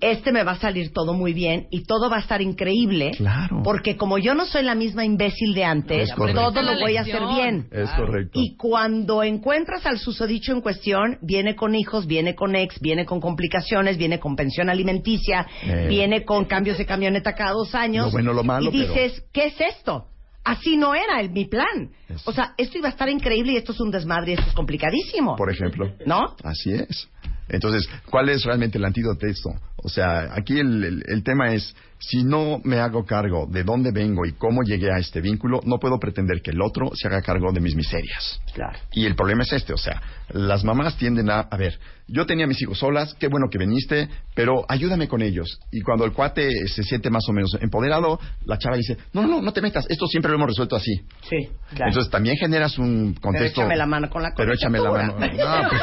Este 0.00 0.32
me 0.32 0.42
va 0.42 0.52
a 0.52 0.56
salir 0.58 0.92
todo 0.92 1.12
muy 1.12 1.32
bien 1.32 1.68
y 1.70 1.84
todo 1.84 2.10
va 2.10 2.16
a 2.16 2.20
estar 2.20 2.42
increíble. 2.42 3.12
Claro. 3.16 3.62
Porque 3.62 3.96
como 3.96 4.18
yo 4.18 4.34
no 4.34 4.46
soy 4.46 4.64
la 4.64 4.74
misma 4.74 5.04
imbécil 5.04 5.54
de 5.54 5.64
antes, 5.64 6.10
todo 6.16 6.62
lo 6.62 6.80
voy 6.80 6.96
a 6.96 7.02
hacer 7.02 7.22
bien. 7.36 7.68
Es 7.70 7.88
correcto. 7.90 8.40
Y 8.40 8.56
cuando 8.56 9.22
encuentras 9.22 9.86
al 9.86 9.98
susodicho 9.98 10.52
en 10.52 10.60
cuestión, 10.60 11.18
viene 11.22 11.54
con 11.54 11.76
hijos, 11.76 12.08
viene 12.08 12.34
con 12.34 12.56
ex, 12.56 12.80
viene 12.80 13.04
con 13.04 13.20
complicaciones, 13.20 13.96
viene 13.96 14.18
con 14.18 14.34
pensión 14.34 14.70
alimenticia, 14.70 15.46
Eh. 15.64 15.86
viene 15.88 16.24
con 16.24 16.46
cambios 16.46 16.78
de 16.78 16.86
camioneta 16.86 17.34
cada 17.34 17.52
dos 17.52 17.72
años. 17.76 18.06
Lo 18.06 18.10
bueno, 18.12 18.32
lo 18.32 18.42
malo, 18.42 18.70
Y 18.70 18.72
dices, 18.72 19.22
¿qué 19.32 19.46
es 19.46 19.60
esto? 19.60 20.06
Así 20.44 20.76
no 20.76 20.94
era 20.94 21.20
el, 21.20 21.30
mi 21.30 21.44
plan. 21.44 21.90
O 22.24 22.32
sea, 22.32 22.54
esto 22.56 22.78
iba 22.78 22.88
a 22.88 22.90
estar 22.90 23.08
increíble 23.08 23.52
y 23.52 23.56
esto 23.56 23.72
es 23.72 23.80
un 23.80 23.90
desmadre 23.90 24.32
y 24.32 24.34
esto 24.34 24.48
es 24.48 24.54
complicadísimo. 24.54 25.36
Por 25.36 25.50
ejemplo. 25.50 25.92
¿No? 26.04 26.36
Así 26.42 26.72
es. 26.72 27.08
Entonces, 27.48 27.88
¿cuál 28.10 28.28
es 28.28 28.44
realmente 28.44 28.78
el 28.78 28.84
antídoto 28.84 29.26
de 29.26 29.32
esto? 29.32 29.50
O 29.84 29.88
sea, 29.88 30.28
aquí 30.34 30.58
el, 30.58 30.84
el- 30.84 31.02
el 31.06 31.22
tema 31.22 31.52
es, 31.54 31.74
si 31.98 32.24
no 32.24 32.60
me 32.64 32.78
hago 32.78 33.04
cargo 33.04 33.46
de 33.48 33.62
dónde 33.62 33.90
vengo 33.92 34.26
y 34.26 34.32
cómo 34.32 34.62
llegué 34.64 34.90
a 34.92 34.98
este 34.98 35.20
vínculo, 35.20 35.60
no 35.64 35.78
puedo 35.78 35.98
pretender 36.00 36.40
que 36.42 36.50
el 36.50 36.60
otro 36.60 36.90
se 36.94 37.06
haga 37.08 37.22
cargo 37.22 37.52
de 37.52 37.60
mis 37.60 37.76
miserias. 37.76 38.40
Claro. 38.54 38.78
Y 38.92 39.06
el 39.06 39.14
problema 39.14 39.42
es 39.44 39.52
este, 39.52 39.72
o 39.72 39.76
sea, 39.76 40.02
las 40.30 40.64
mamás 40.64 40.96
tienden 40.96 41.30
a, 41.30 41.40
a 41.40 41.56
ver, 41.56 41.78
yo 42.08 42.26
tenía 42.26 42.44
a 42.44 42.48
mis 42.48 42.60
hijos 42.60 42.78
solas, 42.78 43.14
qué 43.14 43.28
bueno 43.28 43.46
que 43.50 43.58
viniste, 43.58 44.08
pero 44.34 44.64
ayúdame 44.68 45.06
con 45.06 45.22
ellos. 45.22 45.58
Y 45.70 45.80
cuando 45.82 46.04
el 46.04 46.12
cuate 46.12 46.50
se 46.66 46.82
siente 46.82 47.08
más 47.08 47.22
o 47.28 47.32
menos 47.32 47.56
empoderado, 47.60 48.18
la 48.46 48.58
chava 48.58 48.76
dice, 48.76 48.96
no, 49.12 49.22
no, 49.22 49.28
no, 49.28 49.40
no 49.42 49.52
te 49.52 49.62
metas, 49.62 49.86
esto 49.88 50.06
siempre 50.08 50.30
lo 50.30 50.36
hemos 50.38 50.48
resuelto 50.48 50.74
así. 50.74 50.92
Sí, 51.28 51.48
claro. 51.70 51.90
Entonces 51.90 52.10
también 52.10 52.36
generas 52.36 52.76
un 52.78 53.14
contexto. 53.14 53.60
échame 53.62 53.76
la 53.76 53.86
mano 53.86 54.10
con 54.10 54.22
la 54.22 54.32
Pero 54.36 54.52
échame 54.52 54.80
la 54.80 54.90
mano. 54.90 55.12
No, 55.18 55.68
pues, 55.70 55.82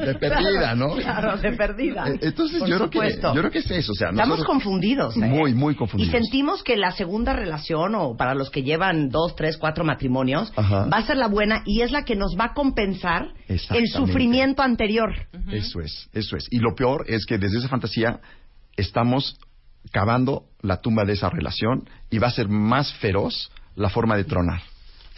de 0.06 0.14
perdida, 0.14 0.74
¿no? 0.74 0.96
Claro, 0.96 1.36
de 1.36 1.52
perdida. 1.52 2.06
Entonces 2.28 2.58
Por 2.58 2.68
yo 2.68 2.76
creo 2.76 2.90
que 2.90 3.20
yo 3.20 3.32
creo 3.32 3.50
que 3.50 3.58
es 3.58 3.70
eso, 3.70 3.92
o 3.92 3.94
sea, 3.94 4.10
Estamos 4.10 4.38
nosotros- 4.38 4.46
confundidos. 4.46 5.16
¿eh? 5.16 5.20
Muy, 5.20 5.54
muy 5.54 5.74
confundidos. 5.74 6.14
Y 6.14 6.18
sentimos 6.18 6.62
que 6.62 6.76
la 6.76 6.90
segunda 6.92 7.32
relación, 7.32 7.94
o 7.94 8.16
para 8.16 8.34
los 8.34 8.50
que 8.50 8.62
llevan 8.62 9.08
dos, 9.08 9.34
tres, 9.36 9.56
cuatro 9.56 9.84
matrimonios, 9.84 10.52
Ajá. 10.56 10.86
va 10.86 10.98
a 10.98 11.06
ser 11.06 11.16
la 11.16 11.28
buena 11.28 11.62
y 11.64 11.82
es 11.82 11.90
la 11.92 12.04
que 12.04 12.16
nos 12.16 12.36
va 12.38 12.46
a 12.46 12.54
compensar 12.54 13.28
el 13.48 13.86
sufrimiento 13.88 14.62
anterior. 14.62 15.10
Eso 15.50 15.80
es, 15.80 16.08
eso 16.12 16.36
es. 16.36 16.46
Y 16.50 16.58
lo 16.58 16.74
peor 16.74 17.04
es 17.08 17.26
que 17.26 17.38
desde 17.38 17.58
esa 17.58 17.68
fantasía 17.68 18.20
estamos 18.76 19.38
cavando 19.92 20.44
la 20.62 20.80
tumba 20.80 21.04
de 21.04 21.12
esa 21.12 21.30
relación 21.30 21.88
y 22.10 22.18
va 22.18 22.28
a 22.28 22.32
ser 22.32 22.48
más 22.48 22.92
feroz 22.94 23.50
la 23.76 23.88
forma 23.88 24.16
de 24.16 24.24
tronar. 24.24 24.60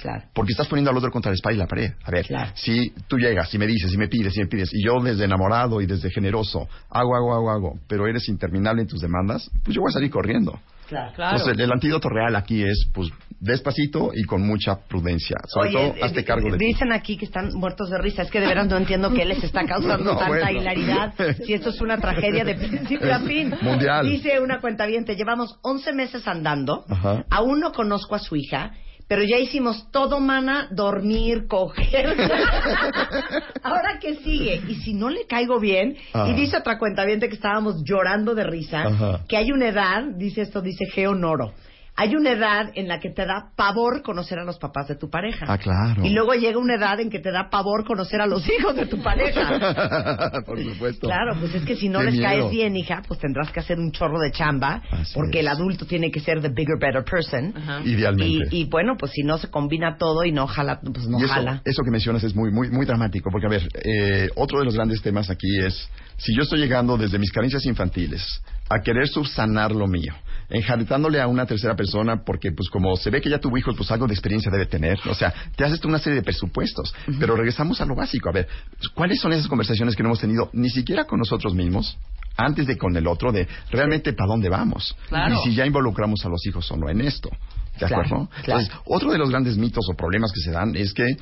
Claro. 0.00 0.24
Porque 0.32 0.52
estás 0.52 0.68
poniendo 0.68 0.90
al 0.90 0.96
otro 0.96 1.10
contra 1.10 1.30
la 1.30 1.34
espalda 1.34 1.56
y 1.56 1.58
la 1.58 1.66
pared. 1.66 1.92
A 2.04 2.10
ver, 2.10 2.26
Claro. 2.26 2.52
si 2.54 2.90
tú 3.08 3.18
llegas 3.18 3.52
y 3.52 3.58
me 3.58 3.66
dices, 3.66 3.92
y 3.92 3.98
me 3.98 4.08
pides, 4.08 4.36
y 4.36 4.40
me 4.40 4.46
pides, 4.46 4.70
y 4.72 4.84
yo 4.84 5.02
desde 5.02 5.24
enamorado 5.24 5.80
y 5.80 5.86
desde 5.86 6.10
generoso 6.10 6.68
hago, 6.90 7.16
hago, 7.16 7.34
hago, 7.34 7.50
hago, 7.50 7.78
pero 7.88 8.06
eres 8.06 8.28
interminable 8.28 8.82
en 8.82 8.88
tus 8.88 9.00
demandas, 9.00 9.50
pues 9.64 9.74
yo 9.74 9.80
voy 9.82 9.90
a 9.90 9.94
salir 9.94 10.10
corriendo. 10.10 10.58
Claro. 10.88 11.12
Entonces, 11.18 11.58
el, 11.58 11.70
antídoto 11.70 12.08
real 12.08 12.34
aquí 12.34 12.62
es, 12.62 12.88
pues, 12.94 13.10
despacito 13.40 14.10
y 14.14 14.24
con 14.24 14.40
mucha 14.40 14.76
prudencia. 14.88 15.36
Sobre 15.46 15.68
Oye, 15.68 15.92
todo, 15.92 16.04
hazte 16.04 16.24
cargo 16.24 16.50
de 16.50 16.56
ti. 16.58 16.64
Dicen 16.64 16.92
aquí 16.92 17.16
que 17.18 17.26
están 17.26 17.50
muertos 17.54 17.90
de 17.90 17.98
risa. 17.98 18.22
Es 18.22 18.30
que 18.30 18.40
de 18.40 18.46
veras 18.46 18.68
no 18.68 18.78
entiendo 18.78 19.12
qué 19.12 19.26
les 19.26 19.44
está 19.44 19.64
causando 19.66 20.04
No, 20.14 20.18
tanta 20.18 20.28
bueno. 20.28 20.50
hilaridad. 20.60 21.12
Si 21.44 21.52
esto 21.52 21.70
es 21.70 21.80
una 21.82 21.98
tragedia 21.98 22.42
de 22.42 22.54
principio 22.54 23.14
a 23.14 23.20
fin. 23.20 23.54
Mundial. 23.60 24.08
Dice 24.08 24.40
una 24.40 24.60
cuenta 24.60 24.86
llevamos 24.86 25.58
11 25.62 25.92
meses 25.92 26.26
andando. 26.26 26.84
Ajá. 26.88 27.24
Aún 27.30 27.60
no 27.60 27.72
conozco 27.72 28.14
a 28.14 28.18
su 28.18 28.34
hija. 28.36 28.72
Pero 29.08 29.22
ya 29.22 29.38
hicimos 29.38 29.90
todo, 29.90 30.20
mana, 30.20 30.68
dormir, 30.70 31.46
coger. 31.48 32.08
Ahora, 33.62 33.98
¿qué 34.00 34.16
sigue? 34.16 34.62
Y 34.68 34.74
si 34.76 34.92
no 34.92 35.08
le 35.08 35.26
caigo 35.26 35.58
bien, 35.58 35.96
y 36.26 36.32
dice 36.34 36.58
otra 36.58 36.78
cuenta 36.78 37.06
que 37.06 37.26
estábamos 37.34 37.82
llorando 37.84 38.34
de 38.34 38.44
risa, 38.44 38.82
Ajá. 38.82 39.20
que 39.26 39.38
hay 39.38 39.50
una 39.50 39.68
edad, 39.68 40.02
dice 40.16 40.42
esto, 40.42 40.60
dice 40.60 40.84
Geonoro, 40.86 41.54
hay 42.00 42.14
una 42.14 42.30
edad 42.30 42.70
en 42.76 42.86
la 42.86 43.00
que 43.00 43.10
te 43.10 43.26
da 43.26 43.50
pavor 43.56 44.02
conocer 44.02 44.38
a 44.38 44.44
los 44.44 44.56
papás 44.56 44.86
de 44.86 44.94
tu 44.94 45.10
pareja. 45.10 45.46
Ah, 45.48 45.58
claro. 45.58 46.04
Y 46.06 46.10
luego 46.10 46.32
llega 46.34 46.56
una 46.56 46.76
edad 46.76 47.00
en 47.00 47.10
que 47.10 47.18
te 47.18 47.32
da 47.32 47.50
pavor 47.50 47.84
conocer 47.84 48.20
a 48.20 48.26
los 48.26 48.48
hijos 48.58 48.76
de 48.76 48.86
tu 48.86 49.02
pareja. 49.02 50.30
Por 50.46 50.62
supuesto. 50.62 51.08
Claro, 51.08 51.34
pues 51.40 51.56
es 51.56 51.64
que 51.64 51.74
si 51.74 51.88
no 51.88 51.98
Qué 51.98 52.04
les 52.06 52.14
miedo. 52.14 52.26
caes 52.28 52.50
bien, 52.50 52.76
hija, 52.76 53.02
pues 53.08 53.18
tendrás 53.18 53.50
que 53.50 53.58
hacer 53.58 53.78
un 53.80 53.90
chorro 53.90 54.20
de 54.20 54.30
chamba, 54.30 54.80
Así 54.92 55.12
porque 55.12 55.38
es. 55.38 55.40
el 55.40 55.48
adulto 55.48 55.86
tiene 55.86 56.12
que 56.12 56.20
ser 56.20 56.40
the 56.40 56.50
bigger, 56.50 56.78
better 56.78 57.02
person. 57.04 57.52
Idealmente. 57.84 58.48
Y, 58.56 58.60
y 58.62 58.64
bueno, 58.66 58.94
pues 58.96 59.10
si 59.10 59.24
no 59.24 59.36
se 59.36 59.48
combina 59.50 59.96
todo 59.98 60.22
y 60.24 60.30
no 60.30 60.46
jala, 60.46 60.78
pues 60.80 61.08
no 61.08 61.18
Y 61.20 61.24
eso, 61.24 61.34
jala. 61.34 61.62
eso 61.64 61.82
que 61.82 61.90
mencionas 61.90 62.22
es 62.22 62.32
muy, 62.36 62.52
muy, 62.52 62.70
muy 62.70 62.86
dramático, 62.86 63.28
porque 63.32 63.46
a 63.48 63.50
ver, 63.50 63.68
eh, 63.84 64.28
otro 64.36 64.60
de 64.60 64.64
los 64.66 64.74
grandes 64.76 65.02
temas 65.02 65.30
aquí 65.30 65.58
es, 65.58 65.90
si 66.16 66.32
yo 66.36 66.42
estoy 66.42 66.60
llegando 66.60 66.96
desde 66.96 67.18
mis 67.18 67.32
carencias 67.32 67.66
infantiles 67.66 68.22
a 68.70 68.80
querer 68.84 69.08
subsanar 69.08 69.72
lo 69.72 69.88
mío, 69.88 70.14
enjaretándole 70.50 71.20
a 71.20 71.26
una 71.26 71.46
tercera 71.46 71.74
persona, 71.76 72.22
porque 72.24 72.52
pues 72.52 72.68
como 72.70 72.96
se 72.96 73.10
ve 73.10 73.20
que 73.20 73.30
ya 73.30 73.38
tuvo 73.38 73.58
hijos, 73.58 73.74
pues 73.76 73.90
algo 73.90 74.06
de 74.06 74.14
experiencia 74.14 74.50
debe 74.50 74.66
tener, 74.66 74.98
o 75.08 75.14
sea, 75.14 75.32
te 75.56 75.64
haces 75.64 75.80
tú 75.80 75.88
una 75.88 75.98
serie 75.98 76.16
de 76.16 76.22
presupuestos, 76.22 76.94
pero 77.18 77.36
regresamos 77.36 77.80
a 77.80 77.84
lo 77.84 77.94
básico, 77.94 78.28
a 78.28 78.32
ver, 78.32 78.48
¿cuáles 78.94 79.20
son 79.20 79.32
esas 79.32 79.48
conversaciones 79.48 79.94
que 79.94 80.02
no 80.02 80.08
hemos 80.10 80.20
tenido 80.20 80.50
ni 80.52 80.70
siquiera 80.70 81.04
con 81.04 81.18
nosotros 81.18 81.54
mismos? 81.54 81.96
antes 82.40 82.68
de 82.68 82.78
con 82.78 82.96
el 82.96 83.04
otro, 83.08 83.32
de 83.32 83.48
realmente 83.72 84.12
para 84.12 84.28
dónde 84.28 84.48
vamos. 84.48 84.96
Claro. 85.08 85.34
Y 85.34 85.38
si 85.48 85.56
ya 85.56 85.66
involucramos 85.66 86.24
a 86.24 86.28
los 86.28 86.46
hijos 86.46 86.70
o 86.70 86.76
no 86.76 86.88
en 86.88 87.00
esto. 87.00 87.30
¿De 87.72 87.78
Claro, 87.88 87.96
acuerdo? 87.96 88.28
claro. 88.44 88.60
Entonces, 88.60 88.70
otro 88.86 89.10
de 89.10 89.18
los 89.18 89.28
grandes 89.30 89.56
mitos 89.58 89.84
o 89.92 89.96
problemas 89.96 90.30
que 90.32 90.40
se 90.42 90.52
dan 90.52 90.76
es 90.76 90.92
que 90.94 91.16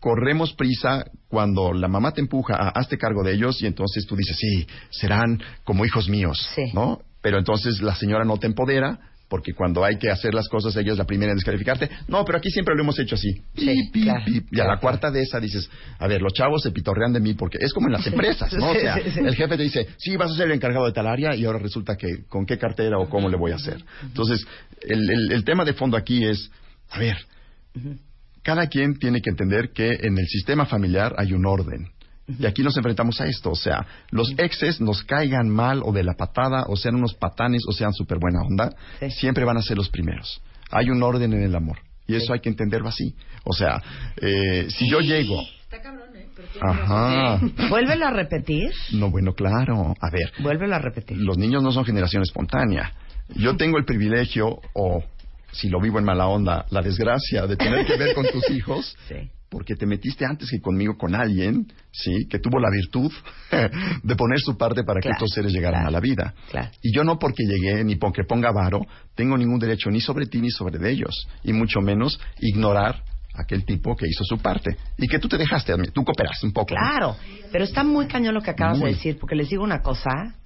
corremos 0.00 0.54
prisa 0.54 1.04
cuando 1.28 1.72
la 1.74 1.88
mamá 1.88 2.12
te 2.12 2.22
empuja 2.22 2.54
a 2.56 2.70
hazte 2.70 2.96
cargo 2.96 3.22
de 3.22 3.34
ellos 3.34 3.60
y 3.60 3.66
entonces 3.66 4.06
tú 4.06 4.16
dices, 4.16 4.36
sí, 4.38 4.66
serán 4.88 5.42
como 5.64 5.84
hijos 5.84 6.08
míos, 6.08 6.48
Sí. 6.54 6.62
¿no? 6.72 7.00
Pero 7.22 7.38
entonces 7.38 7.80
la 7.82 7.94
señora 7.94 8.24
no 8.24 8.36
te 8.38 8.46
empodera 8.46 8.98
porque 9.28 9.52
cuando 9.54 9.84
hay 9.84 9.96
que 9.96 10.10
hacer 10.10 10.34
las 10.34 10.48
cosas 10.48 10.74
ella 10.76 10.90
es 10.90 10.98
la 10.98 11.04
primera 11.04 11.30
en 11.30 11.36
descalificarte. 11.36 11.88
No, 12.08 12.24
pero 12.24 12.38
aquí 12.38 12.50
siempre 12.50 12.74
lo 12.74 12.82
hemos 12.82 12.98
hecho 12.98 13.14
así. 13.14 13.30
Sí. 13.56 13.90
Y 14.50 14.58
a 14.60 14.64
la 14.64 14.78
cuarta 14.78 15.08
de 15.12 15.22
esa 15.22 15.38
dices, 15.38 15.70
a 16.00 16.08
ver, 16.08 16.20
los 16.20 16.32
chavos 16.32 16.62
se 16.62 16.72
pitorrean 16.72 17.12
de 17.12 17.20
mí 17.20 17.34
porque 17.34 17.58
es 17.60 17.72
como 17.72 17.86
en 17.86 17.92
las 17.92 18.06
empresas, 18.08 18.52
¿no? 18.54 18.70
O 18.70 18.74
sea, 18.74 18.96
el 18.96 19.36
jefe 19.36 19.56
te 19.56 19.62
dice, 19.62 19.86
sí, 19.98 20.16
vas 20.16 20.32
a 20.32 20.34
ser 20.34 20.46
el 20.48 20.54
encargado 20.54 20.84
de 20.86 20.92
tal 20.92 21.06
área 21.06 21.36
y 21.36 21.44
ahora 21.44 21.60
resulta 21.60 21.96
que 21.96 22.24
con 22.28 22.44
qué 22.44 22.58
cartera 22.58 22.98
o 22.98 23.08
cómo 23.08 23.28
le 23.28 23.36
voy 23.36 23.52
a 23.52 23.56
hacer. 23.56 23.76
Entonces, 24.02 24.44
el, 24.82 25.08
el- 25.08 25.32
el 25.32 25.44
tema 25.44 25.64
de 25.64 25.74
fondo 25.74 25.96
aquí 25.96 26.24
es, 26.24 26.50
a 26.90 26.98
ver, 26.98 27.16
cada 28.42 28.66
quien 28.66 28.98
tiene 28.98 29.20
que 29.20 29.30
entender 29.30 29.70
que 29.72 29.90
en 29.92 30.18
el 30.18 30.26
sistema 30.26 30.66
familiar 30.66 31.14
hay 31.18 31.32
un 31.34 31.46
orden. 31.46 31.86
Y 32.38 32.46
aquí 32.46 32.62
nos 32.62 32.76
enfrentamos 32.76 33.20
a 33.20 33.26
esto, 33.26 33.50
o 33.50 33.54
sea, 33.56 33.86
los 34.10 34.32
exes 34.38 34.80
nos 34.80 35.02
caigan 35.04 35.48
mal 35.48 35.82
o 35.84 35.92
de 35.92 36.02
la 36.04 36.14
patada, 36.14 36.64
o 36.68 36.76
sean 36.76 36.94
unos 36.96 37.14
patanes, 37.14 37.62
o 37.68 37.72
sean 37.72 37.92
súper 37.92 38.18
buena 38.18 38.40
onda, 38.42 38.70
Sí. 39.00 39.10
siempre 39.10 39.44
van 39.44 39.56
a 39.56 39.62
ser 39.62 39.76
los 39.76 39.88
primeros. 39.88 40.40
Hay 40.70 40.90
un 40.90 41.02
orden 41.02 41.32
en 41.32 41.42
el 41.42 41.54
amor, 41.54 41.78
y 42.06 42.14
eso 42.14 42.32
hay 42.32 42.40
que 42.40 42.48
entenderlo 42.48 42.88
así. 42.88 43.14
O 43.44 43.52
sea, 43.52 43.82
eh, 44.20 44.66
si 44.70 44.88
yo 44.88 45.00
llego... 45.00 45.40
Ajá. 46.60 47.40
Vuélvelo 47.68 48.06
a 48.06 48.10
repetir. 48.10 48.70
No, 48.92 49.10
bueno, 49.10 49.32
claro. 49.34 49.94
A 50.00 50.10
ver, 50.10 50.32
Vuélvelo 50.42 50.74
a 50.74 50.78
repetir. 50.78 51.16
los 51.18 51.38
niños 51.38 51.62
no 51.62 51.70
son 51.72 51.84
generación 51.84 52.22
espontánea. 52.22 52.92
Yo 53.36 53.56
tengo 53.56 53.78
el 53.78 53.84
privilegio, 53.84 54.58
o 54.74 55.02
si 55.52 55.68
lo 55.68 55.80
vivo 55.80 55.98
en 55.98 56.04
mala 56.04 56.26
onda, 56.26 56.66
la 56.70 56.80
desgracia 56.82 57.46
de 57.46 57.56
tener 57.56 57.86
que 57.86 57.96
ver 57.96 58.14
con 58.14 58.26
tus 58.26 58.48
hijos, 58.50 58.96
Sí. 59.08 59.30
Porque 59.50 59.74
te 59.74 59.84
metiste 59.84 60.24
antes 60.24 60.48
que 60.48 60.60
conmigo 60.60 60.96
con 60.96 61.14
alguien, 61.14 61.66
sí, 61.90 62.26
que 62.30 62.38
tuvo 62.38 62.60
la 62.60 62.70
virtud 62.70 63.12
de 64.02 64.16
poner 64.16 64.38
su 64.38 64.56
parte 64.56 64.84
para 64.84 65.00
que 65.00 65.10
estos 65.10 65.30
seres 65.34 65.52
llegaran 65.52 65.82
claro, 65.82 65.88
a 65.88 65.90
la 65.90 66.00
vida. 66.00 66.34
claro. 66.50 66.70
Y 66.82 66.94
yo 66.94 67.02
no 67.02 67.18
porque 67.18 67.42
llegué 67.44 67.82
ni 67.84 67.96
porque 67.96 68.22
ponga 68.24 68.52
varo, 68.52 68.80
tengo 69.14 69.36
ningún 69.36 69.58
derecho 69.58 69.90
ni 69.90 70.00
sobre 70.00 70.26
ti 70.26 70.40
ni 70.40 70.50
sobre 70.50 70.78
de 70.78 70.90
ellos, 70.90 71.28
y 71.42 71.52
mucho 71.52 71.80
menos 71.80 72.20
ignorar 72.38 73.02
a 73.34 73.42
aquel 73.42 73.64
tipo 73.64 73.96
que 73.96 74.06
hizo 74.08 74.24
su 74.24 74.38
parte 74.38 74.76
y 74.96 75.08
que 75.08 75.18
tú 75.18 75.28
te 75.28 75.36
dejaste, 75.36 75.74
tú 75.92 76.04
cooperaste 76.04 76.46
un 76.46 76.52
poco. 76.52 76.74
¿no? 76.74 76.80
Claro, 76.80 77.16
pero 77.50 77.64
está 77.64 77.82
muy 77.82 78.06
cañón 78.06 78.34
lo 78.34 78.40
que 78.42 78.50
acabas 78.50 78.78
Muy. 78.78 78.90
de 78.90 78.94
decir, 78.96 79.18
porque 79.18 79.34
les 79.34 79.48
digo 79.48 79.64
una 79.64 79.82
cosa. 79.82 80.36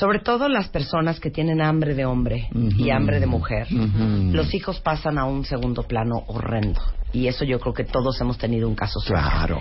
Sobre 0.00 0.20
todo 0.20 0.48
las 0.48 0.70
personas 0.70 1.20
que 1.20 1.30
tienen 1.30 1.60
hambre 1.60 1.94
de 1.94 2.06
hombre 2.06 2.48
y 2.54 2.88
hambre 2.88 3.20
de 3.20 3.26
mujer, 3.26 3.70
los 3.70 4.54
hijos 4.54 4.80
pasan 4.80 5.18
a 5.18 5.26
un 5.26 5.44
segundo 5.44 5.82
plano 5.82 6.24
horrendo. 6.26 6.80
Y 7.12 7.26
eso 7.26 7.44
yo 7.44 7.60
creo 7.60 7.74
que 7.74 7.84
todos 7.84 8.18
hemos 8.22 8.38
tenido 8.38 8.66
un 8.66 8.74
caso 8.74 8.98
cerca. 9.00 9.28
Claro. 9.28 9.60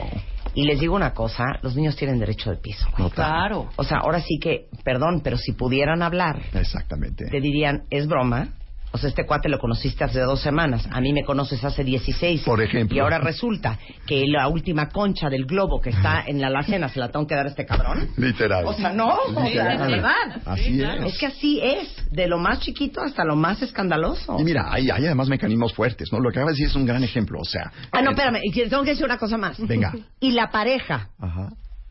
Y 0.53 0.63
les 0.63 0.79
digo 0.79 0.95
una 0.95 1.13
cosa, 1.13 1.43
los 1.61 1.75
niños 1.75 1.97
tienen 1.97 2.19
derecho 2.19 2.51
de 2.51 2.55
piso. 2.55 2.87
No, 2.97 3.09
claro. 3.09 3.67
O 3.75 3.83
sea, 3.83 3.97
ahora 3.97 4.21
sí 4.21 4.39
que, 4.39 4.67
perdón, 4.85 5.19
pero 5.21 5.37
si 5.37 5.51
pudieran 5.51 6.01
hablar, 6.01 6.41
Exactamente. 6.53 7.25
te 7.25 7.41
dirían, 7.41 7.83
es 7.89 8.07
broma. 8.07 8.53
O 8.91 8.97
sea, 8.97 9.09
este 9.09 9.25
cuate 9.25 9.49
lo 9.49 9.59
conociste 9.59 10.03
hace 10.03 10.19
dos 10.21 10.41
semanas. 10.41 10.87
A 10.91 10.99
mí 10.99 11.13
me 11.13 11.23
conoces 11.23 11.63
hace 11.63 11.83
16. 11.83 12.41
Por 12.41 12.59
ejemplo. 12.61 12.95
Y 12.97 12.99
ahora 12.99 13.19
resulta 13.19 13.77
que 14.07 14.25
la 14.27 14.47
última 14.47 14.89
concha 14.89 15.29
del 15.29 15.45
globo 15.45 15.79
que 15.79 15.91
está 15.91 16.23
en 16.25 16.41
la 16.41 16.47
alacena 16.47 16.89
se 16.89 16.99
la 16.99 17.09
tengo 17.09 17.27
que 17.27 17.35
dar 17.35 17.45
a 17.45 17.49
este 17.49 17.67
cabrón. 17.67 18.09
Literal. 18.17 18.65
O 18.65 18.73
sea, 18.73 18.91
no, 18.91 19.15
o 19.35 19.45
sea, 19.47 19.75
la 19.75 19.87
verdad. 19.87 20.41
Así 20.45 20.81
es. 20.81 21.03
Es 21.05 21.17
que 21.19 21.25
así 21.27 21.59
es, 21.61 22.11
de 22.11 22.27
lo 22.27 22.39
más 22.39 22.61
chiquito 22.61 23.01
hasta 23.01 23.23
lo 23.23 23.35
más 23.35 23.61
escandaloso. 23.61 24.37
Y 24.39 24.43
mira, 24.43 24.65
hay, 24.71 24.89
hay 24.89 25.05
además 25.05 25.29
mecanismos 25.29 25.71
fuertes, 25.73 26.11
¿no? 26.11 26.19
Lo 26.19 26.31
que 26.31 26.39
acabas 26.39 26.55
de 26.55 26.63
decir 26.63 26.67
es 26.69 26.75
un 26.75 26.85
gran 26.87 27.03
ejemplo, 27.03 27.39
o 27.39 27.45
sea... 27.45 27.71
Ah, 27.91 28.01
no, 28.01 28.09
el- 28.09 28.17
espérame, 28.17 28.39
y 28.43 28.51
tengo 28.69 28.83
que 28.83 28.89
decir 28.89 29.05
una 29.05 29.19
cosa 29.19 29.37
más. 29.37 29.59
Venga. 29.67 29.93
Y 30.19 30.31
la 30.31 30.49
pareja 30.49 31.09
Ajá. 31.19 31.49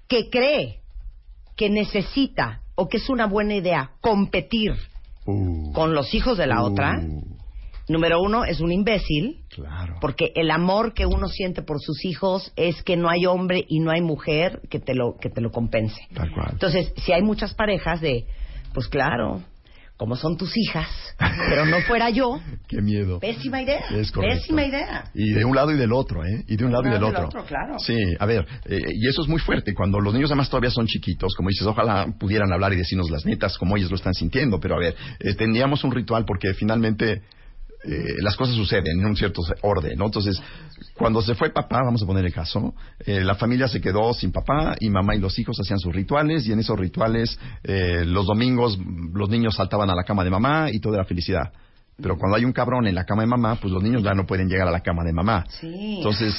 que 0.09 0.29
cree 0.31 0.81
que 1.57 1.71
necesita 1.71 2.63
o 2.75 2.89
que 2.89 2.97
es 2.97 3.09
una 3.09 3.27
buena 3.27 3.55
idea 3.55 3.91
competir 4.01 4.73
Uh, 5.31 5.73
con 5.73 5.95
los 5.95 6.15
hijos 6.15 6.39
de 6.39 6.47
la 6.47 6.63
uh, 6.63 6.67
otra, 6.67 7.03
número 7.87 8.23
uno, 8.23 8.45
es 8.45 8.61
un 8.61 8.73
imbécil. 8.73 9.45
Claro. 9.51 9.97
Porque 10.01 10.33
el 10.35 10.51
amor 10.51 10.95
que 10.95 11.05
uno 11.05 11.29
siente 11.29 11.63
por 11.63 11.81
sus 11.81 12.05
hijos 12.05 12.53
es 12.57 12.83
que 12.83 12.97
no 12.97 13.11
hay 13.11 13.27
hombre 13.27 13.65
y 13.69 13.81
no 13.81 13.91
hay 13.91 14.01
mujer 14.01 14.63
que 14.71 14.79
te 14.79 14.95
lo, 14.95 15.17
que 15.21 15.29
te 15.29 15.41
lo 15.41 15.51
compense. 15.51 16.01
Tal 16.15 16.33
cual. 16.33 16.49
Entonces, 16.53 16.93
si 16.97 17.13
hay 17.13 17.23
muchas 17.23 17.53
parejas 17.55 18.01
de, 18.01 18.25
pues 18.73 18.89
claro, 18.89 19.43
como 19.99 20.15
son 20.15 20.37
tus 20.37 20.57
hijas, 20.57 20.87
pero 21.51 21.67
no 21.67 21.81
fuera 21.83 22.09
yo, 22.09 22.41
Qué 22.69 22.81
miedo. 22.81 23.19
pésima 23.19 23.61
idea. 23.61 23.81
Es. 23.91 24.13
Pésima 24.13 24.65
idea. 24.65 25.11
Y 25.13 25.33
de 25.33 25.45
un 25.45 25.55
lado 25.57 25.73
y 25.73 25.77
del 25.77 25.93
otro, 25.93 26.25
¿eh? 26.25 26.45
Y 26.47 26.57
de 26.57 26.65
un 26.65 26.73
lado 26.73 26.89
y 26.89 26.91
del 26.93 27.03
otro. 27.03 27.29
claro. 27.45 27.79
Sí, 27.81 27.97
a 28.19 28.25
ver, 28.25 28.47
eh, 28.67 28.79
y 28.95 29.09
eso 29.09 29.23
es 29.23 29.29
muy 29.29 29.41
fuerte. 29.41 29.75
Cuando 29.75 29.99
los 30.01 30.15
niños 30.15 30.31
además 30.31 30.49
todavía 30.49 30.71
son 30.71 30.87
chiquitos, 30.87 31.35
como 31.37 31.49
dices, 31.49 31.67
ojalá 31.67 32.07
pudieran 32.19 32.53
hablar 32.53 32.73
y 32.73 32.77
decirnos 32.77 33.11
las 33.11 33.27
netas 33.27 33.59
como 33.59 33.77
ellos 33.77 33.91
lo 33.91 33.97
están 33.97 34.15
sintiendo, 34.15 34.61
pero 34.61 34.77
a 34.77 34.79
ver, 34.79 34.95
eh, 35.19 35.35
tendríamos 35.35 35.83
un 35.83 35.91
ritual 35.91 36.25
porque 36.25 36.55
finalmente 36.55 37.23
eh, 37.89 38.17
las 38.19 38.37
cosas 38.37 38.55
suceden 38.55 39.01
en 39.01 39.07
un 39.07 39.17
cierto 39.17 39.41
orden, 39.63 39.99
¿no? 39.99 40.07
Entonces, 40.07 40.41
cuando 40.95 41.23
se 41.23 41.35
fue 41.35 41.51
papá, 41.51 41.81
vamos 41.83 42.03
a 42.03 42.07
poner 42.07 42.25
el 42.27 42.35
caso, 42.35 42.75
eh, 43.01 43.23
la 43.23 43.35
familia 43.35 43.67
se 43.67 43.81
quedó 43.81 44.13
sin 44.13 44.31
papá 44.31 44.77
y 44.79 44.91
mamá 44.91 45.15
y 45.17 45.21
los 45.21 45.39
hijos 45.39 45.59
hacían 45.59 45.79
sus 45.79 45.95
rituales 45.95 46.47
y 46.47 46.53
en 46.53 46.59
esos 46.59 46.79
rituales 46.79 47.39
eh, 47.65 48.05
los 48.05 48.27
domingos 48.27 48.79
los 49.15 49.31
niños 49.31 49.55
saltaban 49.55 49.89
a 49.89 49.95
la 49.95 50.05
cama 50.05 50.23
de 50.23 50.31
mamá 50.31 50.71
y 50.71 50.81
todo 50.81 50.95
era 50.95 51.05
felicidad. 51.05 51.51
Pero 51.97 52.17
cuando 52.19 52.37
hay 52.37 52.45
un 52.45 52.53
cabrón 52.53 52.87
en 52.87 52.95
la 52.95 53.05
cama 53.05 53.23
de 53.23 53.29
mamá, 53.29 53.57
pues 53.57 53.73
los 53.73 53.83
niños 53.83 54.05
ya 54.05 54.13
no 54.13 54.27
pueden 54.27 54.49
llegar 54.49 54.69
a 54.69 54.71
la 54.71 54.81
cama 54.81 55.03
de 55.03 55.13
mamá. 55.13 55.47
Sí. 55.49 55.97
Entonces, 55.97 56.35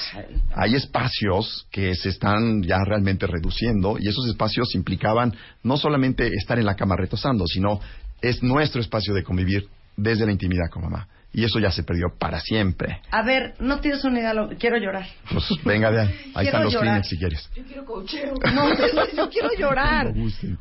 hay 0.55 0.75
espacios 0.75 1.67
que 1.71 1.95
se 1.95 2.09
están 2.09 2.61
ya 2.61 2.77
realmente 2.85 3.27
reduciendo 3.27 3.97
y 3.99 4.07
esos 4.07 4.27
espacios 4.27 4.73
implicaban 4.75 5.35
no 5.63 5.75
solamente 5.77 6.27
estar 6.27 6.59
en 6.59 6.65
la 6.65 6.75
cama 6.75 6.95
retosando, 6.95 7.45
sino 7.45 7.81
es 8.21 8.41
nuestro 8.41 8.79
espacio 8.79 9.13
de 9.13 9.23
convivir 9.23 9.67
desde 9.97 10.25
la 10.25 10.31
intimidad 10.31 10.69
con 10.71 10.83
mamá. 10.83 11.07
Y 11.31 11.43
eso 11.43 11.59
ya 11.59 11.69
se 11.71 11.83
perdió 11.83 12.07
para 12.17 12.39
siempre. 12.39 13.01
A 13.11 13.21
ver, 13.21 13.53
no 13.59 13.79
tienes 13.81 14.03
una 14.03 14.19
idea, 14.19 14.33
lo- 14.33 14.49
quiero 14.57 14.77
llorar. 14.77 15.05
Pues 15.31 15.45
venga, 15.63 15.89
ahí. 15.89 16.07
Quiero 16.33 16.41
están 16.47 16.63
los 16.63 16.73
llorar. 16.73 17.01
Kleenex 17.03 17.07
si 17.07 17.17
quieres. 17.19 17.49
No, 18.53 18.69
yo 19.15 19.29
quiero 19.29 19.49
llorar. 19.57 20.13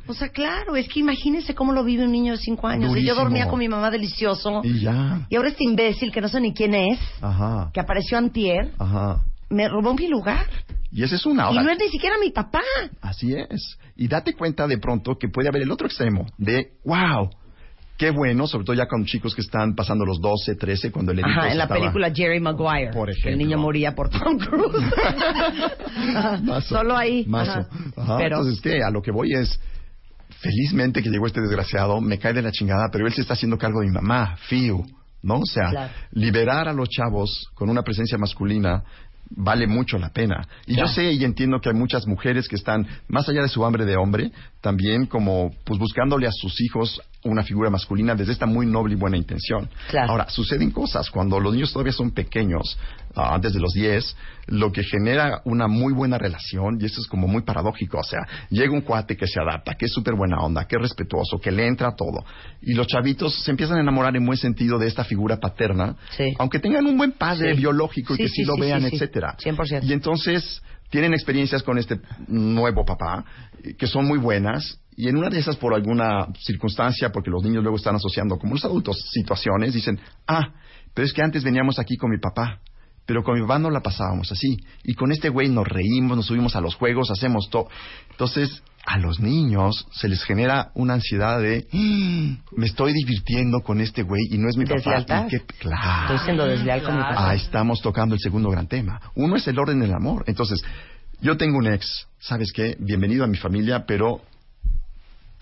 O 0.07 0.13
sea, 0.13 0.29
claro, 0.29 0.75
es 0.75 0.87
que 0.87 0.99
imagínense 0.99 1.55
cómo 1.55 1.73
lo 1.73 1.83
vive 1.83 2.03
un 2.05 2.11
niño 2.11 2.33
de 2.33 2.37
cinco 2.37 2.67
años. 2.67 2.95
Y 2.95 3.03
yo 3.03 3.15
dormía 3.15 3.47
con 3.47 3.59
mi 3.59 3.67
mamá 3.67 3.89
delicioso. 3.89 4.61
Y 4.63 4.81
ya. 4.81 5.25
Y 5.29 5.35
ahora 5.35 5.49
este 5.49 5.63
imbécil, 5.63 6.11
que 6.11 6.21
no 6.21 6.27
sé 6.27 6.39
ni 6.39 6.53
quién 6.53 6.73
es, 6.75 6.99
Ajá. 7.21 7.71
que 7.73 7.79
apareció 7.79 8.17
antier, 8.17 8.71
Ajá. 8.77 9.21
me 9.49 9.67
robó 9.67 9.93
mi 9.95 10.07
lugar. 10.07 10.45
Y 10.91 11.03
esa 11.03 11.15
es 11.15 11.25
una 11.25 11.45
Y 11.51 11.53
hora. 11.53 11.63
no 11.63 11.69
es 11.71 11.79
ni 11.79 11.89
siquiera 11.89 12.15
mi 12.19 12.29
papá. 12.31 12.61
Así 13.01 13.33
es. 13.33 13.77
Y 13.95 14.07
date 14.07 14.33
cuenta 14.33 14.67
de 14.67 14.77
pronto 14.77 15.17
que 15.17 15.29
puede 15.29 15.47
haber 15.49 15.63
el 15.63 15.71
otro 15.71 15.87
extremo 15.87 16.25
de, 16.37 16.73
wow, 16.85 17.29
qué 17.99 18.09
bueno, 18.11 18.47
sobre 18.47 18.65
todo 18.65 18.75
ya 18.75 18.87
con 18.87 19.05
chicos 19.05 19.35
que 19.35 19.41
están 19.41 19.75
pasando 19.75 20.05
los 20.05 20.19
12, 20.21 20.55
13, 20.55 20.89
cuando 20.91 21.11
el 21.11 21.19
Ajá, 21.23 21.51
en 21.51 21.57
la 21.57 21.65
estaba- 21.65 21.79
película 21.81 22.11
Jerry 22.15 22.39
Maguire. 22.39 22.91
Por 22.91 23.09
El 23.25 23.37
niño 23.37 23.57
moría 23.59 23.93
por 23.93 24.09
Tom 24.09 24.37
Cruise. 24.39 24.85
Solo 26.67 26.95
ahí. 26.97 27.25
Mazo. 27.27 27.51
Ajá. 27.51 27.67
Ajá, 27.97 28.17
Pero, 28.17 28.37
Entonces, 28.37 28.61
¿qué? 28.61 28.81
A 28.83 28.89
lo 28.89 29.01
que 29.01 29.11
voy 29.11 29.33
es, 29.33 29.59
felizmente 30.39 31.03
que 31.03 31.09
llegó 31.09 31.27
este 31.27 31.41
desgraciado, 31.41 31.99
me 32.01 32.17
cae 32.17 32.33
de 32.33 32.41
la 32.41 32.51
chingada, 32.51 32.87
pero 32.91 33.05
él 33.05 33.13
se 33.13 33.21
está 33.21 33.33
haciendo 33.33 33.57
cargo 33.57 33.81
de 33.81 33.87
mi 33.87 33.93
mamá, 33.93 34.37
Fiu, 34.47 34.85
¿no? 35.21 35.35
O 35.39 35.45
sea, 35.45 35.69
Claro. 35.69 35.93
liberar 36.11 36.67
a 36.69 36.73
los 36.73 36.87
chavos 36.89 37.49
con 37.53 37.69
una 37.69 37.81
presencia 37.83 38.17
masculina 38.17 38.83
vale 39.31 39.67
mucho 39.67 39.99
la 39.99 40.09
pena. 40.09 40.47
Y 40.65 40.73
Claro. 40.73 40.87
yo 40.87 40.93
sé 40.95 41.11
y 41.11 41.23
entiendo 41.23 41.59
que 41.59 41.69
hay 41.69 41.75
muchas 41.75 42.07
mujeres 42.07 42.47
que 42.47 42.55
están, 42.55 42.87
más 43.09 43.27
allá 43.29 43.41
de 43.43 43.47
su 43.49 43.63
hambre 43.65 43.85
de 43.85 43.95
hombre, 43.95 44.31
también 44.61 45.05
como, 45.05 45.51
pues 45.63 45.79
buscándole 45.79 46.27
a 46.27 46.31
sus 46.31 46.59
hijos 46.61 47.01
una 47.23 47.43
figura 47.43 47.69
masculina 47.69 48.15
desde 48.15 48.31
esta 48.31 48.45
muy 48.45 48.65
noble 48.65 48.93
y 48.93 48.97
buena 48.97 49.17
intención. 49.17 49.69
Claro. 49.89 50.11
Ahora, 50.11 50.29
suceden 50.29 50.71
cosas 50.71 51.09
cuando 51.09 51.37
los 51.39 51.53
niños 51.53 51.71
todavía 51.73 51.91
son 51.91 52.11
pequeños, 52.11 52.77
ah, 53.13 53.35
antes 53.35 53.51
de 53.53 53.59
los 53.59 53.73
10, 53.73 54.15
lo 54.47 54.71
que 54.71 54.83
genera 54.83 55.41
una 55.43 55.67
muy 55.67 55.91
buena 55.93 56.17
relación, 56.17 56.77
y 56.79 56.85
eso 56.85 57.01
es 57.01 57.07
como 57.07 57.27
muy 57.27 57.41
paradójico, 57.41 57.99
o 57.99 58.03
sea, 58.03 58.19
llega 58.49 58.71
un 58.71 58.81
cuate 58.81 59.17
que 59.17 59.27
se 59.27 59.39
adapta, 59.41 59.75
que 59.75 59.85
es 59.85 59.91
súper 59.91 60.15
buena 60.15 60.39
onda, 60.39 60.65
que 60.65 60.77
es 60.77 60.81
respetuoso, 60.81 61.39
que 61.41 61.51
le 61.51 61.67
entra 61.67 61.89
a 61.89 61.95
todo, 61.95 62.23
y 62.61 62.73
los 62.73 62.87
chavitos 62.87 63.43
se 63.43 63.51
empiezan 63.51 63.77
a 63.77 63.81
enamorar 63.81 64.15
en 64.15 64.25
buen 64.25 64.37
sentido 64.37 64.79
de 64.79 64.87
esta 64.87 65.03
figura 65.03 65.37
paterna, 65.37 65.95
Sí. 66.11 66.33
aunque 66.39 66.59
tengan 66.59 66.85
un 66.85 66.97
buen 66.97 67.11
padre 67.11 67.53
Sí. 67.53 67.59
biológico 67.59 68.13
y 68.13 68.17
Sí, 68.17 68.23
que 68.23 68.29
sí, 68.29 68.43
lo 68.45 68.55
sí, 68.55 68.61
vean, 68.61 68.85
etcétera. 68.85 69.35
100%. 69.39 69.83
Y 69.85 69.91
entonces 69.91 70.61
tienen 70.89 71.13
experiencias 71.13 71.63
con 71.63 71.77
este 71.77 71.99
nuevo 72.27 72.85
papá 72.85 73.25
que 73.77 73.87
son 73.87 74.05
muy 74.05 74.19
buenas 74.19 74.79
y 74.99 75.07
en 75.07 75.15
una 75.15 75.29
de 75.29 75.39
esas 75.39 75.55
por 75.55 75.73
alguna 75.73 76.27
circunstancia, 76.37 77.09
porque 77.09 77.29
los 77.29 77.41
niños 77.41 77.63
luego 77.63 77.77
están 77.77 77.95
asociando 77.95 78.37
como 78.37 78.55
los 78.55 78.65
adultos 78.65 78.97
situaciones, 79.13 79.73
dicen, 79.73 79.97
ah, 80.27 80.51
pero 80.93 81.05
es 81.05 81.13
que 81.13 81.21
antes 81.21 81.41
veníamos 81.41 81.79
aquí 81.79 81.95
con 81.95 82.09
mi 82.09 82.17
papá. 82.17 82.59
Pero 83.05 83.23
con 83.23 83.35
mi 83.35 83.41
papá 83.41 83.59
no 83.59 83.69
la 83.69 83.79
pasábamos 83.79 84.29
así. 84.31 84.57
Y 84.83 84.95
con 84.95 85.13
este 85.13 85.29
güey 85.29 85.47
nos 85.47 85.65
reímos, 85.65 86.17
nos 86.17 86.25
subimos 86.25 86.55
a 86.57 86.61
los 86.61 86.75
juegos, 86.75 87.09
hacemos 87.11 87.49
todo. 87.49 87.69
Entonces, 88.11 88.61
a 88.91 88.97
los 88.97 89.19
niños 89.19 89.85
se 89.91 90.07
les 90.09 90.23
genera 90.23 90.71
una 90.73 90.95
ansiedad 90.95 91.39
de, 91.39 91.67
"Mm, 91.71 92.37
me 92.57 92.65
estoy 92.65 92.91
divirtiendo 92.93 93.59
con 93.61 93.81
este 93.81 94.01
güey 94.01 94.21
y 94.31 94.39
no 94.39 94.49
es 94.49 94.57
mi 94.57 94.65
papá. 94.65 94.75
Deslealtad. 94.77 95.27
¿Y 95.27 95.29
qué- 95.29 95.45
Claro. 95.59 96.01
Estoy 96.13 96.25
siendo 96.25 96.45
desleal 96.47 96.81
con 96.81 96.95
mi 96.95 97.01
papá. 97.03 97.29
Ah, 97.29 97.35
estamos 97.35 97.81
tocando 97.81 98.15
el 98.15 98.19
segundo 98.21 98.49
gran 98.49 98.67
tema. 98.67 98.99
Uno 99.13 99.35
es 99.35 99.47
el 99.47 99.59
orden 99.59 99.79
del 99.79 99.93
amor. 99.93 100.23
Entonces, 100.25 100.63
yo 101.21 101.37
tengo 101.37 101.59
un 101.59 101.67
ex, 101.67 102.07
¿sabes 102.19 102.51
qué? 102.51 102.77
Bienvenido 102.79 103.23
a 103.23 103.27
mi 103.27 103.37
familia, 103.37 103.85
pero 103.85 104.21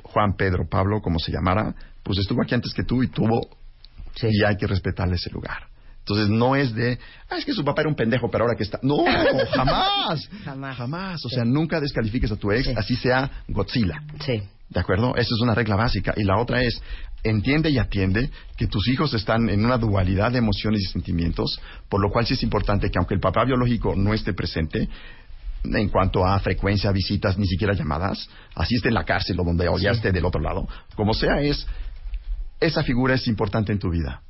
Juan, 0.04 0.34
Pedro, 0.38 0.68
Pablo, 0.70 1.02
como 1.02 1.18
se 1.20 1.32
llamara, 1.32 1.74
pues 2.04 2.20
estuvo 2.20 2.41
aquí 2.41 2.54
antes 2.54 2.74
que 2.74 2.84
tú 2.84 3.02
y 3.04 3.08
tuvo, 3.08 3.48
y 4.22 4.43
hay 4.43 4.58
que 4.58 4.68
respetarle 4.68 5.16
ese 5.16 5.30
lugar. 5.30 5.68
Entonces 6.08 6.30
no 6.30 6.55
es 6.55 6.74
de, 6.74 6.97
ah, 7.30 7.38
es 7.38 7.43
que 7.43 7.51
su 7.51 7.66
papá 7.66 7.82
era 7.82 7.89
un 7.89 7.95
pendejo, 7.95 8.32
pero 8.32 8.45
ahora 8.45 8.55
que 8.55 8.64
está. 8.64 8.80
No, 8.82 9.03
jamás. 9.51 10.30
Jamás. 10.45 10.78
Jamás. 10.78 11.26
O 11.26 11.30
sea, 11.30 11.43
nunca 11.43 11.82
descalifiques 11.82 12.32
a 12.32 12.38
tu 12.38 12.49
ex, 12.49 12.70
así 12.78 12.95
sea 12.95 13.43
Godzilla. 13.49 14.01
Sí. 14.22 14.41
¿De 14.70 14.80
acuerdo? 14.80 15.16
Esa 15.16 15.36
es 15.36 15.41
una 15.41 15.53
regla 15.53 15.76
básica. 15.76 16.14
Y 16.16 16.24
la 16.24 16.39
otra 16.39 16.64
es, 16.64 16.82
entiende 17.24 17.70
y 17.72 17.78
atiende 17.78 18.30
que 18.55 18.68
tus 18.68 18.88
hijos 18.88 19.14
están 19.16 19.49
en 19.49 19.66
una 19.66 19.78
dualidad 19.78 20.32
de 20.32 20.38
emociones 20.38 20.82
y 20.84 20.86
sentimientos, 20.86 21.60
por 21.89 22.01
lo 22.01 22.10
cual 22.10 22.26
sí 22.26 22.36
es 22.36 22.43
importante 22.43 22.89
que 22.89 22.97
aunque 22.99 23.16
el 23.16 23.20
papá 23.20 23.43
biológico 23.43 23.93
no 23.93 24.14
esté 24.14 24.34
presente, 24.34 24.88
en 25.66 25.89
cuanto 25.89 26.26
a 26.26 26.39
frecuencia, 26.39 26.89
visitas, 26.93 27.38
ni 27.38 27.47
siquiera 27.47 27.74
llamadas, 27.74 28.30
así 28.55 28.76
esté 28.76 28.88
en 28.88 28.93
la 28.93 29.03
cárcel 29.03 29.38
o 29.41 29.43
donde 29.43 29.68
o 29.68 29.78
ya 29.78 29.91
esté 29.91 30.14
del 30.14 30.24
otro 30.24 30.39
lado, 30.39 30.70
como 30.95 31.14
sea 31.14 31.41
es, 31.41 31.68
esa 32.62 32.82
figura 32.84 33.16
es 33.16 33.28
importante 33.28 33.74
en 33.74 33.80
tu 33.80 33.89
vida 33.89 34.22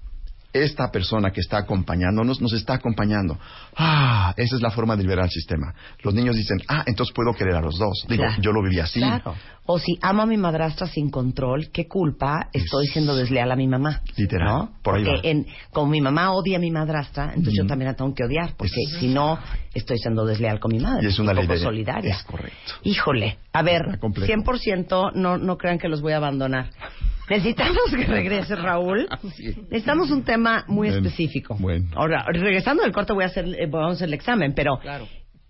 esta 0.53 0.89
persona 0.91 1.31
que 1.31 1.41
está 1.41 1.57
acompañándonos 1.57 2.41
nos 2.41 2.53
está 2.53 2.73
acompañando. 2.75 3.37
Ah, 3.75 4.33
esa 4.37 4.55
es 4.55 4.61
la 4.61 4.71
forma 4.71 4.95
de 4.95 5.03
liberar 5.03 5.25
el 5.25 5.31
sistema. 5.31 5.73
Los 6.03 6.13
niños 6.13 6.35
dicen, 6.35 6.59
ah, 6.67 6.83
entonces 6.85 7.13
puedo 7.13 7.33
querer 7.33 7.55
a 7.55 7.61
los 7.61 7.77
dos. 7.77 8.05
Digo, 8.07 8.23
Claro. 8.23 8.41
yo 8.41 8.51
lo 8.51 8.63
viví 8.63 8.79
así. 8.79 8.99
Claro. 8.99 9.35
O 9.69 9.79
si 9.79 9.99
amo 10.01 10.21
a 10.21 10.25
mi 10.25 10.37
madrastra 10.37 10.87
sin 10.87 11.09
control, 11.11 11.69
¿qué 11.73 11.87
culpa 11.87 12.49
estoy 12.53 12.85
siendo 12.87 13.15
desleal 13.17 13.51
a 13.51 13.55
mi 13.57 13.67
mamá? 13.67 14.01
Literal. 14.15 14.47
¿No? 14.47 14.71
Por 14.81 14.95
ahí 14.95 15.03
porque 15.03 15.17
va. 15.21 15.29
en, 15.29 15.45
como 15.71 15.91
mi 15.91 15.99
mamá 15.99 16.31
odia 16.31 16.55
a 16.57 16.59
mi 16.61 16.71
madrastra, 16.71 17.25
entonces 17.35 17.53
yo 17.55 17.67
también 17.67 17.91
la 17.91 17.95
tengo 17.95 18.13
que 18.15 18.23
odiar, 18.23 18.53
porque 18.57 18.79
si 18.99 19.09
no, 19.09 19.37
estoy 19.73 19.97
siendo 19.97 20.25
desleal 20.25 20.59
con 20.61 20.71
mi 20.71 20.79
madre. 20.79 21.03
Y 21.03 21.07
es 21.07 21.19
una 21.19 21.33
y 21.33 21.35
ley 21.35 21.43
poco 21.47 21.59
de- 21.59 21.65
solidaria. 21.65 22.15
es 22.15 22.23
correcto. 22.23 22.73
Híjole, 22.83 23.37
a 23.51 23.61
ver, 23.61 23.81
Está 23.87 23.97
complejo. 23.99 24.31
100% 24.33 25.11
no, 25.15 25.37
no 25.37 25.57
crean 25.57 25.77
que 25.79 25.89
los 25.89 26.01
voy 26.01 26.13
a 26.13 26.17
abandonar. 26.17 26.69
Necesitamos 27.29 27.81
que 27.93 28.05
regrese 28.05 28.55
Raúl. 28.55 29.05
Necesitamos 29.69 30.11
un 30.11 30.23
tema 30.23 30.63
muy 30.69 30.87
Bueno, 30.87 31.05
específico. 31.05 31.57
bueno. 31.59 31.87
Ahora, 31.95 32.23
regresando 32.31 32.83
del 32.83 32.93
corte 32.93 33.11
voy 33.11 33.25
a 33.25 33.27
hacer, 33.27 33.45
eh, 33.47 33.67
vamos 33.69 33.89
a 33.89 33.93
hacer 33.95 34.07
el 34.07 34.13
examen, 34.13 34.53
pero 34.55 34.79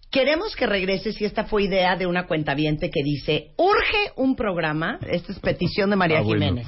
Queremos 0.09 0.55
que 0.55 0.65
regreses 0.65 1.19
y 1.19 1.25
esta 1.25 1.43
fue 1.45 1.63
idea 1.63 1.95
de 1.97 2.07
una 2.07 2.27
cuentaviente 2.27 2.89
que 2.89 3.03
dice, 3.03 3.51
urge 3.57 4.11
un 4.15 4.35
programa, 4.35 4.99
esta 5.05 5.33
es 5.33 5.39
petición 5.39 5.89
de 5.89 5.95
María 5.97 6.19
Ah, 6.19 6.21
bueno. 6.21 6.45
Jiménez, 6.45 6.67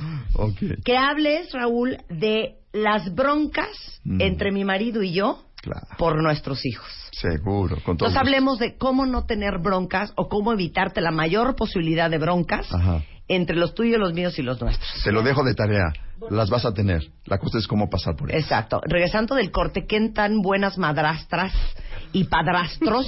que 0.83 0.97
hables, 0.97 1.51
Raúl, 1.53 1.97
de 2.09 2.55
las 2.73 3.13
broncas 3.15 3.69
Mm. 4.03 4.21
entre 4.21 4.51
mi 4.51 4.63
marido 4.65 5.01
y 5.03 5.13
yo 5.13 5.43
Claro. 5.61 5.87
por 5.97 6.21
nuestros 6.21 6.65
hijos. 6.65 6.87
Seguro. 7.11 7.75
Con 7.83 7.97
todo 7.97 8.07
Entonces 8.07 8.13
gusto. 8.13 8.19
hablemos 8.19 8.59
de 8.59 8.77
cómo 8.77 9.05
no 9.05 9.25
tener 9.25 9.59
broncas 9.61 10.13
o 10.15 10.27
cómo 10.29 10.53
evitarte 10.53 11.01
la 11.01 11.11
mayor 11.11 11.55
posibilidad 11.55 12.09
de 12.09 12.17
broncas 12.17 12.71
Ajá. 12.73 13.03
entre 13.27 13.55
los 13.57 13.73
tuyos, 13.73 13.99
los 13.99 14.13
míos 14.13 14.37
y 14.39 14.41
los 14.41 14.61
nuestros. 14.61 14.89
Te 15.03 15.11
lo 15.11 15.21
dejo 15.21 15.43
de 15.43 15.53
tarea. 15.55 15.91
Las 16.29 16.49
vas 16.49 16.65
a 16.65 16.73
tener. 16.73 17.01
La 17.25 17.37
cosa 17.37 17.57
es 17.57 17.67
cómo 17.67 17.89
pasar 17.89 18.15
por 18.15 18.29
eso. 18.29 18.37
Exacto. 18.37 18.81
Regresando 18.85 19.35
del 19.35 19.51
corte, 19.51 19.85
¿qué 19.87 20.09
tan 20.09 20.41
buenas 20.41 20.77
madrastras 20.77 21.53
y 22.13 22.25
padrastros 22.25 23.05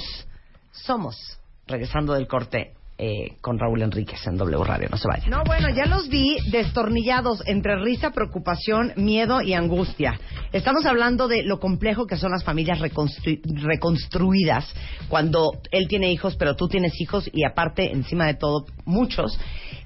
somos? 0.72 1.38
Regresando 1.66 2.14
del 2.14 2.26
corte 2.26 2.72
eh, 2.98 3.36
con 3.40 3.58
Raúl 3.58 3.82
Enríquez 3.82 4.24
en 4.26 4.36
W 4.36 4.62
Radio. 4.64 4.88
No 4.90 4.96
se 4.96 5.08
vayan. 5.08 5.30
No, 5.30 5.42
bueno, 5.44 5.68
ya 5.70 5.86
los 5.86 6.08
vi 6.08 6.36
destornillados 6.50 7.42
entre 7.46 7.76
risa, 7.82 8.10
preocupación, 8.10 8.92
miedo 8.96 9.40
y 9.42 9.54
angustia. 9.54 10.20
Estamos 10.52 10.86
hablando 10.86 11.26
de 11.26 11.42
lo 11.42 11.58
complejo 11.58 12.06
que 12.06 12.16
son 12.16 12.30
las 12.30 12.44
familias 12.44 12.78
reconstru- 12.80 13.40
reconstruidas 13.62 14.72
cuando 15.08 15.52
él 15.72 15.88
tiene 15.88 16.12
hijos, 16.12 16.36
pero 16.36 16.54
tú 16.54 16.68
tienes 16.68 16.92
hijos 17.00 17.28
y 17.32 17.44
aparte, 17.44 17.90
encima 17.92 18.26
de 18.26 18.34
todo, 18.34 18.66
muchos, 18.84 19.38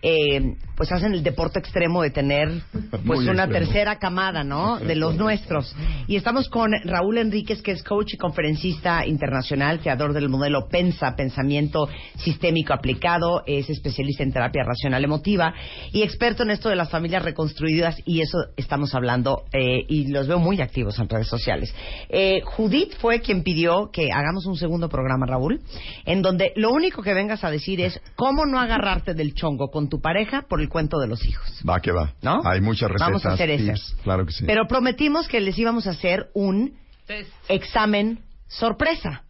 eh, 0.02 0.56
pues 0.76 0.92
hacen 0.92 1.14
el 1.14 1.22
deporte 1.22 1.58
extremo 1.58 2.02
de 2.02 2.10
tener 2.10 2.48
pues 2.90 3.02
Muy 3.04 3.28
una 3.28 3.44
extremo. 3.44 3.66
tercera 3.66 3.98
camada, 3.98 4.44
¿no? 4.44 4.78
De 4.78 4.94
los 4.94 5.16
nuestros. 5.16 5.74
Y 6.06 6.16
estamos 6.16 6.48
con 6.48 6.72
Raúl 6.84 7.18
Enríquez, 7.18 7.62
que 7.62 7.72
es 7.72 7.82
coach 7.82 8.14
y 8.14 8.16
conferencista 8.16 9.06
internacional, 9.06 9.80
creador 9.80 10.12
del 10.12 10.28
modelo 10.28 10.68
PENSA, 10.68 11.16
Pensamiento 11.16 11.88
Sistémico 12.16 12.74
Aplicado, 12.74 13.42
es 13.46 13.70
especialista 13.70 14.22
en 14.22 14.32
terapia 14.32 14.64
racional 14.64 15.02
emotiva 15.02 15.54
y 15.92 16.02
experto 16.02 16.42
en 16.42 16.50
esto 16.50 16.68
de 16.68 16.76
las 16.76 16.90
familias 16.90 17.24
reconstruidas 17.24 17.96
y 18.04 18.20
eso 18.20 18.38
estamos 18.56 18.94
hablando 18.94 19.44
eh, 19.52 19.84
y 19.88 20.08
los 20.08 20.28
veo 20.28 20.38
muy 20.38 20.60
activos 20.60 20.98
en 20.98 21.08
redes 21.08 21.28
sociales. 21.28 21.74
Eh, 22.08 22.42
Judith 22.44 22.94
fue 23.00 23.20
quien 23.20 23.42
pidió 23.42 23.90
que 23.90 24.12
hagamos 24.12 24.46
un 24.46 24.56
segundo 24.56 24.88
programa, 24.88 25.26
Raúl, 25.26 25.60
en 26.04 26.20
donde 26.22 26.52
lo 26.56 26.70
único 26.70 27.02
que 27.02 27.14
vengas 27.14 27.44
a 27.44 27.50
decir 27.50 27.80
es 27.80 28.00
cómo 28.14 28.44
no 28.44 28.60
agarrarte 28.60 29.14
del 29.14 29.34
chongo 29.34 29.70
con 29.70 29.88
tu 29.88 30.00
pareja 30.00 30.42
por 30.42 30.60
el 30.60 30.65
cuento 30.68 30.98
de 30.98 31.06
los 31.08 31.24
hijos. 31.26 31.48
Va 31.68 31.80
que 31.80 31.92
va. 31.92 32.12
¿No? 32.22 32.40
Hay 32.44 32.60
muchas 32.60 32.88
recetas. 32.90 33.08
Vamos 33.08 33.26
a 33.26 33.32
hacer 33.32 33.50
ese. 33.50 33.64
tips. 33.72 33.96
Claro 34.02 34.26
que 34.26 34.32
sí. 34.32 34.44
Pero 34.46 34.66
prometimos 34.66 35.28
que 35.28 35.40
les 35.40 35.58
íbamos 35.58 35.86
a 35.86 35.90
hacer 35.90 36.28
un 36.34 36.74
Test. 37.06 37.30
examen 37.48 38.20
sorpresa. 38.48 39.22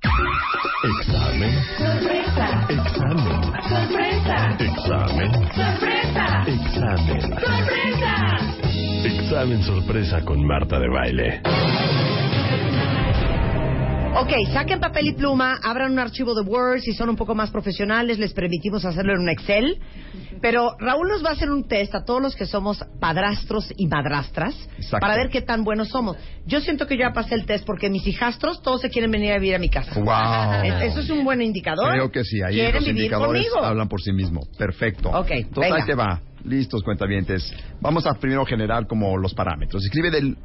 Examen. 1.01 1.65
Sorpresa. 1.79 2.67
Examen. 2.69 3.43
Sorpresa. 3.69 4.57
Examen. 4.59 5.33
Sorpresa. 5.55 6.45
Examen. 6.47 7.21
Sorpresa. 7.21 8.57
Examen 9.05 9.63
sorpresa 9.63 10.25
con 10.25 10.45
Marta 10.47 10.79
de 10.79 10.89
baile. 10.89 11.43
Ok, 14.19 14.33
saquen 14.53 14.81
papel 14.81 15.09
y 15.09 15.13
pluma, 15.13 15.59
abran 15.63 15.93
un 15.93 15.99
archivo 15.99 16.35
de 16.35 16.41
Word, 16.41 16.81
si 16.81 16.93
son 16.95 17.11
un 17.11 17.17
poco 17.17 17.35
más 17.35 17.51
profesionales, 17.51 18.19
les 18.19 18.33
permitimos 18.33 18.85
hacerlo 18.87 19.13
en 19.15 19.21
un 19.21 19.29
Excel. 19.29 19.79
Pero 20.41 20.77
Raúl 20.79 21.09
nos 21.09 21.25
va 21.25 21.31
a 21.31 21.33
hacer 21.33 21.51
un 21.51 21.65
test 21.67 21.95
a 21.95 22.05
todos 22.05 22.21
los 22.23 22.35
que 22.37 22.47
somos 22.47 22.85
padrastros 23.01 23.73
y 23.77 23.87
madrastras 23.87 24.55
Exacto. 24.77 24.99
para 25.01 25.17
ver 25.17 25.29
qué 25.31 25.41
tan 25.43 25.65
buenos 25.65 25.89
somos. 25.89 26.17
Yo 26.47 26.61
siento 26.61 26.87
que 26.87 26.97
yo 26.97 27.03
ya 27.03 27.13
pasé 27.13 27.35
el 27.35 27.47
test 27.47 27.65
porque 27.67 27.89
mis 27.91 28.07
hijastros 28.07 28.63
todos 28.63 28.81
se 28.81 28.91
quieren 28.91 29.11
venir 29.11 29.33
a 29.33 29.39
vivir 29.39 29.55
a 29.55 29.59
mi 29.59 29.69
casa. 29.69 29.93
Wow. 29.95 30.65
Es- 30.65 30.93
Eso 30.93 31.01
es 31.01 31.11
un 31.11 31.25
buen 31.25 31.43
indicador. 31.43 31.91
Creo 31.93 32.11
que 32.11 32.25
sí, 32.25 32.41
ahí 32.43 32.57
los 32.73 32.85
vivir 32.85 32.97
indicadores 32.99 33.49
conmigo. 33.49 33.65
hablan 33.67 33.89
por 33.89 34.01
sí 34.03 34.13
mismos. 34.13 34.47
Perfecto. 34.59 35.11
Ok, 35.11 35.31
Entonces 35.31 35.73
venga. 35.73 35.77
ahí 35.77 35.83
te 35.87 35.95
va. 35.95 36.21
Listos, 36.45 36.83
cuentavientes. 36.85 37.53
Vamos 37.81 38.07
a 38.07 38.13
primero 38.15 38.45
generar 38.45 38.87
como 38.87 39.17
los 39.17 39.35
parámetros. 39.35 39.85
Escribe 39.85 40.11
del 40.11 40.37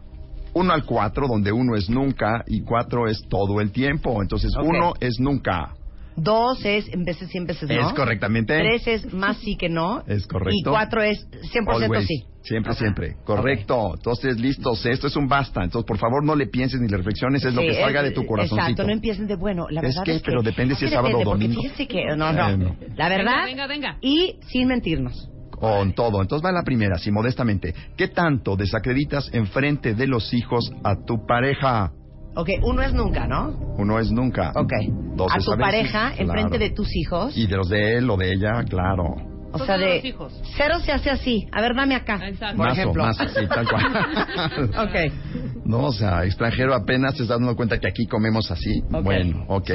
1 0.54 0.74
al 0.74 0.84
4, 0.86 1.28
donde 1.28 1.52
1 1.52 1.76
es 1.76 1.90
nunca 1.90 2.44
y 2.48 2.62
4 2.64 3.08
es 3.08 3.22
todo 3.30 3.62
el 3.62 3.72
tiempo. 3.72 4.22
Entonces 4.22 4.52
Ok. 4.58 4.66
1 4.68 4.94
es 5.00 5.20
nunca. 5.20 5.74
Dos 6.16 6.64
es 6.66 6.88
en 6.90 7.04
veces 7.06 7.30
sí, 7.30 7.38
en 7.38 7.46
veces 7.46 7.70
no. 7.70 7.88
Es 7.88 7.94
correctamente. 7.94 8.58
Tres 8.58 8.88
es 8.88 9.14
más 9.14 9.38
sí 9.38 9.56
que 9.58 9.70
no. 9.70 10.04
Es 10.08 10.28
correcto. 10.28 10.56
Y 10.56 10.64
cuatro 10.64 11.02
es 11.02 11.26
100% 11.54 11.84
Always. 11.84 12.08
sí. 12.08 12.24
Siempre, 12.44 12.74
siempre. 12.74 13.16
Correcto. 13.24 13.94
Entonces, 13.96 14.40
listos. 14.40 14.84
Esto 14.86 15.08
es 15.08 15.16
un 15.16 15.28
basta. 15.28 15.64
Entonces, 15.64 15.86
por 15.88 15.98
favor, 16.00 16.24
no 16.24 16.36
le 16.36 16.48
pienses 16.48 16.82
ni 16.82 16.88
le 16.88 16.98
reflexiones. 16.98 17.46
Es 17.46 17.54
lo 17.54 17.62
Sí, 17.62 17.68
que 17.68 17.74
salga 17.76 18.00
es- 18.02 18.10
de 18.10 18.12
tu 18.12 18.26
corazoncito. 18.26 18.62
Exacto, 18.62 18.84
no 18.84 18.92
empiecen 18.94 19.28
de 19.28 19.36
bueno. 19.36 19.68
La 19.70 19.82
Es 19.82 19.90
verdad 19.90 20.04
que, 20.04 20.16
es 20.16 20.22
que, 20.24 20.26
pero 20.32 20.42
depende 20.42 20.76
si 20.76 20.86
es 20.86 20.92
sábado 20.92 21.20
o 21.20 21.24
domingo. 21.24 21.62
fíjense 21.62 21.88
que, 21.88 22.04
no, 22.18 22.34
no. 22.34 22.76
La 22.98 23.10
verdad. 23.10 23.46
Venga, 23.46 23.66
venga, 23.66 23.68
venga. 23.68 23.98
Y 24.02 24.38
sin 24.48 24.68
mentirnos. 24.68 25.30
Con 25.52 25.94
todo. 25.94 26.22
Entonces 26.24 26.44
va 26.44 26.52
la 26.52 26.64
primera, 26.64 26.96
así 26.96 27.12
modestamente. 27.12 27.76
¿Qué 27.96 28.08
tanto 28.08 28.56
desacreditas 28.56 29.30
enfrente 29.34 29.94
de 29.94 30.08
los 30.08 30.34
hijos 30.34 30.72
a 30.84 30.96
tu 31.06 31.26
pareja? 31.28 31.92
Ok, 32.34 32.50
uno 32.64 32.82
es 32.82 32.94
nunca, 32.94 33.28
¿no? 33.28 33.50
Uno 33.78 34.00
es 34.00 34.10
nunca. 34.12 34.52
Ok. 34.56 34.72
Dos 35.16 35.32
a 35.34 35.38
es 35.38 35.46
tu 35.46 35.52
veces, 35.52 35.66
pareja, 35.66 36.12
claro. 36.12 36.22
enfrente 36.24 36.60
de 36.60 36.70
tus 36.70 36.96
hijos. 36.96 37.36
Y 37.38 37.46
de 37.48 37.58
los 37.58 37.70
de 37.70 37.98
él 37.98 38.10
o 38.10 38.16
de 38.16 38.32
ella, 38.32 38.64
claro. 38.64 39.16
o 39.52 39.60
sea, 39.60 39.78
de. 39.78 39.98
hijos. 39.98 40.34
Cero 40.56 40.80
se 40.80 40.94
hace 40.94 41.10
así. 41.10 41.48
A 41.52 41.62
ver, 41.62 41.76
dame 41.76 41.96
acá. 41.96 42.20
Exacto. 42.26 42.58
Por 42.58 42.68
Mazo, 42.68 42.82
ejemplo. 42.82 43.04
mazo, 43.04 43.28
sí, 43.28 43.48
tal 43.48 43.68
cual. 43.68 43.86
ok. 44.88 45.66
No, 45.66 45.86
o 45.88 45.92
sea, 45.92 46.24
extranjero 46.24 46.74
apenas 46.74 47.16
te 47.16 47.24
estás 47.24 47.38
dando 47.40 47.56
cuenta 47.56 47.80
que 47.80 47.88
aquí 47.88 48.06
comemos 48.08 48.50
así. 48.50 48.82
Ok. 48.94 49.04
Bueno, 49.04 49.46
ok. 49.50 49.72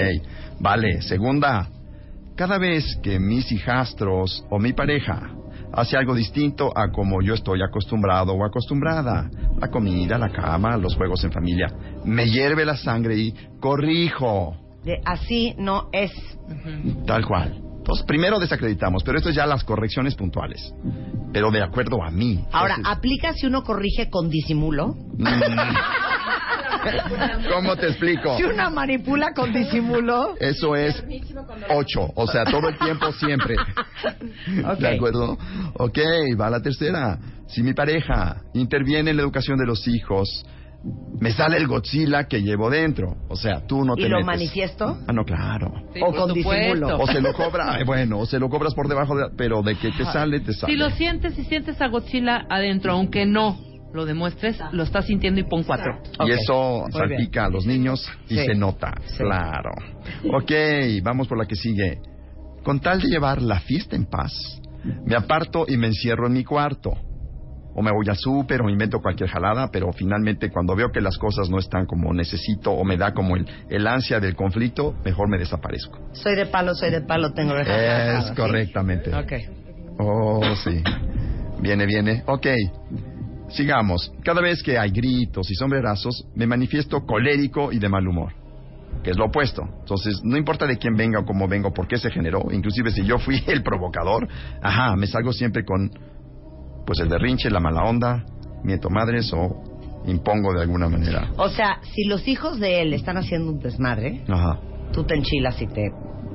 Vale. 0.60 1.02
Segunda, 1.02 1.68
cada 2.36 2.56
vez 2.56 2.96
que 3.02 3.18
mis 3.18 3.52
hijastros 3.52 4.44
o 4.48 4.58
mi 4.58 4.72
pareja 4.72 5.30
hace 5.76 5.96
algo 5.96 6.14
distinto 6.14 6.72
a 6.74 6.90
como 6.90 7.22
yo 7.22 7.34
estoy 7.34 7.62
acostumbrado 7.62 8.32
o 8.32 8.44
acostumbrada, 8.44 9.30
la 9.60 9.70
comida, 9.70 10.18
la 10.18 10.30
cama, 10.30 10.76
los 10.76 10.96
juegos 10.96 11.22
en 11.24 11.32
familia, 11.32 11.68
me 12.04 12.26
hierve 12.26 12.64
la 12.64 12.76
sangre 12.76 13.16
y 13.16 13.34
corrijo. 13.60 14.56
De 14.82 15.00
así 15.04 15.54
no 15.58 15.88
es. 15.92 16.12
Tal 17.06 17.26
cual. 17.26 17.65
Entonces, 17.86 18.04
primero 18.04 18.40
desacreditamos, 18.40 19.04
pero 19.04 19.18
esto 19.18 19.30
es 19.30 19.36
ya 19.36 19.46
las 19.46 19.62
correcciones 19.62 20.16
puntuales. 20.16 20.74
Pero 21.32 21.52
de 21.52 21.62
acuerdo 21.62 22.02
a 22.02 22.10
mí. 22.10 22.44
Ahora, 22.50 22.74
Entonces, 22.74 22.98
¿aplica 22.98 23.32
si 23.32 23.46
uno 23.46 23.62
corrige 23.62 24.10
con 24.10 24.28
disimulo? 24.28 24.96
mm, 25.16 25.24
¿Cómo 27.52 27.76
te 27.76 27.86
explico? 27.86 28.36
Si 28.38 28.42
una 28.42 28.70
manipula 28.70 29.32
con 29.34 29.52
disimulo. 29.52 30.34
Eso 30.40 30.74
es 30.74 31.00
ocho, 31.70 32.10
o 32.16 32.26
sea, 32.26 32.44
todo 32.44 32.70
el 32.70 32.76
tiempo 32.76 33.12
siempre. 33.12 33.54
¿De 34.80 34.88
acuerdo? 34.88 35.38
Ok, 35.74 35.98
va 36.40 36.50
la 36.50 36.60
tercera. 36.60 37.20
Si 37.46 37.62
mi 37.62 37.72
pareja 37.72 38.38
interviene 38.54 39.12
en 39.12 39.16
la 39.16 39.22
educación 39.22 39.58
de 39.58 39.66
los 39.66 39.86
hijos, 39.86 40.44
me 41.20 41.32
sale 41.32 41.56
el 41.56 41.66
Godzilla 41.66 42.24
que 42.24 42.42
llevo 42.42 42.68
dentro. 42.70 43.16
O 43.28 43.36
sea, 43.36 43.66
tú 43.66 43.84
no 43.84 43.94
te 43.94 44.02
¿Y 44.02 44.08
lo 44.08 44.16
metes. 44.16 44.26
manifiesto? 44.26 44.98
Ah, 45.06 45.12
no, 45.12 45.24
claro. 45.24 45.72
Sí, 45.94 46.00
o 46.02 46.12
con 46.14 46.32
disimulo. 46.34 46.98
O 46.98 47.06
se 47.06 47.20
lo 47.20 47.32
cobra, 47.32 47.78
bueno, 47.86 48.18
o 48.20 48.26
se 48.26 48.38
lo 48.38 48.48
cobras 48.48 48.74
por 48.74 48.88
debajo 48.88 49.16
de, 49.16 49.30
pero 49.36 49.62
de 49.62 49.76
que 49.76 49.90
te 49.92 50.04
sale, 50.04 50.40
te 50.40 50.52
sale. 50.52 50.72
Si 50.72 50.78
lo 50.78 50.90
sientes, 50.90 51.34
si 51.34 51.44
sientes 51.44 51.80
a 51.80 51.88
Godzilla 51.88 52.46
adentro, 52.50 52.92
aunque 52.92 53.24
no 53.26 53.58
lo 53.94 54.04
demuestres, 54.04 54.58
lo 54.72 54.82
estás 54.82 55.06
sintiendo 55.06 55.40
y 55.40 55.44
pon 55.44 55.62
cuatro. 55.62 55.98
Y 56.26 56.30
eso 56.32 56.82
muy 56.82 56.92
salpica 56.92 57.46
a 57.46 57.48
los 57.48 57.64
niños 57.66 58.06
y 58.28 58.36
Sí. 58.36 58.44
se 58.44 58.54
nota, 58.54 58.92
Sí. 59.06 59.18
claro. 59.18 59.70
Ok, 60.34 60.52
vamos 61.02 61.28
por 61.28 61.38
la 61.38 61.46
que 61.46 61.54
sigue. 61.56 61.98
Con 62.62 62.80
tal 62.80 63.00
de 63.00 63.08
llevar 63.08 63.40
la 63.40 63.60
fiesta 63.60 63.96
en 63.96 64.04
paz, 64.06 64.32
me 65.06 65.16
aparto 65.16 65.64
y 65.66 65.76
me 65.78 65.86
encierro 65.86 66.26
en 66.26 66.34
mi 66.34 66.44
cuarto. 66.44 66.92
O 67.78 67.82
me 67.82 67.92
voy 67.92 68.08
al 68.08 68.16
súper 68.16 68.62
o 68.62 68.70
invento 68.70 69.00
cualquier 69.02 69.28
jalada, 69.28 69.70
pero 69.70 69.92
finalmente 69.92 70.50
cuando 70.50 70.74
veo 70.74 70.90
que 70.90 71.02
las 71.02 71.18
cosas 71.18 71.50
no 71.50 71.58
están 71.58 71.84
como 71.84 72.12
necesito 72.14 72.72
o 72.72 72.84
me 72.84 72.96
da 72.96 73.12
como 73.12 73.36
el, 73.36 73.46
el 73.68 73.86
ansia 73.86 74.18
del 74.18 74.34
conflicto, 74.34 74.94
mejor 75.04 75.28
me 75.28 75.36
desaparezco. 75.36 75.98
Soy 76.12 76.36
de 76.36 76.46
palo, 76.46 76.74
soy 76.74 76.90
de 76.90 77.02
palo, 77.02 77.34
tengo 77.34 77.52
orejas 77.52 78.30
Es 78.30 78.36
correctamente. 78.36 79.14
Ok. 79.14 79.32
Oh, 79.98 80.40
sí. 80.64 80.82
Viene, 81.60 81.84
viene. 81.84 82.22
Ok. 82.26 82.46
Sigamos. 83.48 84.10
Cada 84.24 84.40
vez 84.40 84.62
que 84.62 84.78
hay 84.78 84.90
gritos 84.90 85.50
y 85.50 85.54
sombrerazos, 85.54 86.26
me 86.34 86.46
manifiesto 86.46 87.04
colérico 87.04 87.72
y 87.72 87.78
de 87.78 87.90
mal 87.90 88.08
humor. 88.08 88.32
Que 89.02 89.10
es 89.10 89.18
lo 89.18 89.26
opuesto. 89.26 89.68
Entonces, 89.80 90.20
no 90.24 90.38
importa 90.38 90.66
de 90.66 90.78
quién 90.78 90.96
venga 90.96 91.20
o 91.20 91.24
cómo 91.26 91.46
venga 91.46 91.68
o 91.68 91.74
por 91.74 91.86
qué 91.86 91.98
se 91.98 92.10
generó, 92.10 92.46
inclusive 92.50 92.90
si 92.90 93.04
yo 93.04 93.18
fui 93.18 93.42
el 93.46 93.62
provocador, 93.62 94.26
ajá, 94.62 94.96
me 94.96 95.06
salgo 95.06 95.32
siempre 95.32 95.64
con, 95.64 95.90
pues 96.86 97.00
el 97.00 97.08
berrinche, 97.08 97.50
la 97.50 97.60
mala 97.60 97.82
onda, 97.84 98.24
miento 98.62 98.88
madres 98.88 99.32
o 99.34 99.62
impongo 100.06 100.54
de 100.54 100.62
alguna 100.62 100.88
manera. 100.88 101.30
O 101.36 101.48
sea, 101.48 101.80
si 101.94 102.04
los 102.04 102.26
hijos 102.28 102.60
de 102.60 102.82
él 102.82 102.92
están 102.94 103.16
haciendo 103.16 103.52
un 103.52 103.58
desmadre, 103.58 104.22
Ajá. 104.28 104.60
tú 104.92 105.04
te 105.04 105.14
enchilas 105.16 105.60
y 105.60 105.66
te 105.66 105.90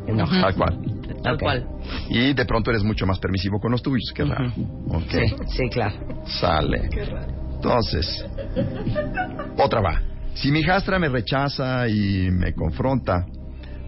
enojas. 0.08 0.42
Tal 0.42 0.56
cual. 0.56 0.80
Tal 1.24 1.38
cual. 1.38 1.68
Y 2.10 2.34
de 2.34 2.46
pronto 2.46 2.72
eres 2.72 2.84
mucho 2.84 3.06
más 3.06 3.20
permisivo 3.20 3.60
con 3.60 3.72
los 3.72 3.82
tuyos, 3.82 4.12
qué 4.14 4.26
raro. 4.26 4.52
Sí, 5.10 5.36
sí, 5.48 5.70
claro. 5.70 5.96
Sale. 6.26 6.90
Entonces, 7.56 8.26
otra 9.58 9.82
va. 9.82 10.02
Si 10.34 10.52
mi 10.52 10.60
hijastra 10.60 10.98
me 10.98 11.10
rechaza 11.10 11.88
y 11.88 12.30
me 12.32 12.54
confronta, 12.54 13.26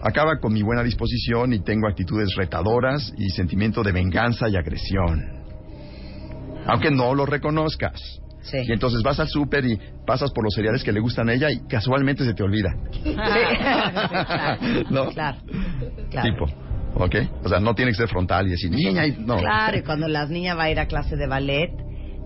acaba 0.02 0.38
con 0.40 0.54
mi 0.54 0.62
buena 0.62 0.84
disposición 0.84 1.54
y 1.54 1.60
tengo 1.60 1.88
actitudes 1.88 2.36
retadoras 2.36 3.14
y 3.18 3.30
sentimiento 3.30 3.82
de 3.82 3.92
venganza 3.92 4.48
y 4.48 4.56
agresión. 4.56 5.43
Aunque 6.68 6.92
no 6.92 7.14
lo 7.16 7.26
reconozcas. 7.26 8.00
Sí. 8.42 8.58
Y 8.68 8.72
entonces 8.74 9.02
vas 9.04 9.20
al 9.22 9.30
súper 9.30 9.66
y 9.66 9.80
pasas 10.06 10.32
por 10.32 10.44
los 10.44 10.54
cereales 10.54 10.84
que 10.84 10.92
le 10.92 11.00
gustan 11.00 11.30
a 11.30 11.34
ella 11.34 11.50
y 11.50 11.60
casualmente 11.68 12.26
se 12.26 12.34
te 12.34 12.44
olvida. 12.44 12.76
Sí. 13.04 13.16
claro, 13.16 14.60
¿No? 14.90 15.10
claro, 15.12 15.38
claro. 16.12 16.30
Tipo. 16.30 16.46
¿Ok? 16.96 17.16
O 17.44 17.50
sea, 17.50 17.60
no 17.60 17.74
tiene 17.74 17.92
que 17.92 17.98
ser 17.98 18.08
frontal 18.08 18.46
y 18.48 18.52
decir, 18.52 18.70
niña, 18.70 19.08
y- 19.08 19.16
no. 19.18 19.38
Claro, 19.38 19.78
y 19.78 19.82
cuando 19.82 20.08
la 20.08 20.26
niña 20.28 20.54
va 20.56 20.64
a 20.64 20.70
ir 20.72 20.80
a 20.80 20.86
clase 20.88 21.16
de 21.16 21.26
ballet, 21.28 21.72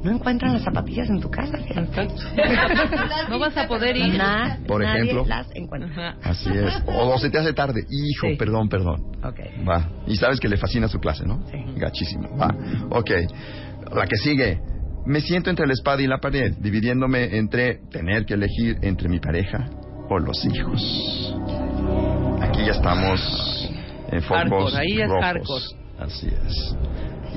no 0.04 0.12
encuentran 0.12 0.54
las 0.54 0.64
zapatillas 0.64 1.10
en 1.10 1.22
tu 1.22 1.30
casa. 1.30 1.58
No 3.30 3.40
vas 3.40 3.56
a 3.58 3.68
poder 3.68 3.96
ir. 3.98 4.18
Na- 4.18 4.60
Por 4.68 4.82
nadie 4.82 5.04
ejemplo. 5.04 5.26
las 5.28 5.48
encuentra. 5.56 6.18
Así 6.24 6.50
es. 6.50 6.82
O, 6.88 7.14
o 7.14 7.18
se 7.18 7.30
te 7.30 7.38
hace 7.40 7.54
tarde. 7.54 7.82
Hijo, 7.90 8.28
Sí. 8.30 8.36
perdón, 8.38 8.70
perdón. 8.70 9.02
Ok. 9.24 9.40
Va. 9.68 9.90
Y 10.08 10.16
sabes 10.18 10.40
que 10.40 10.48
le 10.50 10.58
fascina 10.58 10.88
su 10.88 11.00
clase, 11.00 11.26
¿no? 11.26 11.42
Sí. 11.50 11.58
Gachísimo. 11.78 12.38
Va. 12.38 12.54
Ok. 12.90 13.12
La 13.96 14.06
que 14.06 14.16
sigue. 14.18 14.60
Me 15.06 15.22
siento 15.22 15.50
entre 15.50 15.66
la 15.66 15.74
espada 15.74 16.02
y 16.02 16.08
la 16.08 16.18
pared, 16.20 16.54
dividiéndome 16.60 17.38
entre 17.38 17.80
tener 17.90 18.26
que 18.26 18.34
elegir 18.34 18.78
entre 18.82 19.08
mi 19.08 19.20
pareja 19.20 19.70
o 20.10 20.20
los 20.20 20.44
hijos. 20.46 21.34
Aquí 22.42 22.66
ya 22.66 22.72
estamos 22.74 23.72
en 24.12 24.22
focos 24.22 24.74
Hardcore, 24.74 24.78
ahí 24.78 25.02
es 25.02 25.10
rojos. 25.10 25.76
Así 26.00 26.28
es. 26.28 26.76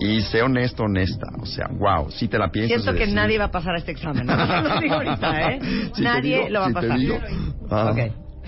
Y 0.01 0.21
sé 0.23 0.43
honesto, 0.43 0.85
honesta. 0.85 1.27
O 1.41 1.47
sea, 1.47 1.69
wow, 1.73 2.11
si 2.11 2.27
te 2.29 2.39
la 2.39 2.51
piensas. 2.51 2.83
Siento 2.83 2.93
que 2.99 3.05
decir- 3.07 3.15
nadie 3.15 3.39
va 3.39 3.45
a 3.47 3.51
pasar 3.51 3.77
este 3.77 3.93
examen. 3.93 4.27
¿no? 4.27 4.35
Lo 4.63 4.81
digo 4.81 4.95
ahorita, 4.95 5.53
¿eh? 5.53 5.59
Si 5.95 6.03
nadie 6.03 6.37
digo- 6.39 6.49
lo 6.51 6.61
va 6.61 6.67
si 6.67 6.71
a 6.71 6.75
pasar. 6.75 6.99
digo, 6.99 7.19
ah. 7.71 7.95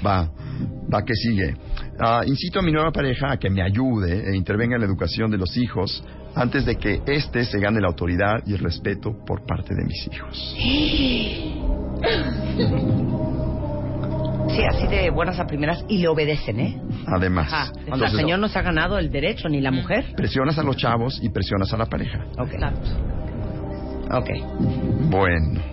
Va, 0.05 0.31
va 0.93 1.03
que 1.05 1.15
sigue. 1.15 1.55
Ah, 1.99 2.23
incito 2.27 2.59
a 2.59 2.63
mi 2.63 2.73
nueva 2.73 2.91
pareja 2.91 3.33
a 3.33 3.37
que 3.37 3.51
me 3.51 3.63
ayude 3.63 4.31
e 4.31 4.37
intervenga 4.37 4.75
en 4.77 4.81
la 4.81 4.87
educación 4.87 5.31
de 5.31 5.39
los 5.39 5.57
hijos 5.57 6.03
antes 6.35 6.65
de 6.65 6.77
que 6.77 7.03
éste 7.07 7.45
se 7.45 7.59
gane 7.61 7.81
la 7.81 7.89
autoridad 7.89 8.43
y 8.47 8.55
el 8.55 8.59
respeto 8.61 9.13
por 9.27 9.45
parte 9.45 9.75
de 9.75 9.85
mis 9.85 10.07
hijos. 10.11 10.55
Sí, 14.49 14.63
así 14.69 14.87
de 14.89 15.11
buenas 15.11 15.39
a 15.39 15.47
primeras 15.47 15.85
y 15.89 15.99
le 15.99 16.09
obedecen, 16.09 16.61
¿eh? 16.61 16.81
Además, 17.07 17.51
Ajá. 17.53 17.73
El 17.87 18.11
señor 18.11 18.39
no 18.39 18.49
se 18.49 18.59
ha 18.59 18.63
ganado 18.63 18.99
el 18.99 19.11
derecho, 19.11 19.49
ni 19.49 19.61
la 19.61 19.71
mujer. 19.71 20.13
presionas 20.17 20.59
a 20.59 20.63
los 20.63 20.77
chavos 20.77 21.21
y 21.23 21.31
presionas 21.31 21.73
a 21.73 21.77
la 21.77 21.87
pareja. 21.87 22.25
Ok. 22.39 22.55
Ok. 24.11 24.31
Bueno. 25.11 25.72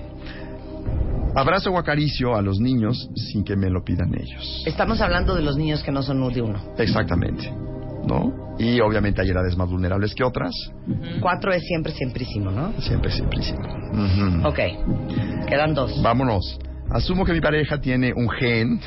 Abrazo 1.36 1.72
o 1.72 1.78
acaricio 1.78 2.36
a 2.36 2.42
los 2.42 2.60
niños 2.60 3.10
sin 3.16 3.44
que 3.44 3.56
me 3.56 3.70
lo 3.70 3.84
pidan 3.84 4.14
ellos. 4.16 4.64
Estamos 4.66 5.00
hablando 5.02 5.36
de 5.36 5.44
los 5.44 5.58
niños 5.58 5.84
que 5.84 5.92
no 5.92 6.02
son 6.02 6.22
uno. 6.22 6.60
Exactamente. 6.78 7.52
¿No? 8.06 8.56
Y 8.58 8.80
obviamente 8.82 9.22
hay 9.22 9.30
edades 9.30 9.56
más 9.56 9.70
vulnerables 9.70 10.14
que 10.16 10.24
otras. 10.24 10.52
Cuatro 11.22 11.54
es 11.54 11.64
siempre, 11.64 11.94
siemprísimo, 11.94 12.52
¿no? 12.52 12.74
Siempre, 12.82 13.12
siempre, 13.12 13.42
siempre. 13.42 13.72
Ujú. 13.72 14.48
Ok. 14.48 15.48
Quedan 15.48 15.74
dos. 15.74 16.02
Vámonos. 16.02 16.60
Asumo 16.90 17.24
que 17.24 17.34
mi 17.34 17.42
pareja 17.42 17.80
tiene 17.80 18.12
un 18.14 18.30
gen 18.30 18.80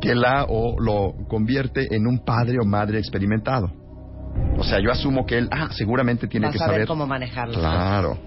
que 0.00 0.14
la 0.14 0.46
o 0.48 0.80
lo 0.80 1.14
convierte 1.26 1.94
en 1.94 2.06
un 2.06 2.24
padre 2.24 2.58
o 2.62 2.64
madre 2.64 2.98
experimentado. 2.98 3.70
O 4.56 4.62
sea, 4.62 4.80
yo 4.80 4.90
asumo 4.90 5.26
que 5.26 5.38
él, 5.38 5.48
ah, 5.50 5.68
seguramente 5.72 6.28
tiene 6.28 6.46
Vas 6.46 6.56
que 6.56 6.62
a 6.62 6.66
ver 6.66 6.74
saber 6.74 6.86
cómo 6.86 7.06
manejarlo. 7.06 7.58
Claro. 7.58 8.18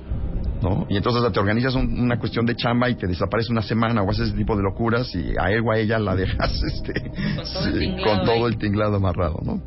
¿No? 0.61 0.85
Y 0.89 0.97
entonces 0.97 1.31
te 1.33 1.39
organizas 1.39 1.73
un- 1.75 1.99
una 1.99 2.19
cuestión 2.19 2.45
de 2.45 2.55
chamba 2.55 2.87
y 2.89 2.95
te 2.95 3.07
desaparece 3.07 3.51
una 3.51 3.63
semana 3.63 4.03
o 4.03 4.09
haces 4.11 4.27
ese 4.27 4.37
tipo 4.37 4.55
de 4.55 4.61
locuras 4.63 5.13
y 5.15 5.33
a 5.39 5.49
él 5.51 5.63
o 5.65 5.71
a 5.71 5.77
ella 5.77 5.97
la 5.97 6.15
dejas 6.15 6.51
este, 6.71 6.93
todo 6.93 7.65
el 7.65 7.73
sí, 7.73 7.79
tinglado 7.79 8.17
con 8.17 8.25
todo 8.25 8.47
el 8.47 8.57
tinglado 8.57 8.95
amarrado, 8.97 9.39
¿no? 9.43 9.61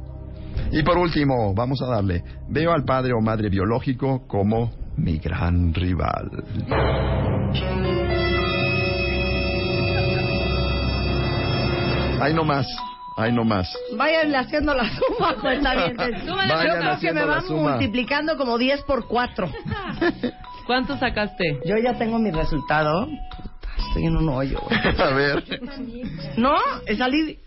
Y 0.71 0.83
por 0.83 0.97
último, 0.99 1.53
vamos 1.55 1.83
a 1.83 1.87
darle, 1.87 2.23
veo 2.49 2.73
al 2.73 2.85
padre 2.85 3.13
o 3.13 3.21
madre 3.21 3.49
biológico 3.49 4.27
como 4.29 4.71
mi 4.97 5.19
gran 5.19 5.75
rival. 5.75 6.31
Ahí 12.21 12.33
no 12.33 12.45
más, 12.45 12.67
ahí 13.17 13.33
no 13.33 13.45
más. 13.45 13.71
Váyanle 13.97 14.39
haciendo 14.39 14.75
la 14.75 14.85
suma, 14.89 15.35
cuenta 15.41 15.75
bien. 15.75 15.97
Yo 16.25 16.37
Vayan 16.37 16.59
creo 16.59 16.81
que 16.81 16.87
haciendo 16.89 17.21
me 17.21 17.27
van 17.27 17.45
multiplicando 17.49 18.37
como 18.37 18.57
10 18.57 18.83
por 18.85 19.07
4. 19.07 19.49
¿Cuánto 20.67 20.97
sacaste? 20.97 21.61
Yo 21.65 21.77
ya 21.77 21.95
tengo 21.99 22.19
mi 22.19 22.31
resultado. 22.31 23.07
Puta, 23.07 23.69
Estoy 23.89 24.07
en 24.07 24.17
un 24.17 24.29
hoyo. 24.29 24.59
A 24.99 25.11
ver, 25.15 25.45
No, 26.37 26.57
salí. 26.97 27.39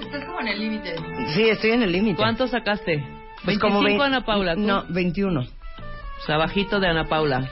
Estás 0.00 0.24
como 0.24 0.40
en 0.40 0.48
el 0.48 0.58
límite. 0.60 0.94
Sí, 1.34 1.48
estoy 1.48 1.70
en 1.72 1.82
el 1.82 1.92
límite. 1.92 2.16
¿Cuánto 2.16 2.46
sacaste? 2.48 2.98
Pues 3.44 3.58
25 3.58 3.68
como 3.68 3.82
vein- 3.82 4.00
Ana 4.00 4.24
Paula. 4.24 4.54
¿tú? 4.54 4.60
No, 4.60 4.84
21. 4.88 5.40
O 5.40 6.26
sea, 6.26 6.36
bajito 6.38 6.80
de 6.80 6.88
Ana 6.88 7.04
Paula. 7.04 7.48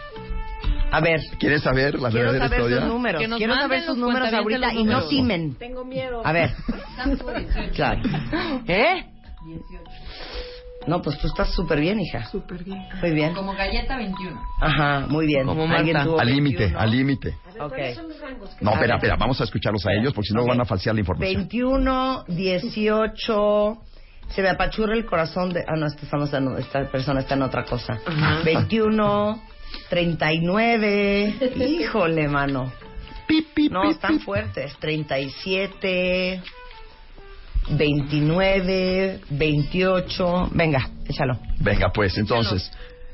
A 0.90 1.00
ver, 1.00 1.20
¿quieres 1.40 1.62
saber 1.62 1.94
la 2.00 2.08
quiero 2.10 2.30
verdadera 2.32 2.44
saber 2.48 2.60
historia? 2.60 2.80
sus 2.80 2.88
números. 2.88 3.20
Que 3.20 3.28
nos 3.28 3.38
Quiero 3.38 3.54
saber 3.56 3.82
sus 3.82 3.96
números 3.96 4.32
ahorita 4.32 4.72
y 4.74 4.84
no 4.84 5.08
timen. 5.08 5.54
Tengo 5.56 5.84
miedo. 5.84 6.22
A 6.24 6.32
ver. 6.32 6.54
Claro. 7.74 8.00
Claro. 8.02 8.02
¿Eh? 8.68 9.04
No, 10.86 11.00
pues 11.02 11.18
tú 11.18 11.26
estás 11.26 11.50
súper 11.54 11.80
bien, 11.80 11.98
hija. 12.00 12.26
Súper 12.26 12.62
bien. 12.64 12.86
Muy 13.00 13.10
bien. 13.12 13.34
Como 13.34 13.54
galleta 13.54 13.96
21. 13.96 14.40
Ajá, 14.60 15.06
muy 15.08 15.26
bien. 15.26 15.46
Como 15.46 15.64
¿Alguien 15.64 15.96
Marta. 15.96 16.20
Al 16.22 16.28
límite, 16.28 16.58
21? 16.58 16.80
al 16.80 16.90
límite. 16.90 17.36
Ok. 17.60 17.78
No, 18.60 18.72
espera, 18.74 18.96
espera, 18.96 19.16
vamos 19.16 19.40
a 19.40 19.44
escucharlos 19.44 19.84
a 19.86 19.92
ellos 19.92 20.12
porque 20.12 20.28
si 20.28 20.34
no 20.34 20.42
Ok. 20.42 20.48
van 20.48 20.60
a 20.60 20.64
falsear 20.64 20.94
la 20.94 21.00
información. 21.00 21.34
21, 21.36 22.24
18. 22.28 23.78
Se 24.28 24.42
me 24.42 24.48
apachurra 24.48 24.94
el 24.94 25.04
corazón 25.04 25.52
de. 25.52 25.60
Ah, 25.66 25.76
no, 25.76 25.86
esta, 25.86 26.02
estamos 26.02 26.32
en- 26.32 26.58
esta 26.58 26.90
persona 26.90 27.20
está 27.20 27.34
en 27.34 27.42
otra 27.42 27.64
cosa. 27.64 27.98
21, 28.44 29.40
39. 29.90 31.34
Híjole, 31.56 32.28
mano. 32.28 32.72
No, 33.70 33.90
están 33.90 34.20
fuertes. 34.20 34.76
37, 34.78 36.42
29, 37.70 39.20
28. 39.30 40.48
Venga, 40.52 40.90
échalo. 41.08 41.38
Venga, 41.60 41.90
pues, 41.92 42.16
entonces, 42.18 42.70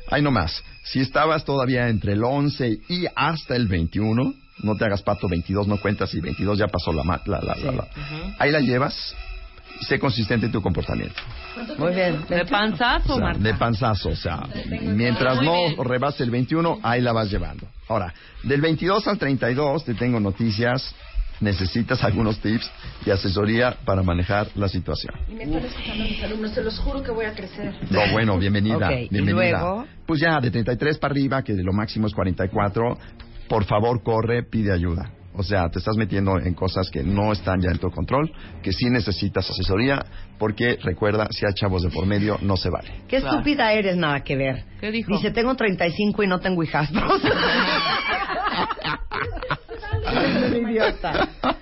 ahí 0.09 0.23
nomás. 0.23 0.63
Si 0.85 1.01
estabas 1.01 1.45
todavía 1.45 1.89
entre 1.89 2.15
el 2.15 2.25
11 2.25 2.81
y 2.89 3.07
hasta 3.15 3.55
el 3.57 3.69
21, 3.69 4.35
no 4.63 4.77
te 4.77 4.85
hagas 4.85 5.03
pato, 5.03 5.29
22 5.29 5.67
no 5.69 5.79
cuentas 5.81 6.13
y 6.15 6.21
22 6.21 6.59
ya 6.59 6.67
pasó 6.69 6.93
la... 6.93 7.03
la, 7.05 7.41
la, 7.41 7.55
la, 7.57 7.73
la. 7.73 7.89
Ahí 8.39 8.51
la 8.51 8.61
llevas. 8.61 9.15
sé 9.87 9.99
consistente 9.99 10.47
en 10.47 10.53
tu 10.53 10.61
comportamiento. 10.61 11.15
Muy 11.79 11.95
bien. 11.95 12.25
¿De 12.29 12.45
panzazo, 12.45 13.15
O 13.15 13.17
sea, 13.17 13.25
Marta? 13.27 13.43
de 13.43 13.55
panzazo, 13.55 14.09
o 14.11 14.17
sea, 14.17 14.43
mientras 14.83 15.41
no 15.43 15.83
rebase 15.83 16.23
el 16.25 16.31
21, 16.31 16.81
ahí 16.83 17.01
la 17.01 17.13
vas 17.13 17.31
llevando. 17.31 17.67
Ahora, 17.89 18.13
del 18.43 18.61
22 18.61 19.07
al 19.09 19.19
32 19.19 19.85
te 19.85 19.95
tengo 19.95 20.21
noticias, 20.21 20.95
necesitas 21.41 22.03
algunos 22.05 22.39
tips 22.41 22.71
y 23.07 23.11
asesoría 23.11 23.77
para 23.85 24.03
manejar 24.03 24.49
la 24.55 24.69
situación. 24.69 25.15
Y 25.29 25.35
me 25.35 25.45
están 25.45 25.65
escuchando 25.65 26.05
mis 26.05 26.23
alumnos, 26.23 26.51
se 26.53 26.63
los 26.63 26.79
juro 26.79 27.03
que 27.03 27.11
voy 27.11 27.25
a 27.27 27.33
crecer. 27.35 27.75
No, 27.91 28.01
bueno, 28.13 28.39
bienvenida, 28.39 28.87
Ok, 28.89 28.93
¿y 28.93 29.09
bienvenida. 29.09 29.61
luego? 29.61 29.87
Pues 30.07 30.21
ya, 30.21 30.41
de 30.41 30.51
33 30.51 30.99
para 30.99 31.13
arriba, 31.13 31.43
que 31.43 31.55
de 31.55 31.63
lo 31.63 31.73
máximo 31.73 32.07
es 32.07 32.15
44, 32.15 32.99
por 33.49 33.65
favor 33.65 34.03
corre, 34.03 34.43
pide 34.45 34.73
ayuda. 34.73 35.11
O 35.33 35.45
sea, 35.45 35.69
te 35.71 35.79
estás 35.79 35.97
metiendo 35.97 36.39
en 36.41 36.55
cosas 36.55 36.91
que 36.91 37.05
no 37.05 37.33
están 37.33 37.61
ya 37.61 37.71
en 37.71 37.79
tu 37.79 37.89
control, 37.91 38.31
que 38.63 38.73
sí 38.73 38.91
necesitas 38.91 39.49
asesoría, 39.49 40.05
porque 40.39 40.77
recuerda, 40.83 41.29
si 41.31 41.47
hay 41.47 41.55
chavos 41.55 41.83
de 41.83 41.91
por 41.91 42.05
medio, 42.05 42.37
no 42.43 42.57
se 42.57 42.69
vale. 42.69 42.91
Qué 43.09 43.19
estúpida 43.19 43.73
eres, 43.73 43.97
nada 43.97 44.21
que 44.25 44.37
ver. 44.37 44.65
¿Qué 44.81 44.91
dijo? 44.91 45.13
Dice, 45.13 45.31
tengo 45.31 45.55
35 45.55 46.23
y 46.25 46.27
no 46.27 46.41
tengo 46.41 46.63
hijastros. 46.65 47.23
Un 50.11 50.71
idiota. 50.71 51.29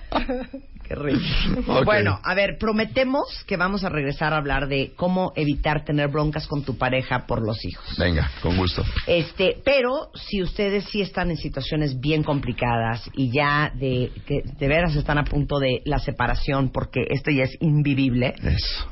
Qué 0.87 0.95
rico. 0.95 1.19
Ok. 1.67 1.85
Bueno, 1.85 2.19
a 2.23 2.33
ver, 2.33 2.57
prometemos 2.59 3.43
que 3.45 3.57
vamos 3.57 3.83
a 3.83 3.89
regresar 3.89 4.33
a 4.33 4.37
hablar 4.37 4.67
de 4.67 4.93
cómo 4.95 5.31
evitar 5.35 5.85
tener 5.85 6.07
broncas 6.07 6.47
con 6.47 6.63
tu 6.63 6.79
pareja 6.79 7.27
por 7.27 7.45
los 7.45 7.63
hijos. 7.63 7.85
Venga, 7.99 8.31
con 8.41 8.57
gusto. 8.57 8.83
Este, 9.05 9.57
pero 9.63 10.09
si 10.15 10.41
ustedes 10.41 10.85
sí 10.85 11.01
están 11.01 11.29
en 11.29 11.37
situaciones 11.37 11.99
bien 11.99 12.23
complicadas 12.23 13.07
y 13.13 13.31
ya 13.31 13.71
de 13.75 14.11
que 14.25 14.41
de 14.43 14.67
veras 14.67 14.95
están 14.95 15.19
a 15.19 15.25
punto 15.25 15.59
de 15.59 15.83
la 15.85 15.99
separación 15.99 16.69
porque 16.71 17.01
esto 17.11 17.29
ya 17.29 17.43
es 17.43 17.55
invivible, 17.59 18.33
Eso. 18.41 18.87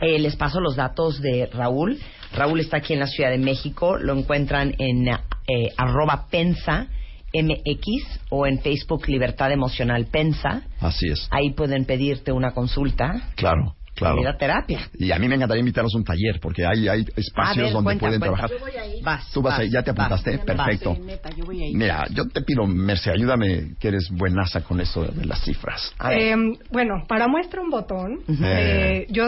eh, 0.00 0.18
les 0.18 0.34
paso 0.34 0.60
los 0.60 0.74
datos 0.74 1.22
de 1.22 1.46
Raúl. 1.52 2.00
Raúl 2.32 2.58
está 2.58 2.78
aquí 2.78 2.94
en 2.94 3.00
la 3.00 3.06
Ciudad 3.06 3.30
de 3.30 3.38
México. 3.38 3.96
Lo 3.96 4.18
encuentran 4.18 4.74
en 4.78 5.06
eh, 5.06 5.68
arroba 5.76 6.26
pensa 6.28 6.88
MX 7.32 8.20
o 8.30 8.46
en 8.46 8.58
Facebook 8.60 9.08
Libertad 9.08 9.52
Emocional 9.52 10.06
Pensa. 10.10 10.62
Así 10.80 11.08
es. 11.08 11.28
Ahí 11.30 11.52
pueden 11.52 11.84
pedirte 11.84 12.32
una 12.32 12.52
consulta. 12.52 13.30
Claro, 13.36 13.74
claro. 13.94 14.22
Terapia. 14.38 14.88
Y 14.94 15.10
a 15.12 15.18
mí 15.18 15.28
me 15.28 15.34
encantaría 15.34 15.60
invitarlos 15.60 15.94
a 15.94 15.98
un 15.98 16.04
taller, 16.04 16.38
porque 16.40 16.64
hay, 16.64 16.86
hay 16.88 17.04
espacios 17.16 17.64
ver, 17.66 17.72
donde 17.72 17.84
cuenta, 17.98 18.00
pueden 18.06 18.20
cuenta. 18.20 18.36
trabajar. 18.48 18.50
Yo 18.50 18.58
voy 18.60 18.76
a 18.76 18.86
ir. 18.96 19.02
Vas. 19.04 19.30
Tú 19.32 19.42
vas 19.42 19.58
ahí, 19.58 19.68
ya 19.70 19.82
te 19.82 19.90
apuntaste, 19.90 20.36
vas. 20.36 20.46
perfecto. 20.46 20.96
Yo 21.36 21.44
voy 21.44 21.62
a 21.62 21.66
ir. 21.66 21.76
Mira, 21.76 22.06
yo 22.12 22.26
te 22.28 22.40
pido, 22.42 22.64
Merce, 22.66 23.10
ayúdame, 23.10 23.74
que 23.80 23.88
eres 23.88 24.08
buenaza 24.10 24.62
con 24.62 24.80
eso 24.80 25.04
de, 25.04 25.24
las 25.26 25.42
cifras. 25.44 25.92
Eh, 26.10 26.34
bueno, 26.70 27.04
para 27.08 27.26
muestra 27.28 27.60
un 27.60 27.70
botón, 27.70 28.20
Ujú. 28.28 28.42
eh, 28.44 29.06
yo 29.10 29.24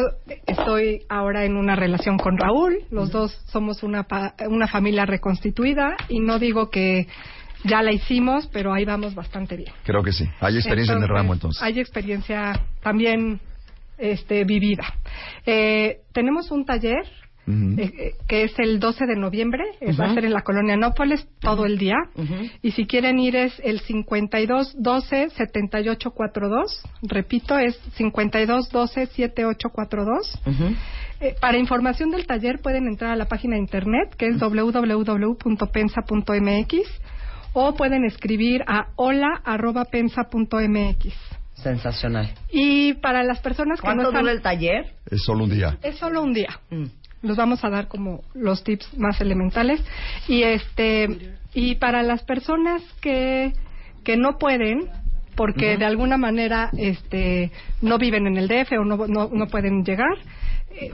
estoy 0.46 1.03
ahora 1.09 1.44
en 1.44 1.57
una 1.57 1.74
relación 1.76 2.16
con 2.16 2.38
Raúl, 2.38 2.78
los 2.90 3.11
dos 3.11 3.32
somos 3.46 3.82
una, 3.82 4.05
pa- 4.05 4.34
una 4.48 4.68
familia 4.68 5.05
reconstituida 5.07 5.96
y 6.09 6.20
no 6.20 6.38
digo 6.38 6.70
que 6.70 7.09
ya 7.64 7.82
la 7.82 7.92
hicimos, 7.92 8.48
pero 8.52 8.72
ahí 8.72 8.84
vamos 8.84 9.14
bastante 9.14 9.56
bien. 9.56 9.72
Creo 9.84 10.02
que 10.02 10.12
sí. 10.12 10.24
Hay 10.40 10.56
experiencia 10.56 10.94
en 10.94 11.02
el 11.02 11.08
ramo, 11.08 11.34
entonces. 11.34 11.62
Hay 11.62 11.78
experiencia 11.78 12.61
también 12.82 13.40
este, 13.98 14.44
vivida. 14.44 14.94
Eh, 15.46 16.00
tenemos 16.12 16.50
un 16.50 16.64
taller 16.64 17.04
eh, 17.50 17.92
eh, 17.98 18.12
que 18.28 18.44
es 18.44 18.56
el 18.58 18.78
12 18.78 19.06
de 19.06 19.16
noviembre, 19.16 19.64
va 19.98 20.04
a 20.06 20.14
ser 20.14 20.24
en 20.24 20.32
la 20.32 20.42
colonia 20.42 20.76
Nópolis 20.76 21.26
todo 21.40 21.66
el 21.66 21.78
día. 21.78 21.96
Y 22.62 22.70
si 22.72 22.86
quieren 22.86 23.18
ir 23.18 23.34
es 23.34 23.58
el 23.64 23.80
52 23.80 24.76
12 24.78 25.30
78 25.30 26.11
42. 26.11 26.82
Repito, 27.02 27.58
es 27.58 27.76
52 27.94 28.70
12 28.70 29.06
7842. 29.06 30.40
Ujú. 30.46 30.76
Eh, 31.22 31.34
para 31.40 31.58
información 31.58 32.11
del 32.11 32.26
taller 32.26 32.61
pueden 32.61 32.86
entrar 32.86 33.11
a 33.11 33.16
la 33.16 33.26
página 33.26 33.56
de 33.56 33.61
internet 33.61 34.14
que 34.16 34.28
es 34.28 34.38
www.pensa.mx 34.38 35.40
o 37.53 37.74
pueden 37.74 38.05
escribir 38.05 38.62
a 38.66 38.88
hola@pensa.mx. 38.96 41.14
Sensacional. 41.55 42.30
Y 42.51 42.94
para 42.94 43.22
las 43.22 43.40
personas 43.40 43.80
que 43.80 43.86
no 43.88 43.94
¿Cuánto 43.94 44.11
están 44.11 44.22
dura 44.22 44.32
el 44.32 44.42
taller? 44.42 44.86
Es 45.11 45.22
solo 45.24 45.44
un 45.44 45.51
día. 45.51 45.78
es 45.82 45.96
solo 45.96 46.22
un 46.22 46.32
día. 46.32 46.59
Mm. 46.70 46.86
Los 47.22 47.36
vamos 47.36 47.62
a 47.64 47.68
dar 47.68 47.88
como 47.88 48.22
los 48.34 48.64
tips 48.64 48.96
más 48.96 49.20
elementales 49.20 49.84
y 50.26 50.42
este 50.42 51.34
y 51.53 51.74
para 51.74 52.03
las 52.03 52.22
personas 52.22 52.82
que 53.03 53.53
que 54.05 54.16
no 54.16 54.38
pueden 54.38 54.88
porque 55.34 55.76
de 55.76 55.84
alguna 55.84 56.16
manera 56.16 56.70
este 56.78 57.53
no 57.82 57.98
viven 57.98 58.26
en 58.26 58.38
el 58.38 58.48
DF 58.48 58.72
o 58.78 58.84
no 58.84 59.07
no, 59.07 59.28
no 59.30 59.46
pueden 59.48 59.84
llegar 59.84 60.16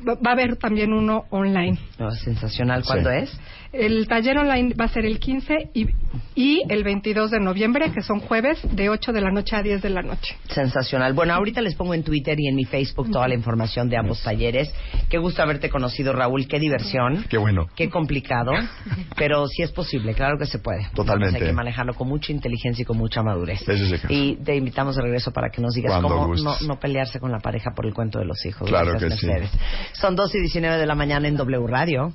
va 0.07 0.31
a 0.31 0.33
haber 0.33 0.57
también 0.57 0.93
uno 0.93 1.25
online. 1.31 1.79
No, 1.99 2.11
sensacional. 2.11 2.83
¿Cuándo 2.85 3.11
Sí. 3.11 3.17
es? 3.19 3.41
El 3.73 4.09
taller 4.09 4.39
online 4.39 4.75
va 4.75 4.87
a 4.87 4.89
ser 4.89 5.05
el 5.05 5.19
15 5.19 5.71
y, 5.75 5.87
y 6.35 6.63
el 6.71 6.83
22 6.83 7.31
de 7.31 7.41
noviembre, 7.41 7.93
que 7.93 8.01
son 8.01 8.21
jueves, 8.21 8.59
de 8.75 8.89
8 8.89 9.13
de 9.13 9.21
la 9.21 9.31
noche 9.31 9.55
a 9.55 9.63
10 9.63 9.83
de 9.83 9.91
la 9.91 10.01
noche. 10.03 10.35
Sensacional. 10.49 11.13
Bueno, 11.13 11.35
ahorita 11.35 11.61
les 11.61 11.75
pongo 11.75 11.93
en 11.93 12.03
Twitter 12.03 12.39
y 12.41 12.49
en 12.49 12.55
mi 12.55 12.65
Facebook 12.65 13.11
toda 13.11 13.29
la 13.29 13.35
información 13.35 13.91
de 13.91 13.99
ambos 13.99 14.23
talleres. 14.23 14.73
Qué 15.11 15.19
gusto 15.19 15.43
haberte 15.43 15.69
conocido, 15.69 16.15
Raúl. 16.15 16.47
Qué 16.49 16.59
diversión. 16.59 17.25
Qué 17.29 17.37
bueno. 17.37 17.67
Qué 17.77 17.91
complicado, 17.91 18.53
pero 19.17 19.47
sí 19.47 19.63
es 19.63 19.73
posible, 19.73 20.15
claro 20.15 20.39
que 20.39 20.47
se 20.47 20.59
puede. 20.59 20.89
Totalmente. 20.95 21.37
Hay 21.39 21.45
que 21.45 21.53
manejarlo 21.53 21.93
con 21.93 22.09
mucha 22.09 22.33
inteligencia 22.33 22.83
y 22.83 22.87
con 22.87 22.97
mucha 22.97 23.23
madurez. 23.23 23.61
Ese 23.63 23.75
es 23.75 23.93
el 23.93 24.01
caso. 24.01 24.15
Y 24.15 24.37
te 24.37 24.57
invitamos 24.57 24.97
de 24.97 25.03
regreso 25.03 25.33
para 25.33 25.51
que 25.51 25.61
nos 25.61 25.75
digas 25.75 25.93
Cuando 26.01 26.09
cómo 26.09 26.57
no 26.67 26.79
pelearse 26.81 27.21
con 27.21 27.31
la 27.31 27.41
pareja 27.41 27.73
por 27.75 27.85
el 27.85 27.93
cuento 27.93 28.19
de 28.19 28.25
los 28.25 28.45
hijos. 28.47 28.67
Claro 28.69 28.93
Gracias, 28.93 29.21
que 29.21 29.27
sí. 29.49 29.59
Son 29.93 30.15
2 30.15 30.35
y 30.35 30.41
19 30.41 30.79
de 30.79 30.87
la 30.87 30.95
mañana 30.95 31.29
en 31.29 31.37
W 31.37 31.67
Radio. 31.67 32.13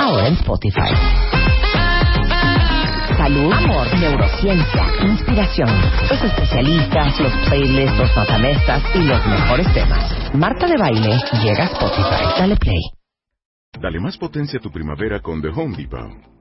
Ahora 0.00 0.28
en 0.28 0.34
Spotify. 0.34 0.92
Salud, 3.16 3.52
amor, 3.52 3.86
neurociencia, 4.00 4.84
inspiración, 5.02 5.68
los 6.10 6.22
especialistas, 6.24 7.20
los 7.20 7.32
playlists, 7.46 7.98
los 7.98 8.16
matamestas 8.16 8.82
y 8.94 8.98
los 9.04 9.24
mejores 9.26 9.72
temas. 9.72 10.34
Marta 10.34 10.66
de 10.66 10.76
Baile 10.76 11.18
llega 11.42 11.64
a 11.64 11.66
Spotify. 11.66 12.38
Dale 12.38 12.56
play. 12.56 12.80
Dale 13.80 14.00
más 14.00 14.16
potencia 14.16 14.58
a 14.58 14.62
tu 14.62 14.70
primavera 14.70 15.20
con 15.20 15.40
The 15.40 15.48
Home 15.48 15.76
Depot. 15.76 16.31